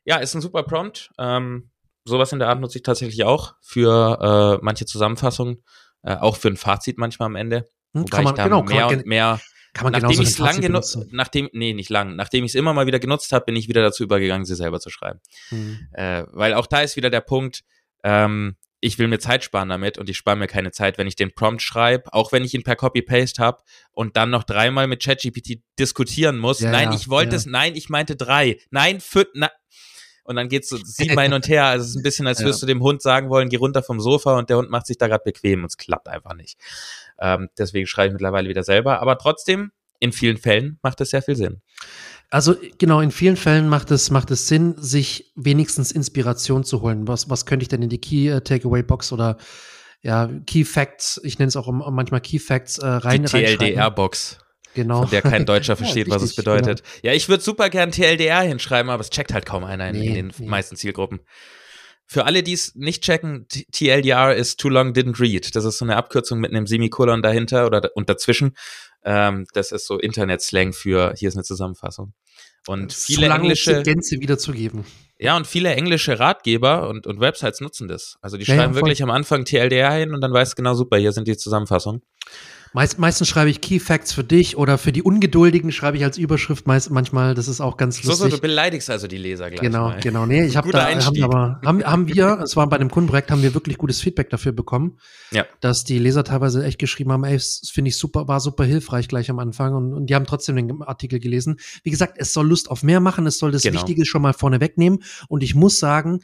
Ja, 0.04 0.16
ist 0.16 0.34
ein 0.34 0.40
super 0.40 0.62
Prompt. 0.64 1.10
Ähm, 1.18 1.70
sowas 2.04 2.32
in 2.32 2.38
der 2.38 2.48
Art 2.48 2.60
nutze 2.60 2.78
ich 2.78 2.82
tatsächlich 2.82 3.24
auch 3.24 3.54
für 3.62 4.58
äh, 4.60 4.64
manche 4.64 4.86
Zusammenfassungen, 4.86 5.62
äh, 6.02 6.16
auch 6.16 6.36
für 6.36 6.48
ein 6.48 6.56
Fazit 6.56 6.98
manchmal 6.98 7.26
am 7.26 7.36
Ende. 7.36 7.68
Hm, 7.94 8.02
Wobei 8.02 8.16
kann 8.16 8.24
man, 8.24 8.34
ich 8.34 8.36
da 8.36 8.44
genau, 8.44 8.62
mehr 8.62 8.88
und 8.88 9.06
mehr 9.06 9.40
kann 9.74 9.84
man 9.84 9.92
nachdem 9.92 10.20
ich 10.20 10.28
es 10.28 10.38
lang 10.38 10.60
genutzt, 10.60 10.98
nachdem, 11.10 11.48
nee, 11.52 11.72
nicht 11.72 11.90
lang, 11.90 12.16
nachdem 12.16 12.44
ich 12.44 12.52
es 12.52 12.54
immer 12.54 12.72
mal 12.72 12.86
wieder 12.86 12.98
genutzt 12.98 13.32
habe, 13.32 13.44
bin 13.44 13.56
ich 13.56 13.68
wieder 13.68 13.82
dazu 13.82 14.02
übergegangen, 14.02 14.44
sie 14.44 14.56
selber 14.56 14.80
zu 14.80 14.90
schreiben. 14.90 15.20
Mhm. 15.50 15.88
Äh, 15.92 16.24
weil 16.32 16.54
auch 16.54 16.66
da 16.66 16.80
ist 16.80 16.96
wieder 16.96 17.10
der 17.10 17.20
Punkt, 17.20 17.62
ähm, 18.02 18.56
ich 18.80 18.98
will 18.98 19.08
mir 19.08 19.18
Zeit 19.18 19.42
sparen 19.42 19.68
damit 19.68 19.98
und 19.98 20.08
ich 20.08 20.16
spare 20.16 20.36
mir 20.36 20.46
keine 20.46 20.70
Zeit, 20.70 20.98
wenn 20.98 21.06
ich 21.06 21.16
den 21.16 21.34
Prompt 21.34 21.62
schreibe, 21.62 22.12
auch 22.12 22.32
wenn 22.32 22.44
ich 22.44 22.54
ihn 22.54 22.62
per 22.62 22.76
Copy-Paste 22.76 23.42
habe 23.42 23.62
und 23.92 24.16
dann 24.16 24.30
noch 24.30 24.44
dreimal 24.44 24.86
mit 24.86 25.02
ChatGPT 25.02 25.60
diskutieren 25.78 26.38
muss. 26.38 26.60
Ja, 26.60 26.70
nein, 26.70 26.92
ich 26.92 27.08
wollte 27.08 27.32
ja. 27.32 27.36
es, 27.36 27.46
nein, 27.46 27.74
ich 27.74 27.88
meinte 27.88 28.14
drei, 28.16 28.58
nein, 28.70 29.00
fünf, 29.00 29.28
na, 29.34 29.50
und 30.28 30.36
dann 30.36 30.50
geht's 30.50 30.68
so 30.68 30.76
siebenmal 30.76 31.24
hin 31.26 31.32
und 31.32 31.48
her. 31.48 31.64
Also 31.64 31.84
es 31.84 31.90
ist 31.90 31.96
ein 31.96 32.02
bisschen, 32.02 32.26
als 32.26 32.40
würdest 32.40 32.60
ja. 32.60 32.66
du 32.66 32.74
dem 32.74 32.82
Hund 32.82 33.00
sagen 33.00 33.30
wollen, 33.30 33.48
geh 33.48 33.56
runter 33.56 33.82
vom 33.82 33.98
Sofa 33.98 34.36
und 34.38 34.50
der 34.50 34.58
Hund 34.58 34.68
macht 34.68 34.86
sich 34.86 34.98
da 34.98 35.08
gerade 35.08 35.24
bequem 35.24 35.62
und 35.62 35.70
es 35.70 35.78
klappt 35.78 36.06
einfach 36.06 36.34
nicht. 36.34 36.60
Ähm, 37.18 37.48
deswegen 37.56 37.86
schreibe 37.86 38.08
ich 38.08 38.12
mittlerweile 38.12 38.46
wieder 38.48 38.62
selber. 38.62 39.00
Aber 39.00 39.16
trotzdem, 39.16 39.72
in 40.00 40.12
vielen 40.12 40.36
Fällen 40.36 40.78
macht 40.82 41.00
es 41.00 41.10
sehr 41.10 41.22
viel 41.22 41.34
Sinn. 41.34 41.62
Also 42.30 42.56
genau, 42.76 43.00
in 43.00 43.10
vielen 43.10 43.36
Fällen 43.36 43.68
macht 43.68 43.90
es, 43.90 44.10
macht 44.10 44.30
es 44.30 44.48
Sinn, 44.48 44.74
sich 44.76 45.32
wenigstens 45.34 45.92
Inspiration 45.92 46.62
zu 46.62 46.82
holen. 46.82 47.08
Was, 47.08 47.30
was 47.30 47.46
könnte 47.46 47.62
ich 47.62 47.68
denn 47.68 47.82
in 47.82 47.88
die 47.88 48.00
Key 48.00 48.28
äh, 48.28 48.42
Takeaway 48.42 48.82
Box 48.82 49.12
oder 49.12 49.38
ja, 50.02 50.30
Key 50.46 50.64
Facts, 50.64 51.20
ich 51.24 51.38
nenne 51.38 51.48
es 51.48 51.56
auch 51.56 51.68
manchmal 51.70 52.20
Key 52.20 52.38
Facts, 52.38 52.78
äh, 52.78 52.86
rein. 52.86 53.24
Die 53.24 53.28
TLDR-Box. 53.28 54.38
Genau. 54.74 55.02
Von 55.02 55.10
der 55.10 55.22
kein 55.22 55.46
Deutscher 55.46 55.76
versteht, 55.76 56.08
ja, 56.08 56.14
was 56.14 56.22
es 56.22 56.36
bedeutet. 56.36 56.82
Genau. 56.82 56.98
Ja, 57.02 57.12
ich 57.14 57.28
würde 57.28 57.42
super 57.42 57.70
gern 57.70 57.90
TLDR 57.90 58.42
hinschreiben, 58.42 58.90
aber 58.90 59.00
es 59.00 59.10
checkt 59.10 59.32
halt 59.32 59.46
kaum 59.46 59.64
einer 59.64 59.88
in, 59.88 59.98
nee, 59.98 60.06
in 60.06 60.14
den 60.14 60.32
nee. 60.38 60.46
meisten 60.46 60.76
Zielgruppen. 60.76 61.20
Für 62.06 62.24
alle, 62.24 62.42
die 62.42 62.52
es 62.52 62.74
nicht 62.74 63.02
checken, 63.02 63.46
TLDR 63.48 64.34
ist 64.34 64.60
Too 64.60 64.68
Long 64.68 64.92
Didn't 64.92 65.20
Read. 65.20 65.54
Das 65.54 65.64
ist 65.64 65.78
so 65.78 65.84
eine 65.84 65.96
Abkürzung 65.96 66.40
mit 66.40 66.52
einem 66.52 66.66
Semikolon 66.66 67.22
dahinter 67.22 67.66
oder 67.66 67.90
und 67.94 68.08
dazwischen. 68.08 68.56
Ähm, 69.04 69.46
das 69.52 69.72
ist 69.72 69.86
so 69.86 69.98
Internet-Slang 69.98 70.72
für 70.72 71.12
hier 71.16 71.28
ist 71.28 71.36
eine 71.36 71.44
Zusammenfassung. 71.44 72.14
Und 72.66 72.92
viele 72.92 73.22
so 73.22 73.28
lange 73.28 73.42
englische 73.44 73.82
Gänze 73.82 74.20
wiederzugeben. 74.20 74.84
Ja, 75.18 75.36
und 75.36 75.46
viele 75.46 75.74
englische 75.74 76.18
Ratgeber 76.18 76.88
und, 76.88 77.06
und 77.06 77.20
Websites 77.20 77.60
nutzen 77.60 77.88
das. 77.88 78.18
Also 78.20 78.36
die 78.36 78.44
Ja, 78.44 78.54
schreiben 78.54 78.74
ja, 78.74 78.80
wirklich 78.80 79.02
am 79.02 79.10
Anfang 79.10 79.44
TLDR 79.44 79.92
hin 79.92 80.14
und 80.14 80.20
dann 80.20 80.32
weißt 80.32 80.52
du 80.52 80.56
genau, 80.56 80.74
super, 80.74 80.96
hier 80.96 81.12
sind 81.12 81.26
die 81.26 81.36
Zusammenfassungen. 81.36 82.02
Meist, 82.78 82.96
meistens 83.00 83.26
schreibe 83.26 83.50
ich 83.50 83.60
Key 83.60 83.80
Facts 83.80 84.12
für 84.12 84.22
dich 84.22 84.56
oder 84.56 84.78
für 84.78 84.92
die 84.92 85.02
Ungeduldigen 85.02 85.72
schreibe 85.72 85.96
ich 85.96 86.04
als 86.04 86.16
Überschrift 86.16 86.68
meist, 86.68 86.92
manchmal, 86.92 87.34
das 87.34 87.48
ist 87.48 87.60
auch 87.60 87.76
ganz 87.76 87.96
So, 87.96 88.12
so, 88.12 88.22
lustig. 88.22 88.34
du 88.34 88.40
beleidigst 88.40 88.88
also 88.88 89.08
die 89.08 89.16
Leser 89.16 89.50
gleich 89.50 89.60
Genau, 89.60 89.88
mal. 89.88 89.98
genau. 90.00 90.26
Nee, 90.26 90.44
ich 90.44 90.56
habe 90.56 90.70
da, 90.70 90.86
haben, 90.88 91.22
aber, 91.24 91.60
haben, 91.64 91.82
haben 91.82 92.06
wir, 92.06 92.38
es 92.44 92.54
war 92.54 92.68
bei 92.68 92.78
dem 92.78 92.88
Kundenprojekt, 92.88 93.32
haben 93.32 93.42
wir 93.42 93.52
wirklich 93.52 93.78
gutes 93.78 94.00
Feedback 94.00 94.30
dafür 94.30 94.52
bekommen, 94.52 95.00
Ja. 95.32 95.44
dass 95.60 95.82
die 95.82 95.98
Leser 95.98 96.22
teilweise 96.22 96.64
echt 96.64 96.78
geschrieben 96.78 97.10
haben, 97.10 97.24
ey, 97.24 97.34
das 97.34 97.62
finde 97.72 97.88
ich 97.88 97.98
super, 97.98 98.28
war 98.28 98.38
super 98.38 98.62
hilfreich 98.64 99.08
gleich 99.08 99.28
am 99.28 99.40
Anfang 99.40 99.74
und, 99.74 99.92
und 99.92 100.06
die 100.06 100.14
haben 100.14 100.26
trotzdem 100.26 100.54
den 100.54 100.80
Artikel 100.82 101.18
gelesen. 101.18 101.58
Wie 101.82 101.90
gesagt, 101.90 102.14
es 102.18 102.32
soll 102.32 102.46
Lust 102.46 102.70
auf 102.70 102.84
mehr 102.84 103.00
machen, 103.00 103.26
es 103.26 103.40
soll 103.40 103.50
das 103.50 103.62
Genau. 103.62 103.74
Wichtige 103.74 104.06
schon 104.06 104.22
mal 104.22 104.34
vorne 104.34 104.60
wegnehmen 104.60 105.00
und 105.26 105.42
ich 105.42 105.56
muss 105.56 105.80
sagen, 105.80 106.20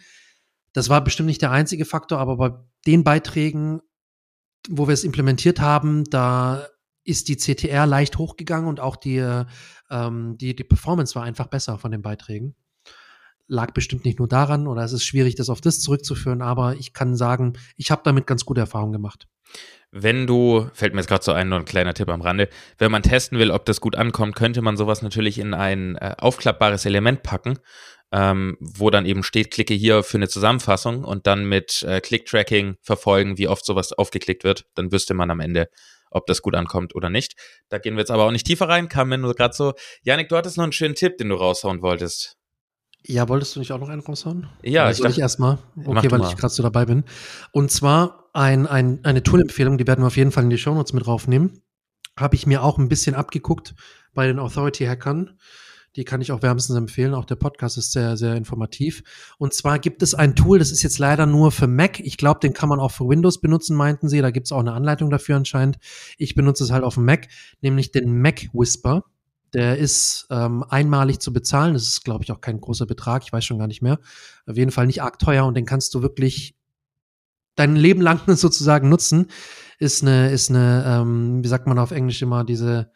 das 0.72 0.88
war 0.88 1.02
bestimmt 1.02 1.26
nicht 1.26 1.42
der 1.42 1.50
einzige 1.50 1.84
Faktor, 1.84 2.18
aber 2.20 2.36
bei 2.36 2.52
den 2.86 3.02
Beiträgen, 3.02 3.80
wo 4.68 4.86
wir 4.88 4.94
es 4.94 5.04
implementiert 5.04 5.60
haben, 5.60 6.04
da 6.04 6.66
ist 7.04 7.28
die 7.28 7.36
CTR 7.36 7.86
leicht 7.86 8.18
hochgegangen 8.18 8.68
und 8.68 8.80
auch 8.80 8.96
die, 8.96 9.18
äh, 9.18 9.44
ähm, 9.90 10.36
die, 10.38 10.56
die 10.56 10.64
Performance 10.64 11.14
war 11.14 11.22
einfach 11.22 11.46
besser 11.46 11.78
von 11.78 11.90
den 11.90 12.02
Beiträgen. 12.02 12.54
Lag 13.46 13.72
bestimmt 13.72 14.06
nicht 14.06 14.18
nur 14.18 14.28
daran 14.28 14.66
oder 14.66 14.82
es 14.82 14.92
ist 14.92 15.04
schwierig, 15.04 15.34
das 15.34 15.50
auf 15.50 15.60
das 15.60 15.80
zurückzuführen, 15.80 16.40
aber 16.40 16.76
ich 16.76 16.94
kann 16.94 17.14
sagen, 17.14 17.54
ich 17.76 17.90
habe 17.90 18.00
damit 18.04 18.26
ganz 18.26 18.46
gute 18.46 18.62
Erfahrungen 18.62 18.92
gemacht. 18.92 19.28
Wenn 19.96 20.26
du, 20.26 20.68
fällt 20.74 20.92
mir 20.92 21.02
jetzt 21.02 21.06
gerade 21.06 21.22
so 21.22 21.30
ein, 21.30 21.50
nur 21.50 21.60
ein 21.60 21.64
kleiner 21.64 21.94
Tipp 21.94 22.08
am 22.08 22.20
Rande, 22.20 22.48
wenn 22.78 22.90
man 22.90 23.04
testen 23.04 23.38
will, 23.38 23.52
ob 23.52 23.64
das 23.64 23.80
gut 23.80 23.94
ankommt, 23.94 24.34
könnte 24.34 24.60
man 24.60 24.76
sowas 24.76 25.02
natürlich 25.02 25.38
in 25.38 25.54
ein 25.54 25.94
äh, 25.94 26.16
aufklappbares 26.18 26.84
Element 26.84 27.22
packen, 27.22 27.60
ähm, 28.10 28.56
wo 28.58 28.90
dann 28.90 29.06
eben 29.06 29.22
steht, 29.22 29.52
klicke 29.52 29.72
hier 29.72 30.02
für 30.02 30.16
eine 30.16 30.26
Zusammenfassung 30.26 31.04
und 31.04 31.28
dann 31.28 31.44
mit 31.44 31.84
äh, 31.84 32.00
Click-Tracking 32.00 32.74
verfolgen, 32.82 33.38
wie 33.38 33.46
oft 33.46 33.64
sowas 33.64 33.92
aufgeklickt 33.92 34.42
wird. 34.42 34.64
Dann 34.74 34.90
wüsste 34.90 35.14
man 35.14 35.30
am 35.30 35.38
Ende, 35.38 35.68
ob 36.10 36.26
das 36.26 36.42
gut 36.42 36.56
ankommt 36.56 36.96
oder 36.96 37.08
nicht. 37.08 37.34
Da 37.68 37.78
gehen 37.78 37.94
wir 37.94 38.00
jetzt 38.00 38.10
aber 38.10 38.24
auch 38.24 38.32
nicht 38.32 38.46
tiefer 38.46 38.68
rein, 38.68 38.88
kam 38.88 39.10
mir 39.10 39.18
nur 39.18 39.34
gerade 39.34 39.54
so. 39.54 39.74
Janik, 40.02 40.28
du 40.28 40.36
hattest 40.36 40.56
noch 40.56 40.64
einen 40.64 40.72
schönen 40.72 40.96
Tipp, 40.96 41.18
den 41.18 41.28
du 41.28 41.36
raushauen 41.36 41.82
wolltest. 41.82 42.36
Ja, 43.06 43.28
wolltest 43.28 43.54
du 43.54 43.60
nicht 43.60 43.70
auch 43.72 43.78
noch 43.78 43.90
einen 43.90 44.00
raushauen? 44.00 44.46
Ja, 44.62 44.84
Oder 44.84 44.92
ich 44.92 45.04
ich 45.04 45.18
erstmal? 45.18 45.58
Okay, 45.76 46.10
weil 46.10 46.22
ich 46.22 46.36
gerade 46.36 46.54
so 46.54 46.62
dabei 46.62 46.86
bin. 46.86 47.04
Und 47.52 47.70
zwar 47.70 48.30
ein, 48.32 48.66
ein, 48.66 49.00
eine 49.04 49.22
Tool-Empfehlung, 49.22 49.76
die 49.76 49.86
werden 49.86 50.02
wir 50.02 50.06
auf 50.06 50.16
jeden 50.16 50.32
Fall 50.32 50.44
in 50.44 50.50
die 50.50 50.58
Shownotes 50.58 50.94
mit 50.94 51.04
draufnehmen. 51.04 51.60
Habe 52.18 52.34
ich 52.36 52.46
mir 52.46 52.62
auch 52.62 52.78
ein 52.78 52.88
bisschen 52.88 53.14
abgeguckt 53.14 53.74
bei 54.14 54.26
den 54.26 54.38
Authority-Hackern. 54.38 55.38
Die 55.96 56.04
kann 56.04 56.20
ich 56.20 56.32
auch 56.32 56.42
wärmstens 56.42 56.76
empfehlen. 56.76 57.14
Auch 57.14 57.26
der 57.26 57.36
Podcast 57.36 57.76
ist 57.76 57.92
sehr, 57.92 58.16
sehr 58.16 58.34
informativ. 58.36 59.02
Und 59.38 59.52
zwar 59.52 59.78
gibt 59.78 60.02
es 60.02 60.14
ein 60.14 60.34
Tool, 60.34 60.58
das 60.58 60.72
ist 60.72 60.82
jetzt 60.82 60.98
leider 60.98 61.26
nur 61.26 61.52
für 61.52 61.66
Mac. 61.66 62.00
Ich 62.00 62.16
glaube, 62.16 62.40
den 62.40 62.52
kann 62.52 62.68
man 62.68 62.80
auch 62.80 62.90
für 62.90 63.06
Windows 63.06 63.40
benutzen, 63.40 63.76
meinten 63.76 64.08
sie. 64.08 64.20
Da 64.20 64.30
gibt 64.30 64.46
es 64.46 64.52
auch 64.52 64.60
eine 64.60 64.72
Anleitung 64.72 65.10
dafür 65.10 65.36
anscheinend. 65.36 65.76
Ich 66.16 66.34
benutze 66.34 66.64
es 66.64 66.72
halt 66.72 66.84
auf 66.84 66.94
dem 66.94 67.04
Mac, 67.04 67.28
nämlich 67.60 67.92
den 67.92 68.20
Mac 68.20 68.48
Whisper. 68.52 69.04
Der 69.54 69.78
ist 69.78 70.26
ähm, 70.30 70.64
einmalig 70.68 71.20
zu 71.20 71.32
bezahlen. 71.32 71.74
Das 71.74 71.84
ist, 71.84 72.04
glaube 72.04 72.24
ich, 72.24 72.32
auch 72.32 72.40
kein 72.40 72.60
großer 72.60 72.86
Betrag. 72.86 73.22
Ich 73.24 73.32
weiß 73.32 73.44
schon 73.44 73.58
gar 73.58 73.68
nicht 73.68 73.82
mehr. 73.82 73.98
Auf 74.46 74.56
jeden 74.56 74.72
Fall 74.72 74.86
nicht 74.86 75.02
arg 75.02 75.18
teuer 75.18 75.46
und 75.46 75.54
den 75.54 75.64
kannst 75.64 75.94
du 75.94 76.02
wirklich 76.02 76.56
dein 77.54 77.76
Leben 77.76 78.00
lang 78.00 78.20
sozusagen 78.36 78.88
nutzen. 78.88 79.28
Ist 79.78 80.02
eine, 80.02 80.30
ist 80.30 80.50
eine, 80.50 80.84
ähm, 80.86 81.42
wie 81.42 81.48
sagt 81.48 81.66
man 81.66 81.78
auf 81.78 81.92
Englisch 81.92 82.20
immer, 82.22 82.44
diese 82.44 82.90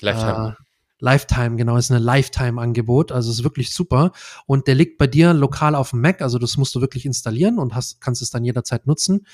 Lifetime. 0.00 0.56
äh, 0.58 0.62
Lifetime, 1.00 1.56
genau, 1.56 1.76
ist 1.76 1.90
eine 1.90 2.00
Lifetime-Angebot, 2.00 3.10
also 3.10 3.30
ist 3.30 3.42
wirklich 3.42 3.72
super. 3.72 4.12
Und 4.46 4.66
der 4.66 4.74
liegt 4.74 4.98
bei 4.98 5.06
dir 5.06 5.32
lokal 5.32 5.74
auf 5.74 5.90
dem 5.90 6.02
Mac, 6.02 6.20
also 6.20 6.38
das 6.38 6.56
musst 6.58 6.74
du 6.74 6.80
wirklich 6.80 7.06
installieren 7.06 7.58
und 7.58 7.74
hast, 7.74 8.00
kannst 8.00 8.20
es 8.20 8.30
dann 8.30 8.44
jederzeit 8.44 8.86
nutzen. 8.86 9.26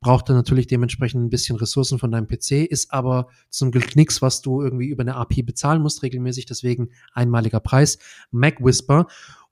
Braucht 0.00 0.28
dann 0.28 0.36
natürlich 0.36 0.66
dementsprechend 0.66 1.22
ein 1.22 1.30
bisschen 1.30 1.56
Ressourcen 1.56 1.98
von 1.98 2.10
deinem 2.10 2.26
PC, 2.26 2.64
ist 2.64 2.90
aber 2.92 3.28
zum 3.50 3.70
Glück 3.70 3.96
nichts, 3.96 4.22
was 4.22 4.40
du 4.40 4.62
irgendwie 4.62 4.88
über 4.88 5.02
eine 5.02 5.16
API 5.16 5.42
bezahlen 5.42 5.82
musst, 5.82 6.02
regelmäßig, 6.02 6.46
deswegen 6.46 6.90
einmaliger 7.12 7.60
Preis. 7.60 7.98
Mac 8.30 8.64
Whisper. 8.64 9.06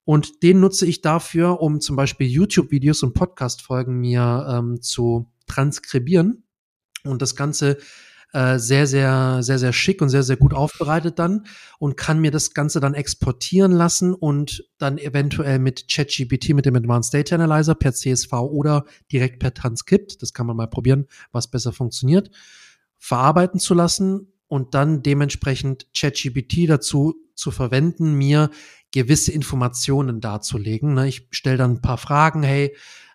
Und 0.04 0.42
den 0.42 0.60
nutze 0.60 0.86
ich 0.86 1.02
dafür, 1.02 1.60
um 1.60 1.82
zum 1.82 1.96
Beispiel 1.96 2.26
YouTube-Videos 2.26 3.02
und 3.02 3.12
Podcast-Folgen 3.12 4.00
mir 4.00 4.46
ähm, 4.48 4.80
zu 4.80 5.30
transkribieren 5.46 6.44
und 7.04 7.20
das 7.20 7.36
Ganze 7.36 7.76
äh, 8.32 8.58
sehr, 8.58 8.86
sehr, 8.86 9.42
sehr, 9.42 9.58
sehr 9.58 9.72
schick 9.72 10.02
und 10.02 10.10
sehr, 10.10 10.22
sehr 10.22 10.36
gut 10.36 10.52
aufbereitet 10.52 11.18
dann 11.18 11.46
und 11.78 11.96
kann 11.96 12.20
mir 12.20 12.30
das 12.30 12.52
Ganze 12.52 12.78
dann 12.78 12.94
exportieren 12.94 13.72
lassen 13.72 14.14
und 14.14 14.64
dann 14.78 14.98
eventuell 14.98 15.58
mit 15.58 15.88
ChatGPT, 15.90 16.50
mit 16.50 16.66
dem 16.66 16.76
Advanced 16.76 17.14
Data 17.14 17.36
Analyzer 17.36 17.74
per 17.74 17.94
CSV 17.94 18.32
oder 18.32 18.84
direkt 19.10 19.38
per 19.38 19.54
Transkript, 19.54 20.20
das 20.20 20.34
kann 20.34 20.46
man 20.46 20.56
mal 20.56 20.66
probieren, 20.66 21.06
was 21.32 21.50
besser 21.50 21.72
funktioniert, 21.72 22.30
verarbeiten 22.98 23.60
zu 23.60 23.74
lassen 23.74 24.32
und 24.46 24.74
dann 24.74 25.02
dementsprechend 25.02 25.86
ChatGPT 25.96 26.68
dazu 26.68 27.14
zu 27.34 27.50
verwenden, 27.50 28.14
mir 28.14 28.50
gewisse 28.90 29.32
Informationen 29.32 30.20
darzulegen. 30.20 30.94
Ne? 30.94 31.08
Ich 31.08 31.28
stelle 31.30 31.56
dann 31.56 31.72
ein 31.72 31.82
paar 31.82 31.98
Fragen, 31.98 32.42
hey, 32.42 32.74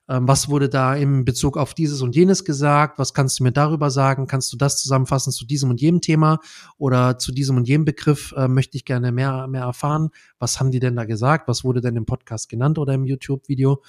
ähm, 0.09 0.27
was 0.27 0.49
wurde 0.49 0.67
da 0.67 0.95
im 0.95 1.23
Bezug 1.23 1.57
auf 1.57 1.73
dieses 1.73 2.01
und 2.01 2.15
jenes 2.15 2.43
gesagt? 2.43 2.99
Was 2.99 3.13
kannst 3.13 3.39
du 3.39 3.43
mir 3.43 3.51
darüber 3.51 3.89
sagen? 3.89 4.27
Kannst 4.27 4.51
du 4.51 4.57
das 4.57 4.81
zusammenfassen 4.81 5.31
zu 5.31 5.45
diesem 5.45 5.69
und 5.69 5.79
jenem 5.79 6.01
Thema 6.01 6.39
oder 6.77 7.17
zu 7.17 7.31
diesem 7.31 7.57
und 7.57 7.67
jenem 7.67 7.85
Begriff? 7.85 8.33
Äh, 8.35 8.47
möchte 8.47 8.75
ich 8.77 8.85
gerne 8.85 9.11
mehr, 9.11 9.47
mehr 9.47 9.63
erfahren. 9.63 10.09
Was 10.39 10.59
haben 10.59 10.71
die 10.71 10.79
denn 10.79 10.95
da 10.95 11.05
gesagt? 11.05 11.47
Was 11.47 11.63
wurde 11.63 11.81
denn 11.81 11.95
im 11.95 12.05
Podcast 12.05 12.49
genannt 12.49 12.77
oder 12.77 12.93
im 12.93 13.05
YouTube-Video? 13.05 13.81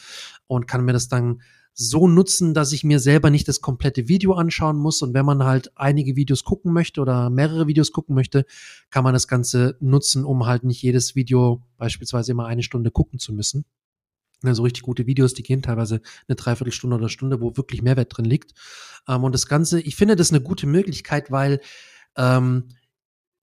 Und 0.46 0.68
kann 0.68 0.84
mir 0.84 0.92
das 0.92 1.08
dann 1.08 1.40
so 1.76 2.06
nutzen, 2.06 2.54
dass 2.54 2.70
ich 2.70 2.84
mir 2.84 3.00
selber 3.00 3.30
nicht 3.30 3.48
das 3.48 3.60
komplette 3.60 4.06
Video 4.06 4.34
anschauen 4.34 4.76
muss. 4.76 5.02
Und 5.02 5.12
wenn 5.12 5.26
man 5.26 5.42
halt 5.42 5.72
einige 5.74 6.14
Videos 6.14 6.44
gucken 6.44 6.72
möchte 6.72 7.00
oder 7.00 7.30
mehrere 7.30 7.66
Videos 7.66 7.90
gucken 7.90 8.14
möchte, 8.14 8.46
kann 8.90 9.02
man 9.02 9.12
das 9.12 9.26
Ganze 9.26 9.76
nutzen, 9.80 10.24
um 10.24 10.46
halt 10.46 10.62
nicht 10.62 10.82
jedes 10.82 11.16
Video 11.16 11.62
beispielsweise 11.76 12.30
immer 12.30 12.46
eine 12.46 12.62
Stunde 12.62 12.92
gucken 12.92 13.18
zu 13.18 13.32
müssen. 13.32 13.64
Ne, 14.44 14.54
So 14.54 14.62
richtig 14.62 14.82
gute 14.82 15.06
Videos, 15.06 15.34
die 15.34 15.42
gehen 15.42 15.62
teilweise 15.62 16.00
eine 16.28 16.36
Dreiviertelstunde 16.36 16.96
oder 16.96 17.08
Stunde, 17.08 17.40
wo 17.40 17.56
wirklich 17.56 17.82
Mehrwert 17.82 18.16
drin 18.16 18.26
liegt. 18.26 18.52
Ähm, 19.08 19.24
und 19.24 19.32
das 19.32 19.46
Ganze, 19.46 19.80
ich 19.80 19.96
finde 19.96 20.16
das 20.16 20.30
eine 20.30 20.40
gute 20.40 20.66
Möglichkeit, 20.66 21.30
weil 21.30 21.60
ähm, 22.16 22.68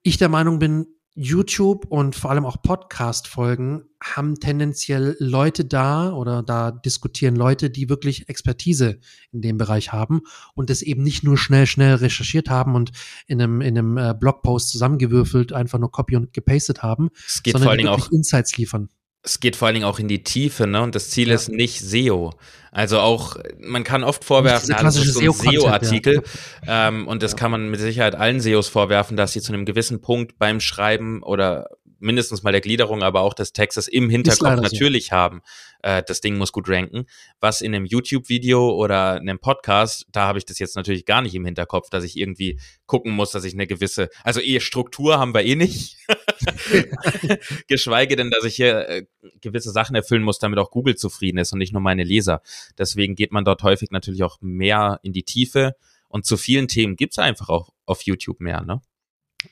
ich 0.03 0.17
der 0.17 0.29
Meinung 0.29 0.59
bin, 0.59 0.87
YouTube 1.13 1.85
und 1.87 2.15
vor 2.15 2.31
allem 2.31 2.45
auch 2.45 2.61
Podcast-Folgen 2.61 3.83
haben 4.01 4.39
tendenziell 4.39 5.17
Leute 5.19 5.65
da 5.65 6.13
oder 6.13 6.41
da 6.41 6.71
diskutieren 6.71 7.35
Leute, 7.35 7.69
die 7.69 7.89
wirklich 7.89 8.29
Expertise 8.29 8.99
in 9.31 9.41
dem 9.41 9.57
Bereich 9.57 9.91
haben 9.91 10.21
und 10.55 10.69
das 10.69 10.81
eben 10.81 11.03
nicht 11.03 11.23
nur 11.23 11.37
schnell, 11.37 11.67
schnell 11.67 11.95
recherchiert 11.95 12.49
haben 12.49 12.75
und 12.75 12.91
in 13.27 13.41
einem, 13.41 13.59
in 13.59 13.77
einem 13.77 13.97
äh, 13.97 14.15
Blogpost 14.17 14.69
zusammengewürfelt, 14.69 15.51
einfach 15.51 15.79
nur 15.79 15.91
copy 15.91 16.15
und 16.15 16.31
gepastet 16.31 16.81
haben, 16.81 17.09
Es 17.27 17.43
geht 17.43 17.53
sondern 17.53 17.65
vor 17.65 17.71
allen 17.71 17.77
Dingen 17.79 17.89
auch 17.89 18.11
Insights 18.11 18.55
liefern. 18.55 18.89
Es 19.23 19.39
geht 19.39 19.55
vor 19.55 19.67
allen 19.67 19.75
Dingen 19.75 19.85
auch 19.85 19.99
in 19.99 20.07
die 20.07 20.23
Tiefe, 20.23 20.65
ne? 20.67 20.81
Und 20.81 20.95
das 20.95 21.09
Ziel 21.09 21.29
Ja. 21.29 21.35
ist 21.35 21.49
nicht 21.49 21.79
SEO. 21.79 22.31
Also 22.71 22.99
auch, 22.99 23.35
man 23.59 23.83
kann 23.83 24.03
oft 24.03 24.23
vorwerfen, 24.23 24.69
ja, 24.71 24.81
das 24.81 24.95
ist 24.95 25.13
so 25.13 25.19
ein 25.19 25.31
SEO-Artikel. 25.33 26.23
Ähm, 26.65 27.07
und 27.07 27.21
das 27.21 27.31
Ja. 27.33 27.37
kann 27.37 27.51
man 27.51 27.69
mit 27.69 27.79
Sicherheit 27.79 28.15
allen 28.15 28.39
SEOs 28.39 28.69
vorwerfen, 28.69 29.17
dass 29.17 29.33
sie 29.33 29.41
zu 29.41 29.53
einem 29.53 29.65
gewissen 29.65 30.01
Punkt 30.01 30.39
beim 30.39 30.59
Schreiben 30.59 31.21
oder 31.21 31.67
mindestens 31.99 32.41
mal 32.41 32.51
der 32.51 32.61
Gliederung, 32.61 33.03
aber 33.03 33.21
auch 33.21 33.35
des 33.35 33.53
Textes 33.53 33.87
im 33.87 34.09
Hinterkopf 34.09 34.41
leider 34.41 34.57
so. 34.57 34.63
natürlich 34.63 35.11
haben. 35.11 35.41
Äh, 35.83 36.01
das 36.07 36.19
Ding 36.21 36.35
muss 36.37 36.51
gut 36.51 36.67
ranken. 36.67 37.05
Was 37.39 37.61
in 37.61 37.75
einem 37.75 37.85
YouTube-Video 37.85 38.71
oder 38.71 39.13
einem 39.19 39.37
Podcast, 39.37 40.07
da 40.11 40.25
habe 40.27 40.39
ich 40.39 40.45
das 40.45 40.57
jetzt 40.57 40.75
natürlich 40.75 41.05
gar 41.05 41.21
nicht 41.21 41.35
im 41.35 41.45
Hinterkopf, 41.45 41.89
dass 41.91 42.03
ich 42.03 42.17
irgendwie 42.17 42.59
gucken 42.87 43.11
muss, 43.11 43.29
dass 43.31 43.43
ich 43.43 43.53
eine 43.53 43.67
gewisse, 43.67 44.09
also 44.23 44.39
eh 44.41 44.59
Struktur 44.61 45.19
haben 45.19 45.35
wir 45.35 45.43
eh 45.43 45.55
nicht. 45.55 45.97
Geschweige 47.67 48.15
denn, 48.15 48.31
dass 48.31 48.43
ich 48.43 48.55
hier 48.55 48.87
äh, 48.89 49.05
gewisse 49.41 49.71
Sachen 49.71 49.95
erfüllen 49.95 50.23
muss, 50.23 50.39
damit 50.39 50.59
auch 50.59 50.71
Google 50.71 50.95
zufrieden 50.95 51.37
ist 51.37 51.53
und 51.53 51.59
nicht 51.59 51.73
nur 51.73 51.81
meine 51.81 52.03
Leser. 52.03 52.41
Deswegen 52.77 53.15
geht 53.15 53.31
man 53.31 53.45
dort 53.45 53.63
häufig 53.63 53.91
natürlich 53.91 54.23
auch 54.23 54.37
mehr 54.41 54.99
in 55.03 55.13
die 55.13 55.23
Tiefe. 55.23 55.75
Und 56.07 56.25
zu 56.25 56.37
vielen 56.37 56.67
Themen 56.67 56.95
gibt's 56.95 57.19
einfach 57.19 57.49
auch 57.49 57.73
auf 57.85 58.01
YouTube 58.03 58.41
mehr, 58.41 58.61
ne? 58.61 58.81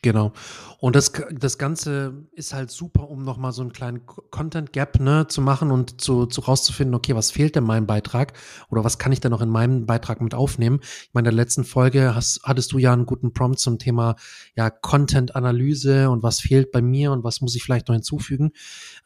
Genau. 0.02 0.34
Und 0.80 0.96
das, 0.96 1.12
das 1.32 1.58
Ganze 1.58 2.28
ist 2.32 2.54
halt 2.54 2.70
super, 2.70 3.10
um 3.10 3.24
nochmal 3.24 3.52
so 3.52 3.62
einen 3.62 3.74
kleinen 3.74 4.06
Content 4.06 4.72
Gap 4.72 5.00
ne, 5.00 5.28
zu 5.28 5.42
machen 5.42 5.72
und 5.72 6.00
zu, 6.00 6.26
zu 6.28 6.42
rauszufinden, 6.42 6.96
okay, 6.96 7.16
was 7.16 7.32
fehlt 7.32 7.56
denn 7.56 7.64
meinem 7.64 7.88
Beitrag 7.88 8.34
oder 8.70 8.84
was 8.84 9.00
kann 9.00 9.12
ich 9.12 9.20
denn 9.20 9.32
noch 9.32 9.42
in 9.42 9.50
meinem 9.50 9.88
Beitrag 9.88 10.22
mit 10.22 10.36
aufnehmen? 10.36 10.80
Ich 10.82 11.10
meine, 11.14 11.28
in 11.28 11.36
der 11.36 11.44
letzten 11.44 11.64
Folge 11.64 12.14
hast, 12.16 12.42
hattest 12.44 12.72
du 12.72 12.78
ja 12.78 12.94
einen 12.94 13.08
guten 13.08 13.34
Prompt 13.34 13.60
zum 13.60 13.80
Thema 13.80 14.16
ja, 14.56 14.70
Content-Analyse 14.70 16.10
und 16.10 16.24
was 16.24 16.40
fehlt 16.40 16.72
bei 16.72 16.82
mir 16.82 17.12
und 17.12 17.24
was 17.24 17.42
muss 17.42 17.56
ich 17.56 17.64
vielleicht 17.64 17.88
noch 17.88 17.96
hinzufügen. 17.96 18.52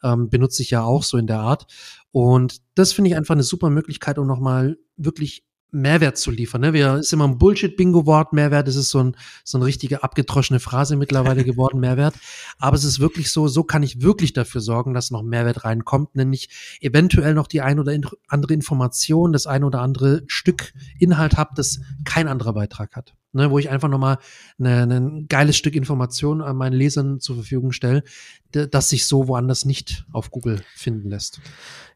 Ähm, 0.02 0.28
benutze 0.28 0.62
ich 0.62 0.70
ja 0.70 0.82
auch 0.82 1.02
so 1.02 1.16
in 1.16 1.26
der 1.26 1.40
Art. 1.40 1.66
Und 2.12 2.60
das 2.74 2.92
finde 2.92 3.10
ich 3.10 3.16
einfach 3.16 3.34
eine 3.34 3.42
super 3.42 3.70
Möglichkeit, 3.70 4.18
um 4.18 4.26
nochmal 4.26 4.76
wirklich 4.96 5.44
Mehrwert 5.74 6.16
zu 6.16 6.30
liefern. 6.30 6.60
Ne? 6.60 6.72
Wir 6.72 6.96
ist 6.96 7.12
immer 7.12 7.26
ein 7.26 7.38
Bullshit-Bingo-Wort. 7.38 8.32
Mehrwert 8.32 8.68
das 8.68 8.76
ist 8.76 8.90
so 8.90 9.02
ein 9.02 9.16
so 9.42 9.58
eine 9.58 9.66
richtige 9.66 10.02
abgedroschene 10.02 10.60
Phrase 10.60 10.96
mittlerweile 10.96 11.44
geworden. 11.44 11.80
Mehrwert. 11.80 12.14
Aber 12.58 12.76
es 12.76 12.84
ist 12.84 13.00
wirklich 13.00 13.30
so. 13.32 13.48
So 13.48 13.64
kann 13.64 13.82
ich 13.82 14.00
wirklich 14.00 14.32
dafür 14.32 14.60
sorgen, 14.60 14.94
dass 14.94 15.10
noch 15.10 15.22
Mehrwert 15.22 15.64
reinkommt, 15.64 16.14
nämlich 16.14 16.78
eventuell 16.80 17.34
noch 17.34 17.46
die 17.46 17.60
ein 17.60 17.78
oder 17.78 17.92
andere 18.28 18.54
Information, 18.54 19.32
das 19.32 19.46
ein 19.46 19.64
oder 19.64 19.80
andere 19.80 20.22
Stück 20.28 20.72
Inhalt 20.98 21.36
habe, 21.36 21.50
das 21.56 21.80
kein 22.04 22.28
anderer 22.28 22.54
Beitrag 22.54 22.94
hat. 22.96 23.14
Ne, 23.36 23.50
wo 23.50 23.58
ich 23.58 23.68
einfach 23.68 23.88
nochmal 23.88 24.18
ein 24.60 24.88
ne, 24.88 25.24
geiles 25.28 25.56
Stück 25.56 25.74
Information 25.74 26.40
an 26.40 26.56
meinen 26.56 26.72
Lesern 26.72 27.18
zur 27.18 27.34
Verfügung 27.34 27.72
stelle, 27.72 28.04
das 28.52 28.90
sich 28.90 29.06
so 29.06 29.26
woanders 29.26 29.64
nicht 29.64 30.06
auf 30.12 30.30
Google 30.30 30.62
finden 30.76 31.10
lässt. 31.10 31.40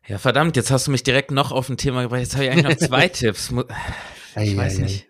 Ja, 0.08 0.16
verdammt, 0.16 0.56
jetzt 0.56 0.70
hast 0.70 0.86
du 0.86 0.90
mich 0.90 1.02
direkt 1.02 1.30
noch 1.30 1.52
auf 1.52 1.68
ein 1.68 1.76
Thema 1.76 2.02
gebracht. 2.02 2.20
Jetzt 2.20 2.34
habe 2.34 2.44
ich 2.44 2.50
eigentlich 2.50 2.78
noch 2.80 2.86
zwei 2.88 3.08
Tipps. 3.08 3.52
Ich 4.36 4.56
weiß 4.56 4.78
nicht. 4.78 5.06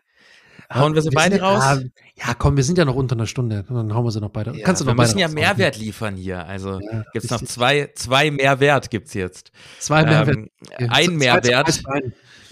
Hauen 0.73 0.95
wir 0.95 1.01
sie 1.01 1.11
wir 1.11 1.15
beide 1.15 1.37
sind, 1.37 1.45
raus? 1.45 1.63
Ja, 1.63 2.27
ja, 2.27 2.35
komm, 2.35 2.57
wir 2.57 2.65
sind 2.65 2.77
ja 2.77 2.85
noch 2.85 2.97
unter 2.97 3.15
einer 3.15 3.27
Stunde. 3.27 3.65
Dann 3.67 3.95
hauen 3.95 4.05
wir 4.05 4.11
sie 4.11 4.21
noch 4.21 4.31
beide. 4.31 4.55
Ja, 4.55 4.65
Kannst 4.65 4.83
du 4.83 4.85
noch 4.85 4.93
wir 4.93 4.97
beide 4.97 5.09
müssen 5.09 5.19
ja 5.19 5.29
Mehrwert 5.29 5.79
liefern 5.79 6.17
hier. 6.17 6.45
Also 6.45 6.81
ja, 6.81 7.05
gibt's 7.13 7.31
noch 7.31 7.43
zwei, 7.43 7.91
zwei 7.95 8.31
Mehrwert 8.31 8.91
gibt's 8.91 9.15
jetzt. 9.15 9.51
Zwei 9.79 10.05
Mehrwert. 10.05 10.37
Ähm, 10.37 10.91
ein 10.91 11.17
Mehrwert. 11.17 11.81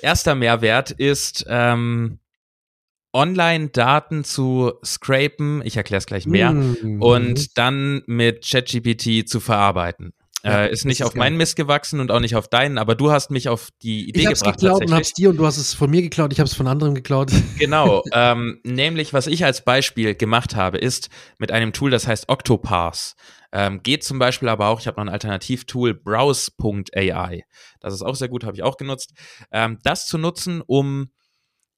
Erster 0.00 0.34
Mehrwert 0.34 0.92
ist 0.92 1.44
ähm, 1.48 2.20
Online-Daten 3.12 4.24
zu 4.24 4.72
scrapen. 4.84 5.62
Ich 5.64 5.76
erkläre 5.76 5.98
es 5.98 6.06
gleich 6.06 6.26
mehr. 6.26 6.52
Mm. 6.52 7.02
Und 7.02 7.58
dann 7.58 8.02
mit 8.06 8.48
ChatGPT 8.48 9.28
zu 9.28 9.40
verarbeiten. 9.40 10.12
Ja, 10.46 10.64
äh, 10.64 10.72
ist 10.72 10.84
nicht 10.84 11.00
ist 11.00 11.06
auf 11.06 11.14
meinen 11.14 11.36
Mist 11.36 11.56
gewachsen 11.56 11.98
und 11.98 12.10
auch 12.10 12.20
nicht 12.20 12.36
auf 12.36 12.46
deinen, 12.46 12.78
aber 12.78 12.94
du 12.94 13.10
hast 13.10 13.30
mich 13.30 13.48
auf 13.48 13.70
die 13.82 14.08
Idee 14.08 14.20
ich 14.20 14.26
hab's 14.28 14.40
gebracht. 14.40 14.60
geklaut 14.60 14.82
und 14.82 14.92
hab's 14.92 15.12
dir 15.12 15.30
und 15.30 15.36
du 15.36 15.44
hast 15.46 15.56
es 15.56 15.74
von 15.74 15.90
mir 15.90 16.02
geklaut, 16.02 16.32
ich 16.32 16.38
habe 16.38 16.46
es 16.46 16.54
von 16.54 16.66
anderen 16.66 16.94
geklaut. 16.94 17.32
Genau, 17.58 18.02
ähm, 18.12 18.60
nämlich 18.64 19.12
was 19.12 19.26
ich 19.26 19.44
als 19.44 19.64
Beispiel 19.64 20.14
gemacht 20.14 20.54
habe, 20.54 20.78
ist 20.78 21.08
mit 21.38 21.50
einem 21.50 21.72
Tool, 21.72 21.90
das 21.90 22.06
heißt 22.06 22.28
Octoparse. 22.28 23.14
Ähm, 23.52 23.82
geht 23.82 24.04
zum 24.04 24.18
Beispiel 24.18 24.48
aber 24.48 24.68
auch, 24.68 24.80
ich 24.80 24.86
habe 24.86 25.00
noch 25.00 25.06
ein 25.06 25.12
Alternativtool, 25.12 25.94
browse.ai. 25.94 27.44
Das 27.80 27.94
ist 27.94 28.02
auch 28.02 28.14
sehr 28.14 28.28
gut, 28.28 28.44
habe 28.44 28.56
ich 28.56 28.62
auch 28.62 28.76
genutzt. 28.76 29.14
Ähm, 29.50 29.78
das 29.82 30.06
zu 30.06 30.18
nutzen, 30.18 30.62
um 30.66 31.10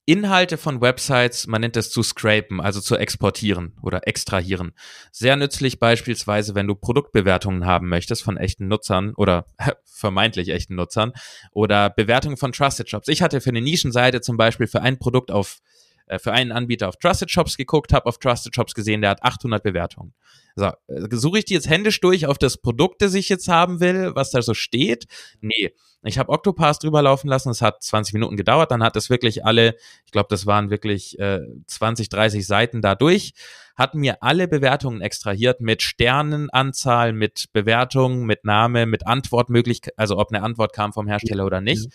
Inhalte 0.09 0.57
von 0.57 0.81
Websites, 0.81 1.45
man 1.45 1.61
nennt 1.61 1.77
es 1.77 1.91
zu 1.91 2.01
scrapen, 2.01 2.59
also 2.59 2.81
zu 2.81 2.97
exportieren 2.97 3.77
oder 3.83 4.07
extrahieren. 4.07 4.71
Sehr 5.11 5.35
nützlich 5.35 5.77
beispielsweise, 5.77 6.55
wenn 6.55 6.65
du 6.65 6.73
Produktbewertungen 6.73 7.67
haben 7.67 7.89
möchtest 7.89 8.23
von 8.23 8.35
echten 8.35 8.67
Nutzern 8.67 9.13
oder 9.13 9.45
vermeintlich 9.85 10.49
echten 10.49 10.73
Nutzern 10.73 11.13
oder 11.51 11.91
Bewertungen 11.91 12.37
von 12.37 12.53
Trusted 12.53 12.89
Shops. 12.89 13.07
Ich 13.07 13.21
hatte 13.21 13.39
für 13.39 13.51
eine 13.51 13.61
Nischenseite 13.61 14.19
zum 14.21 14.35
Beispiel 14.35 14.65
für 14.65 14.81
ein 14.81 14.97
Produkt 14.97 15.29
auf 15.29 15.59
äh, 16.07 16.17
für 16.17 16.33
einen 16.33 16.51
Anbieter 16.51 16.89
auf 16.89 16.97
Trusted 16.97 17.29
Shops 17.29 17.55
geguckt, 17.55 17.93
habe 17.93 18.07
auf 18.07 18.17
Trusted 18.17 18.55
Shops 18.55 18.73
gesehen, 18.73 19.01
der 19.01 19.11
hat 19.11 19.21
800 19.21 19.61
Bewertungen. 19.61 20.15
So, 20.55 20.71
äh, 20.87 21.07
suche 21.11 21.37
ich 21.37 21.45
die 21.45 21.53
jetzt 21.53 21.69
händisch 21.69 22.01
durch 22.01 22.25
auf 22.25 22.39
das 22.39 22.57
Produkt, 22.57 23.03
das 23.03 23.13
ich 23.13 23.29
jetzt 23.29 23.47
haben 23.47 23.79
will, 23.79 24.15
was 24.15 24.31
da 24.31 24.41
so 24.41 24.55
steht? 24.55 25.05
Nee. 25.39 25.71
Ich 26.03 26.17
habe 26.17 26.31
Octopass 26.31 26.79
drüber 26.79 27.01
laufen 27.01 27.27
lassen, 27.27 27.49
es 27.49 27.61
hat 27.61 27.83
20 27.83 28.13
Minuten 28.13 28.37
gedauert, 28.37 28.71
dann 28.71 28.83
hat 28.83 28.95
es 28.95 29.09
wirklich 29.09 29.45
alle, 29.45 29.75
ich 30.05 30.11
glaube, 30.11 30.27
das 30.29 30.45
waren 30.45 30.69
wirklich 30.69 31.19
äh, 31.19 31.41
20, 31.67 32.07
30 32.07 32.47
Seiten 32.47 32.81
da 32.81 32.95
durch, 32.95 33.33
hat 33.75 33.95
mir 33.95 34.23
alle 34.23 34.47
Bewertungen 34.47 35.01
extrahiert 35.01 35.59
mit 35.59 35.81
Sternenanzahl, 35.81 37.11
mit 37.11 37.47
Bewertungen, 37.51 38.25
mit 38.25 38.45
Name, 38.45 38.85
mit 38.85 39.07
Antwortmöglichkeit, 39.07 39.93
also 39.97 40.17
ob 40.17 40.31
eine 40.31 40.41
Antwort 40.43 40.73
kam 40.73 40.93
vom 40.93 41.07
Hersteller 41.07 41.45
oder 41.45 41.59
nicht. 41.59 41.87
Mhm. 41.87 41.93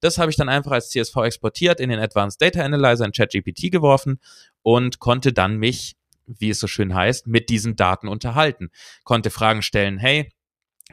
Das 0.00 0.18
habe 0.18 0.30
ich 0.30 0.36
dann 0.36 0.48
einfach 0.48 0.72
als 0.72 0.90
CSV 0.90 1.16
exportiert, 1.16 1.80
in 1.80 1.90
den 1.90 1.98
Advanced 1.98 2.40
Data 2.40 2.62
Analyzer 2.62 3.04
in 3.04 3.12
ChatGPT 3.12 3.72
geworfen 3.72 4.20
und 4.62 5.00
konnte 5.00 5.32
dann 5.32 5.56
mich, 5.56 5.96
wie 6.26 6.50
es 6.50 6.60
so 6.60 6.66
schön 6.66 6.94
heißt, 6.94 7.26
mit 7.26 7.48
diesen 7.48 7.76
Daten 7.76 8.08
unterhalten. 8.08 8.70
Konnte 9.04 9.30
Fragen 9.30 9.62
stellen, 9.62 9.98
hey, 9.98 10.30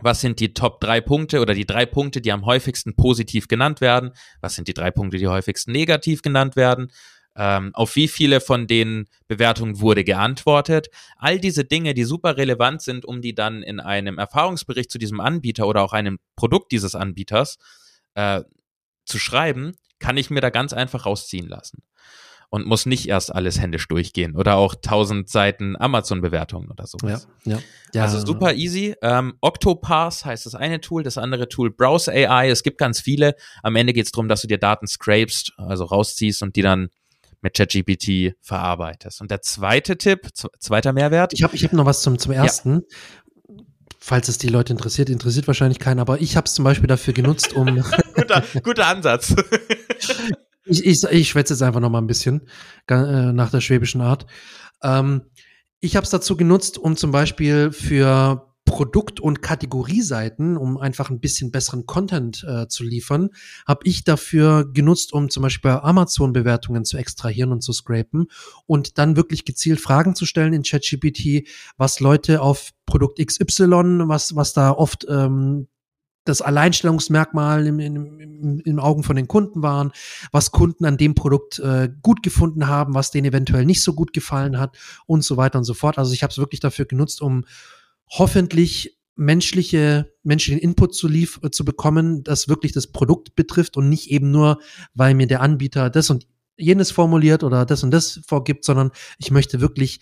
was 0.01 0.21
sind 0.21 0.39
die 0.39 0.53
Top 0.53 0.81
drei 0.81 1.01
Punkte 1.01 1.39
oder 1.39 1.53
die 1.53 1.65
drei 1.65 1.85
Punkte, 1.85 2.21
die 2.21 2.31
am 2.31 2.45
häufigsten 2.45 2.95
positiv 2.95 3.47
genannt 3.47 3.81
werden? 3.81 4.11
Was 4.41 4.55
sind 4.55 4.67
die 4.67 4.73
drei 4.73 4.91
Punkte, 4.91 5.17
die 5.17 5.27
häufigsten 5.27 5.71
negativ 5.71 6.21
genannt 6.21 6.55
werden? 6.55 6.91
Ähm, 7.37 7.71
auf 7.73 7.95
wie 7.95 8.07
viele 8.07 8.39
von 8.39 8.67
den 8.67 9.07
Bewertungen 9.27 9.79
wurde 9.79 10.03
geantwortet? 10.03 10.87
All 11.17 11.39
diese 11.39 11.65
Dinge, 11.65 11.93
die 11.93 12.05
super 12.05 12.37
relevant 12.37 12.81
sind, 12.81 13.05
um 13.05 13.21
die 13.21 13.35
dann 13.35 13.61
in 13.61 13.79
einem 13.79 14.17
Erfahrungsbericht 14.17 14.91
zu 14.91 14.97
diesem 14.97 15.19
Anbieter 15.19 15.67
oder 15.67 15.81
auch 15.81 15.93
einem 15.93 16.19
Produkt 16.35 16.71
dieses 16.71 16.95
Anbieters 16.95 17.57
äh, 18.15 18.41
zu 19.05 19.19
schreiben, 19.19 19.75
kann 19.99 20.17
ich 20.17 20.29
mir 20.29 20.41
da 20.41 20.49
ganz 20.49 20.73
einfach 20.73 21.05
rausziehen 21.05 21.47
lassen 21.47 21.83
und 22.55 22.65
muss 22.65 22.85
nicht 22.85 23.09
erst 23.09 23.35
alles 23.35 23.59
händisch 23.59 23.85
durchgehen 23.89 24.33
oder 24.37 24.55
auch 24.55 24.75
tausend 24.75 25.27
Seiten 25.27 25.75
Amazon-Bewertungen 25.75 26.71
oder 26.71 26.87
sowas. 26.87 27.27
Ja, 27.43 27.55
ja. 27.55 27.59
ja. 27.93 28.03
Also 28.03 28.25
super 28.25 28.53
easy. 28.53 28.95
Ähm, 29.01 29.33
Octopath 29.41 30.23
heißt 30.23 30.45
das 30.45 30.55
eine 30.55 30.79
Tool, 30.79 31.03
das 31.03 31.17
andere 31.17 31.49
Tool 31.49 31.69
Browse 31.69 32.09
AI. 32.13 32.49
Es 32.49 32.63
gibt 32.63 32.77
ganz 32.77 33.01
viele. 33.01 33.35
Am 33.61 33.75
Ende 33.75 33.91
geht 33.91 34.05
es 34.05 34.13
darum, 34.13 34.29
dass 34.29 34.39
du 34.39 34.47
dir 34.47 34.57
Daten 34.57 34.87
scrapest, 34.87 35.51
also 35.57 35.83
rausziehst 35.83 36.43
und 36.43 36.55
die 36.55 36.61
dann 36.61 36.87
mit 37.41 37.57
ChatGPT 37.57 38.37
verarbeitest. 38.39 39.19
Und 39.19 39.31
der 39.31 39.41
zweite 39.41 39.97
Tipp, 39.97 40.29
zweiter 40.33 40.93
Mehrwert. 40.93 41.33
Ich 41.33 41.43
habe 41.43 41.57
ich 41.57 41.65
hab 41.65 41.73
noch 41.73 41.85
was 41.85 42.03
zum, 42.03 42.17
zum 42.17 42.31
ersten. 42.31 42.85
Ja. 42.89 43.57
Falls 43.99 44.29
es 44.29 44.37
die 44.37 44.47
Leute 44.47 44.71
interessiert, 44.71 45.09
interessiert 45.09 45.47
wahrscheinlich 45.47 45.79
keinen, 45.79 45.99
aber 45.99 46.21
ich 46.21 46.37
habe 46.37 46.45
es 46.45 46.53
zum 46.53 46.63
Beispiel 46.63 46.87
dafür 46.87 47.13
genutzt, 47.13 47.53
um. 47.53 47.65
guter, 48.15 48.43
guter 48.63 48.87
Ansatz. 48.87 49.35
Ich, 50.65 50.85
ich, 50.85 51.03
ich 51.03 51.29
schwätze 51.29 51.53
jetzt 51.53 51.61
einfach 51.61 51.79
noch 51.79 51.89
mal 51.89 51.99
ein 52.01 52.07
bisschen 52.07 52.41
äh, 52.87 53.31
nach 53.31 53.51
der 53.51 53.61
schwäbischen 53.61 54.01
Art. 54.01 54.25
Ähm, 54.81 55.23
ich 55.79 55.95
habe 55.95 56.03
es 56.03 56.09
dazu 56.09 56.35
genutzt, 56.35 56.77
um 56.77 56.95
zum 56.95 57.11
Beispiel 57.11 57.71
für 57.71 58.55
Produkt- 58.65 59.19
und 59.19 59.43
Kategorieseiten, 59.43 60.57
um 60.57 60.77
einfach 60.77 61.11
ein 61.11 61.19
bisschen 61.19 61.51
besseren 61.51 61.85
Content 61.85 62.43
äh, 62.47 62.67
zu 62.67 62.83
liefern, 62.83 63.29
habe 63.67 63.81
ich 63.83 64.03
dafür 64.03 64.69
genutzt, 64.73 65.13
um 65.13 65.29
zum 65.29 65.43
Beispiel 65.43 65.71
bei 65.71 65.81
Amazon-Bewertungen 65.83 66.83
zu 66.83 66.97
extrahieren 66.97 67.51
und 67.51 67.61
zu 67.61 67.73
scrapen 67.73 68.25
und 68.65 68.97
dann 68.97 69.15
wirklich 69.15 69.45
gezielt 69.45 69.79
Fragen 69.79 70.15
zu 70.15 70.25
stellen 70.25 70.53
in 70.53 70.63
ChatGPT, 70.63 71.47
was 71.77 71.99
Leute 71.99 72.41
auf 72.41 72.71
Produkt 72.87 73.23
XY, 73.23 74.07
was, 74.07 74.35
was 74.35 74.53
da 74.53 74.71
oft 74.71 75.05
ähm, 75.07 75.67
das 76.25 76.41
Alleinstellungsmerkmal 76.41 77.67
im, 77.67 77.79
im, 77.79 78.59
im, 78.59 78.79
Augen 78.79 79.03
von 79.03 79.15
den 79.15 79.27
Kunden 79.27 79.61
waren, 79.61 79.91
was 80.31 80.51
Kunden 80.51 80.85
an 80.85 80.97
dem 80.97 81.15
Produkt 81.15 81.59
äh, 81.59 81.89
gut 82.01 82.23
gefunden 82.23 82.67
haben, 82.67 82.93
was 82.95 83.11
denen 83.11 83.27
eventuell 83.27 83.65
nicht 83.65 83.81
so 83.81 83.93
gut 83.93 84.11
gefallen 84.11 84.59
hat 84.59 84.77
und 85.05 85.23
so 85.23 85.37
weiter 85.37 85.59
und 85.59 85.65
so 85.65 85.73
fort. 85.73 85.97
Also 85.97 86.13
ich 86.13 86.23
habe 86.23 86.31
es 86.31 86.37
wirklich 86.37 86.59
dafür 86.59 86.85
genutzt, 86.85 87.21
um 87.21 87.45
hoffentlich 88.09 88.97
menschliche, 89.15 90.11
menschlichen 90.23 90.59
Input 90.59 90.93
zu, 90.93 91.07
lief, 91.07 91.39
äh, 91.43 91.51
zu 91.51 91.63
bekommen, 91.63 92.23
das 92.23 92.49
wirklich 92.49 92.73
das 92.73 92.87
Produkt 92.87 93.35
betrifft 93.35 93.77
und 93.77 93.87
nicht 93.87 94.11
eben 94.11 94.31
nur, 94.31 94.59
weil 94.93 95.13
mir 95.13 95.27
der 95.27 95.41
Anbieter 95.41 95.89
das 95.89 96.09
und 96.09 96.27
jenes 96.57 96.91
formuliert 96.91 97.43
oder 97.43 97.65
das 97.65 97.83
und 97.83 97.91
das 97.91 98.21
vorgibt, 98.27 98.65
sondern 98.65 98.91
ich 99.19 99.31
möchte 99.31 99.61
wirklich 99.61 99.99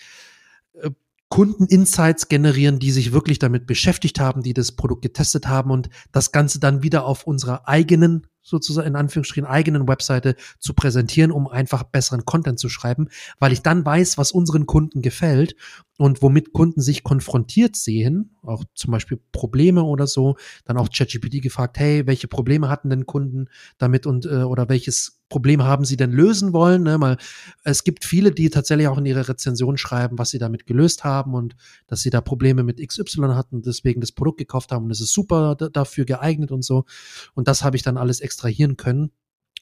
Kundeninsights 1.33 2.27
generieren, 2.27 2.77
die 2.77 2.91
sich 2.91 3.11
wirklich 3.11 3.39
damit 3.39 3.65
beschäftigt 3.65 4.19
haben, 4.19 4.43
die 4.43 4.53
das 4.53 4.73
Produkt 4.73 5.01
getestet 5.01 5.47
haben 5.47 5.71
und 5.71 5.89
das 6.11 6.31
Ganze 6.31 6.59
dann 6.59 6.83
wieder 6.83 7.05
auf 7.05 7.25
unserer 7.25 7.67
eigenen 7.67 8.27
sozusagen 8.43 8.89
in 8.89 8.95
Anführungsstrichen 8.95 9.47
eigenen 9.47 9.87
Webseite 9.87 10.35
zu 10.59 10.75
präsentieren, 10.75 11.31
um 11.31 11.47
einfach 11.47 11.81
besseren 11.81 12.25
Content 12.25 12.59
zu 12.59 12.69
schreiben, 12.69 13.07
weil 13.39 13.51
ich 13.51 13.63
dann 13.63 13.83
weiß, 13.83 14.19
was 14.19 14.31
unseren 14.31 14.67
Kunden 14.67 15.01
gefällt 15.01 15.55
und 15.97 16.21
womit 16.21 16.53
Kunden 16.53 16.81
sich 16.81 17.03
konfrontiert 17.03 17.77
sehen, 17.77 18.35
auch 18.43 18.63
zum 18.75 18.91
Beispiel 18.91 19.19
Probleme 19.31 19.81
oder 19.81 20.05
so, 20.05 20.35
dann 20.65 20.77
auch 20.77 20.89
ChatGPT 20.89 21.41
gefragt, 21.41 21.79
hey, 21.79 22.05
welche 22.05 22.27
Probleme 22.27 22.69
hatten 22.69 22.91
denn 22.91 23.07
Kunden 23.07 23.47
damit 23.79 24.05
und 24.05 24.27
äh, 24.27 24.43
oder 24.43 24.69
welches 24.69 25.22
Problem 25.33 25.63
haben 25.63 25.83
sie 25.83 25.97
denn 25.97 26.11
lösen 26.11 26.53
wollen? 26.53 26.83
Ne? 26.83 26.99
Mal, 26.99 27.17
es 27.63 27.83
gibt 27.83 28.05
viele, 28.05 28.29
die 28.29 28.51
tatsächlich 28.51 28.87
auch 28.87 28.99
in 28.99 29.05
ihre 29.07 29.27
Rezension 29.27 29.79
schreiben, 29.79 30.19
was 30.19 30.29
sie 30.29 30.37
damit 30.37 30.67
gelöst 30.67 31.03
haben 31.03 31.33
und 31.33 31.55
dass 31.87 32.01
sie 32.01 32.11
da 32.11 32.21
Probleme 32.21 32.61
mit 32.61 32.77
XY 32.77 33.29
hatten, 33.29 33.63
deswegen 33.63 33.99
das 33.99 34.11
Produkt 34.11 34.37
gekauft 34.37 34.71
haben 34.71 34.85
und 34.85 34.91
es 34.91 35.01
ist 35.01 35.11
super 35.11 35.55
dafür 35.55 36.05
geeignet 36.05 36.51
und 36.51 36.63
so. 36.63 36.85
Und 37.33 37.47
das 37.47 37.63
habe 37.63 37.75
ich 37.75 37.81
dann 37.81 37.97
alles 37.97 38.19
extrahieren 38.19 38.77
können 38.77 39.09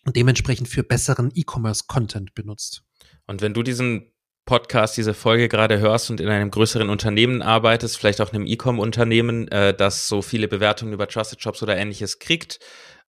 und 0.03 0.17
dementsprechend 0.17 0.67
für 0.67 0.83
besseren 0.83 1.31
E-Commerce-Content 1.33 2.35
benutzt. 2.35 2.83
Und 3.27 3.41
wenn 3.41 3.53
du 3.53 3.63
diesen 3.63 4.11
Podcast, 4.43 4.97
diese 4.97 5.13
Folge 5.13 5.47
gerade 5.47 5.79
hörst 5.79 6.09
und 6.09 6.19
in 6.19 6.27
einem 6.27 6.51
größeren 6.51 6.89
Unternehmen 6.89 7.41
arbeitest, 7.41 7.97
vielleicht 7.97 8.19
auch 8.19 8.33
einem 8.33 8.45
E-Com-Unternehmen, 8.45 9.47
äh, 9.47 9.73
das 9.73 10.09
so 10.09 10.21
viele 10.21 10.49
Bewertungen 10.49 10.91
über 10.91 11.07
Trusted 11.07 11.41
Shops 11.41 11.63
oder 11.63 11.77
ähnliches 11.77 12.19
kriegt, 12.19 12.59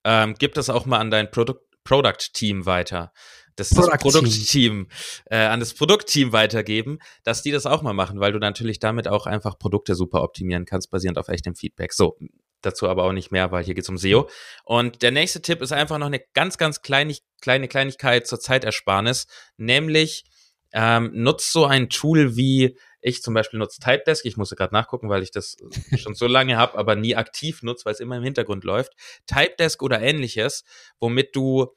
ähm, 0.06 0.36
gib 0.40 0.54
das 0.54 0.70
auch 0.70 0.86
mal 0.86 1.00
an 1.00 1.12
dein 1.12 1.30
Produkt 1.30 1.73
Product-Team 1.84 2.66
weiter. 2.66 3.12
Das, 3.56 3.70
das 3.70 3.88
Produktteam 4.00 4.88
äh, 5.26 5.38
an 5.38 5.60
das 5.60 5.76
Produktteam 5.76 6.32
weitergeben, 6.32 6.98
dass 7.24 7.44
die 7.44 7.52
das 7.52 7.68
auch 7.68 7.84
mal 7.84 7.94
machen, 7.94 8.20
weil 8.20 8.32
du 8.32 8.40
natürlich 8.40 8.80
damit 8.80 9.08
auch 9.08 9.28
einfach 9.28 9.60
Produkte 9.60 9.94
super 9.94 10.24
optimieren 10.24 10.66
kannst, 10.66 10.90
basierend 10.90 11.20
auf 11.20 11.28
echtem 11.28 11.54
Feedback. 11.54 11.94
So, 11.94 12.18
dazu 12.64 12.88
aber 12.88 13.04
auch 13.04 13.12
nicht 13.12 13.32
mehr, 13.32 13.52
weil 13.52 13.64
hier 13.64 13.76
geht 13.76 13.84
es 13.84 13.90
um 13.90 13.98
SEO. 13.98 14.28
Und 14.64 15.02
der 15.04 15.12
nächste 15.12 15.42
Tipp 15.42 15.62
ist 15.62 15.72
einfach 15.72 16.00
noch 16.00 16.08
eine 16.08 16.22
ganz, 16.34 16.58
ganz 16.58 16.82
kleinig, 16.82 17.22
kleine 17.42 17.68
Kleinigkeit 17.68 18.26
zur 18.26 18.40
Zeitersparnis, 18.40 19.28
nämlich 19.58 20.24
ähm, 20.74 21.12
nutzt 21.14 21.52
so 21.52 21.66
ein 21.66 21.90
Tool 21.90 22.36
wie 22.36 22.78
ich 23.02 23.22
zum 23.22 23.34
Beispiel 23.34 23.60
nutze 23.60 23.80
Typedesk. 23.80 24.26
Ich 24.26 24.38
musste 24.38 24.56
gerade 24.56 24.74
nachgucken, 24.74 25.10
weil 25.10 25.24
ich 25.24 25.32
das 25.32 25.58
schon 25.98 26.16
so 26.16 26.26
lange 26.26 26.58
habe, 26.58 26.78
aber 26.78 26.96
nie 26.96 27.16
aktiv 27.16 27.62
nutze, 27.62 27.86
weil 27.86 27.94
es 27.94 28.00
immer 28.00 28.18
im 28.18 28.24
Hintergrund 28.24 28.64
läuft. 28.64 28.94
Typedesk 29.28 29.84
oder 29.84 30.02
ähnliches, 30.02 30.64
womit 31.00 31.36
du 31.36 31.74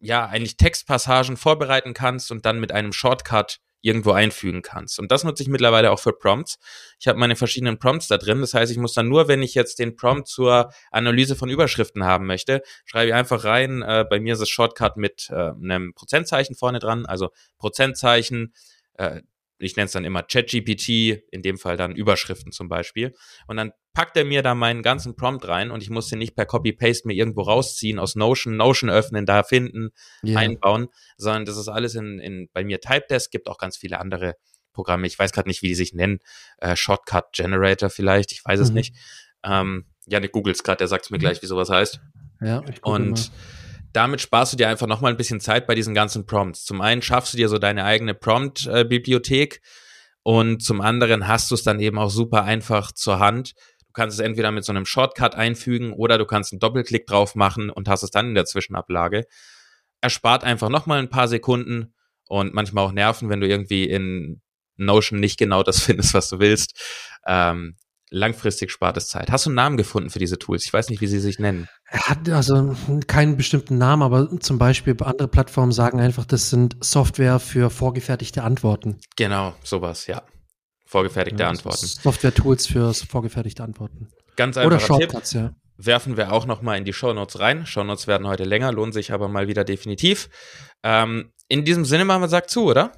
ja 0.00 0.26
eigentlich 0.26 0.56
Textpassagen 0.56 1.36
vorbereiten 1.36 1.94
kannst 1.94 2.30
und 2.30 2.46
dann 2.46 2.60
mit 2.60 2.72
einem 2.72 2.92
Shortcut 2.92 3.58
irgendwo 3.80 4.12
einfügen 4.12 4.62
kannst. 4.62 4.98
Und 4.98 5.12
das 5.12 5.24
nutze 5.24 5.42
ich 5.42 5.48
mittlerweile 5.48 5.90
auch 5.90 6.00
für 6.00 6.12
Prompts. 6.12 6.58
Ich 6.98 7.08
habe 7.08 7.18
meine 7.18 7.36
verschiedenen 7.36 7.78
Prompts 7.78 8.08
da 8.08 8.18
drin. 8.18 8.40
Das 8.40 8.54
heißt, 8.54 8.72
ich 8.72 8.78
muss 8.78 8.94
dann 8.94 9.08
nur, 9.08 9.28
wenn 9.28 9.42
ich 9.42 9.54
jetzt 9.54 9.78
den 9.78 9.96
Prompt 9.96 10.28
zur 10.28 10.72
Analyse 10.90 11.36
von 11.36 11.48
Überschriften 11.48 12.04
haben 12.04 12.26
möchte, 12.26 12.62
schreibe 12.84 13.08
ich 13.08 13.14
einfach 13.14 13.44
rein. 13.44 13.82
Äh, 13.82 14.04
bei 14.08 14.20
mir 14.20 14.34
ist 14.34 14.40
es 14.40 14.48
Shortcut 14.48 14.96
mit 14.96 15.28
äh, 15.30 15.34
einem 15.34 15.94
Prozentzeichen 15.94 16.56
vorne 16.56 16.78
dran, 16.78 17.06
also 17.06 17.30
Prozentzeichen, 17.58 18.52
äh, 18.94 19.22
ich 19.58 19.76
nenne 19.76 19.86
es 19.86 19.92
dann 19.92 20.04
immer 20.04 20.22
ChatGPT, 20.22 21.22
in 21.30 21.42
dem 21.42 21.58
Fall 21.58 21.76
dann 21.76 21.94
Überschriften 21.94 22.52
zum 22.52 22.68
Beispiel. 22.68 23.14
Und 23.46 23.56
dann 23.56 23.72
packt 23.92 24.16
er 24.16 24.24
mir 24.24 24.42
da 24.42 24.54
meinen 24.54 24.82
ganzen 24.82 25.16
Prompt 25.16 25.46
rein 25.48 25.70
und 25.70 25.82
ich 25.82 25.90
muss 25.90 26.08
den 26.08 26.20
nicht 26.20 26.36
per 26.36 26.46
Copy-Paste 26.46 27.08
mir 27.08 27.14
irgendwo 27.14 27.42
rausziehen, 27.42 27.98
aus 27.98 28.14
Notion, 28.14 28.56
Notion 28.56 28.90
öffnen, 28.90 29.26
da 29.26 29.42
finden, 29.42 29.90
yeah. 30.24 30.38
einbauen, 30.38 30.88
sondern 31.16 31.44
das 31.44 31.56
ist 31.56 31.68
alles 31.68 31.94
in, 31.94 32.18
in 32.20 32.48
bei 32.52 32.64
mir 32.64 32.80
Typedesk, 32.80 33.30
gibt 33.30 33.48
auch 33.48 33.58
ganz 33.58 33.76
viele 33.76 33.98
andere 33.98 34.34
Programme. 34.72 35.06
Ich 35.06 35.18
weiß 35.18 35.32
gerade 35.32 35.48
nicht, 35.48 35.62
wie 35.62 35.68
die 35.68 35.74
sich 35.74 35.94
nennen. 35.94 36.20
Äh, 36.58 36.76
Shortcut 36.76 37.32
Generator 37.32 37.90
vielleicht, 37.90 38.32
ich 38.32 38.44
weiß 38.44 38.60
es 38.60 38.68
mhm. 38.68 38.74
nicht. 38.74 38.94
Ähm, 39.42 39.86
ja, 40.06 40.20
ne, 40.20 40.28
googles 40.28 40.62
gerade, 40.62 40.78
der 40.78 40.88
sagt 40.88 41.06
es 41.06 41.10
mir 41.10 41.18
gleich, 41.18 41.42
wie 41.42 41.46
sowas 41.46 41.70
heißt. 41.70 42.00
Ja, 42.40 42.62
ich 42.70 42.84
und 42.84 43.10
mal 43.10 43.36
damit 43.98 44.20
sparst 44.20 44.52
du 44.52 44.56
dir 44.56 44.68
einfach 44.68 44.86
nochmal 44.86 45.10
ein 45.10 45.16
bisschen 45.16 45.40
Zeit 45.40 45.66
bei 45.66 45.74
diesen 45.74 45.92
ganzen 45.92 46.24
Prompts. 46.24 46.64
Zum 46.64 46.80
einen 46.80 47.02
schaffst 47.02 47.32
du 47.32 47.36
dir 47.36 47.48
so 47.48 47.58
deine 47.58 47.84
eigene 47.84 48.14
Prompt-Bibliothek 48.14 49.60
und 50.22 50.62
zum 50.62 50.80
anderen 50.80 51.26
hast 51.26 51.50
du 51.50 51.56
es 51.56 51.64
dann 51.64 51.80
eben 51.80 51.98
auch 51.98 52.08
super 52.08 52.44
einfach 52.44 52.92
zur 52.92 53.18
Hand. 53.18 53.54
Du 53.88 53.92
kannst 53.92 54.16
es 54.16 54.24
entweder 54.24 54.52
mit 54.52 54.64
so 54.64 54.70
einem 54.70 54.86
Shortcut 54.86 55.34
einfügen 55.34 55.92
oder 55.92 56.16
du 56.16 56.26
kannst 56.26 56.52
einen 56.52 56.60
Doppelklick 56.60 57.08
drauf 57.08 57.34
machen 57.34 57.70
und 57.70 57.88
hast 57.88 58.04
es 58.04 58.12
dann 58.12 58.28
in 58.28 58.34
der 58.36 58.44
Zwischenablage. 58.44 59.24
Erspart 60.00 60.44
einfach 60.44 60.68
nochmal 60.68 61.00
ein 61.00 61.10
paar 61.10 61.26
Sekunden 61.26 61.92
und 62.28 62.54
manchmal 62.54 62.84
auch 62.84 62.92
Nerven, 62.92 63.30
wenn 63.30 63.40
du 63.40 63.48
irgendwie 63.48 63.82
in 63.82 64.40
Notion 64.76 65.18
nicht 65.18 65.40
genau 65.40 65.64
das 65.64 65.80
findest, 65.82 66.14
was 66.14 66.28
du 66.28 66.38
willst. 66.38 66.80
Ähm, 67.26 67.74
langfristig 68.10 68.70
spart 68.70 68.96
es 68.96 69.08
Zeit. 69.08 69.30
Hast 69.30 69.46
du 69.46 69.50
einen 69.50 69.56
Namen 69.56 69.76
gefunden 69.76 70.10
für 70.10 70.18
diese 70.18 70.38
Tools? 70.38 70.64
Ich 70.64 70.72
weiß 70.72 70.88
nicht, 70.90 71.00
wie 71.00 71.06
sie 71.06 71.20
sich 71.20 71.38
nennen. 71.38 71.68
Er 71.86 72.00
hat 72.02 72.28
also 72.28 72.74
keinen 73.06 73.36
bestimmten 73.36 73.78
Namen, 73.78 74.02
aber 74.02 74.40
zum 74.40 74.58
Beispiel 74.58 74.96
andere 75.00 75.28
Plattformen 75.28 75.72
sagen 75.72 76.00
einfach, 76.00 76.24
das 76.24 76.50
sind 76.50 76.76
Software 76.80 77.38
für 77.38 77.70
vorgefertigte 77.70 78.42
Antworten. 78.42 78.98
Genau, 79.16 79.54
sowas, 79.62 80.06
ja. 80.06 80.22
Vorgefertigte 80.86 81.42
ja, 81.42 81.50
Antworten. 81.50 81.86
Software-Tools 81.86 82.66
für 82.66 82.94
vorgefertigte 82.94 83.62
Antworten. 83.62 84.08
Ganz 84.36 84.56
einfach. 84.56 84.66
Oder 84.68 84.80
Shortcuts, 84.80 85.30
Tipp. 85.30 85.40
ja. 85.40 85.50
Werfen 85.76 86.16
wir 86.16 86.32
auch 86.32 86.46
noch 86.46 86.62
mal 86.62 86.76
in 86.76 86.84
die 86.84 86.92
Shownotes 86.92 87.38
rein. 87.40 87.66
Shownotes 87.66 88.06
werden 88.06 88.26
heute 88.26 88.44
länger, 88.44 88.72
lohnen 88.72 88.92
sich 88.92 89.12
aber 89.12 89.28
mal 89.28 89.48
wieder 89.48 89.64
definitiv. 89.64 90.28
Ähm, 90.82 91.32
in 91.48 91.64
diesem 91.64 91.84
Sinne 91.84 92.04
machen 92.04 92.22
wir 92.22 92.28
Sack 92.28 92.50
zu, 92.50 92.64
oder? 92.64 92.92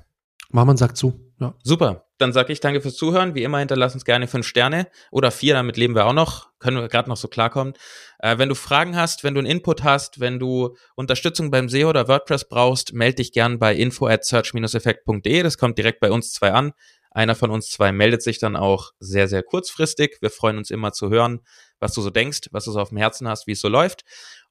Machen 0.51 0.69
wir 0.69 0.71
einen 0.71 0.79
Sack 0.79 0.97
zu. 0.97 1.21
Ja. 1.41 1.55
Super. 1.63 2.07
Dann 2.21 2.35
sage 2.35 2.53
ich 2.53 2.61
danke 2.61 2.83
fürs 2.83 2.97
Zuhören. 2.97 3.35
Wie 3.35 3.43
immer 3.43 3.59
hinterlass 3.61 3.95
uns 3.95 4.05
gerne 4.05 4.29
fünf 4.29 4.47
Sterne 4.47 4.89
oder 5.11 5.31
vier, 5.31 5.55
damit 5.55 5.79
leben 5.79 5.95
wir 5.95 6.07
auch 6.07 6.13
noch, 6.13 6.51
können 6.59 6.77
wir 6.77 6.89
gerade 6.89 7.09
noch 7.09 7.17
so 7.17 7.29
klarkommen. 7.29 7.73
Äh, 8.19 8.37
wenn 8.37 8.51
du 8.51 8.55
Fragen 8.55 8.95
hast, 8.95 9.25
wenn 9.25 9.35
du 9.35 9.39
einen 9.41 9.47
Input 9.47 9.85
hast, 9.85 10.21
wenn 10.21 10.39
du 10.39 10.77
Unterstützung 10.97 11.51
beim 11.51 11.71
SEO 11.71 11.89
oder 11.89 12.09
WordPress 12.09 12.47
brauchst, 12.47 12.93
melde 12.93 13.17
dich 13.17 13.33
gern 13.33 13.59
bei 13.59 13.75
info 13.75 14.07
at 14.07 14.27
search-effekt.de. 14.27 15.43
Das 15.43 15.57
kommt 15.57 15.79
direkt 15.79 16.01
bei 16.01 16.11
uns 16.11 16.33
zwei 16.33 16.53
an. 16.53 16.73
Einer 17.11 17.35
von 17.35 17.51
uns 17.51 17.71
zwei 17.71 17.91
meldet 17.91 18.23
sich 18.23 18.39
dann 18.39 18.55
auch 18.55 18.91
sehr, 19.01 19.27
sehr 19.27 19.43
kurzfristig. 19.43 20.19
Wir 20.21 20.31
freuen 20.31 20.59
uns 20.59 20.71
immer 20.71 20.93
zu 20.93 21.09
hören, 21.09 21.41
was 21.79 21.95
du 21.95 22.03
so 22.03 22.11
denkst, 22.11 22.49
was 22.53 22.67
du 22.67 22.73
so 22.73 22.81
auf 22.81 22.91
dem 22.91 22.99
Herzen 22.99 23.29
hast, 23.29 23.47
wie 23.47 23.53
es 23.53 23.61
so 23.61 23.69
läuft. 23.69 24.05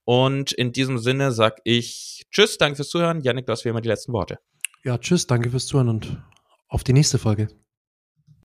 Und 0.05 0.51
in 0.53 0.71
diesem 0.71 0.97
Sinne 0.97 1.31
sag 1.31 1.59
ich 1.63 2.25
Tschüss, 2.31 2.57
danke 2.57 2.77
fürs 2.77 2.89
Zuhören. 2.89 3.21
Janik, 3.21 3.45
du 3.45 3.51
hast 3.51 3.63
wie 3.63 3.69
immer 3.69 3.81
die 3.81 3.89
letzten 3.89 4.11
Worte. 4.11 4.39
Ja, 4.83 4.97
tschüss, 4.97 5.27
danke 5.27 5.51
fürs 5.51 5.67
Zuhören 5.67 5.89
und 5.89 6.17
auf 6.69 6.83
die 6.83 6.93
nächste 6.93 7.17
Folge. 7.19 7.49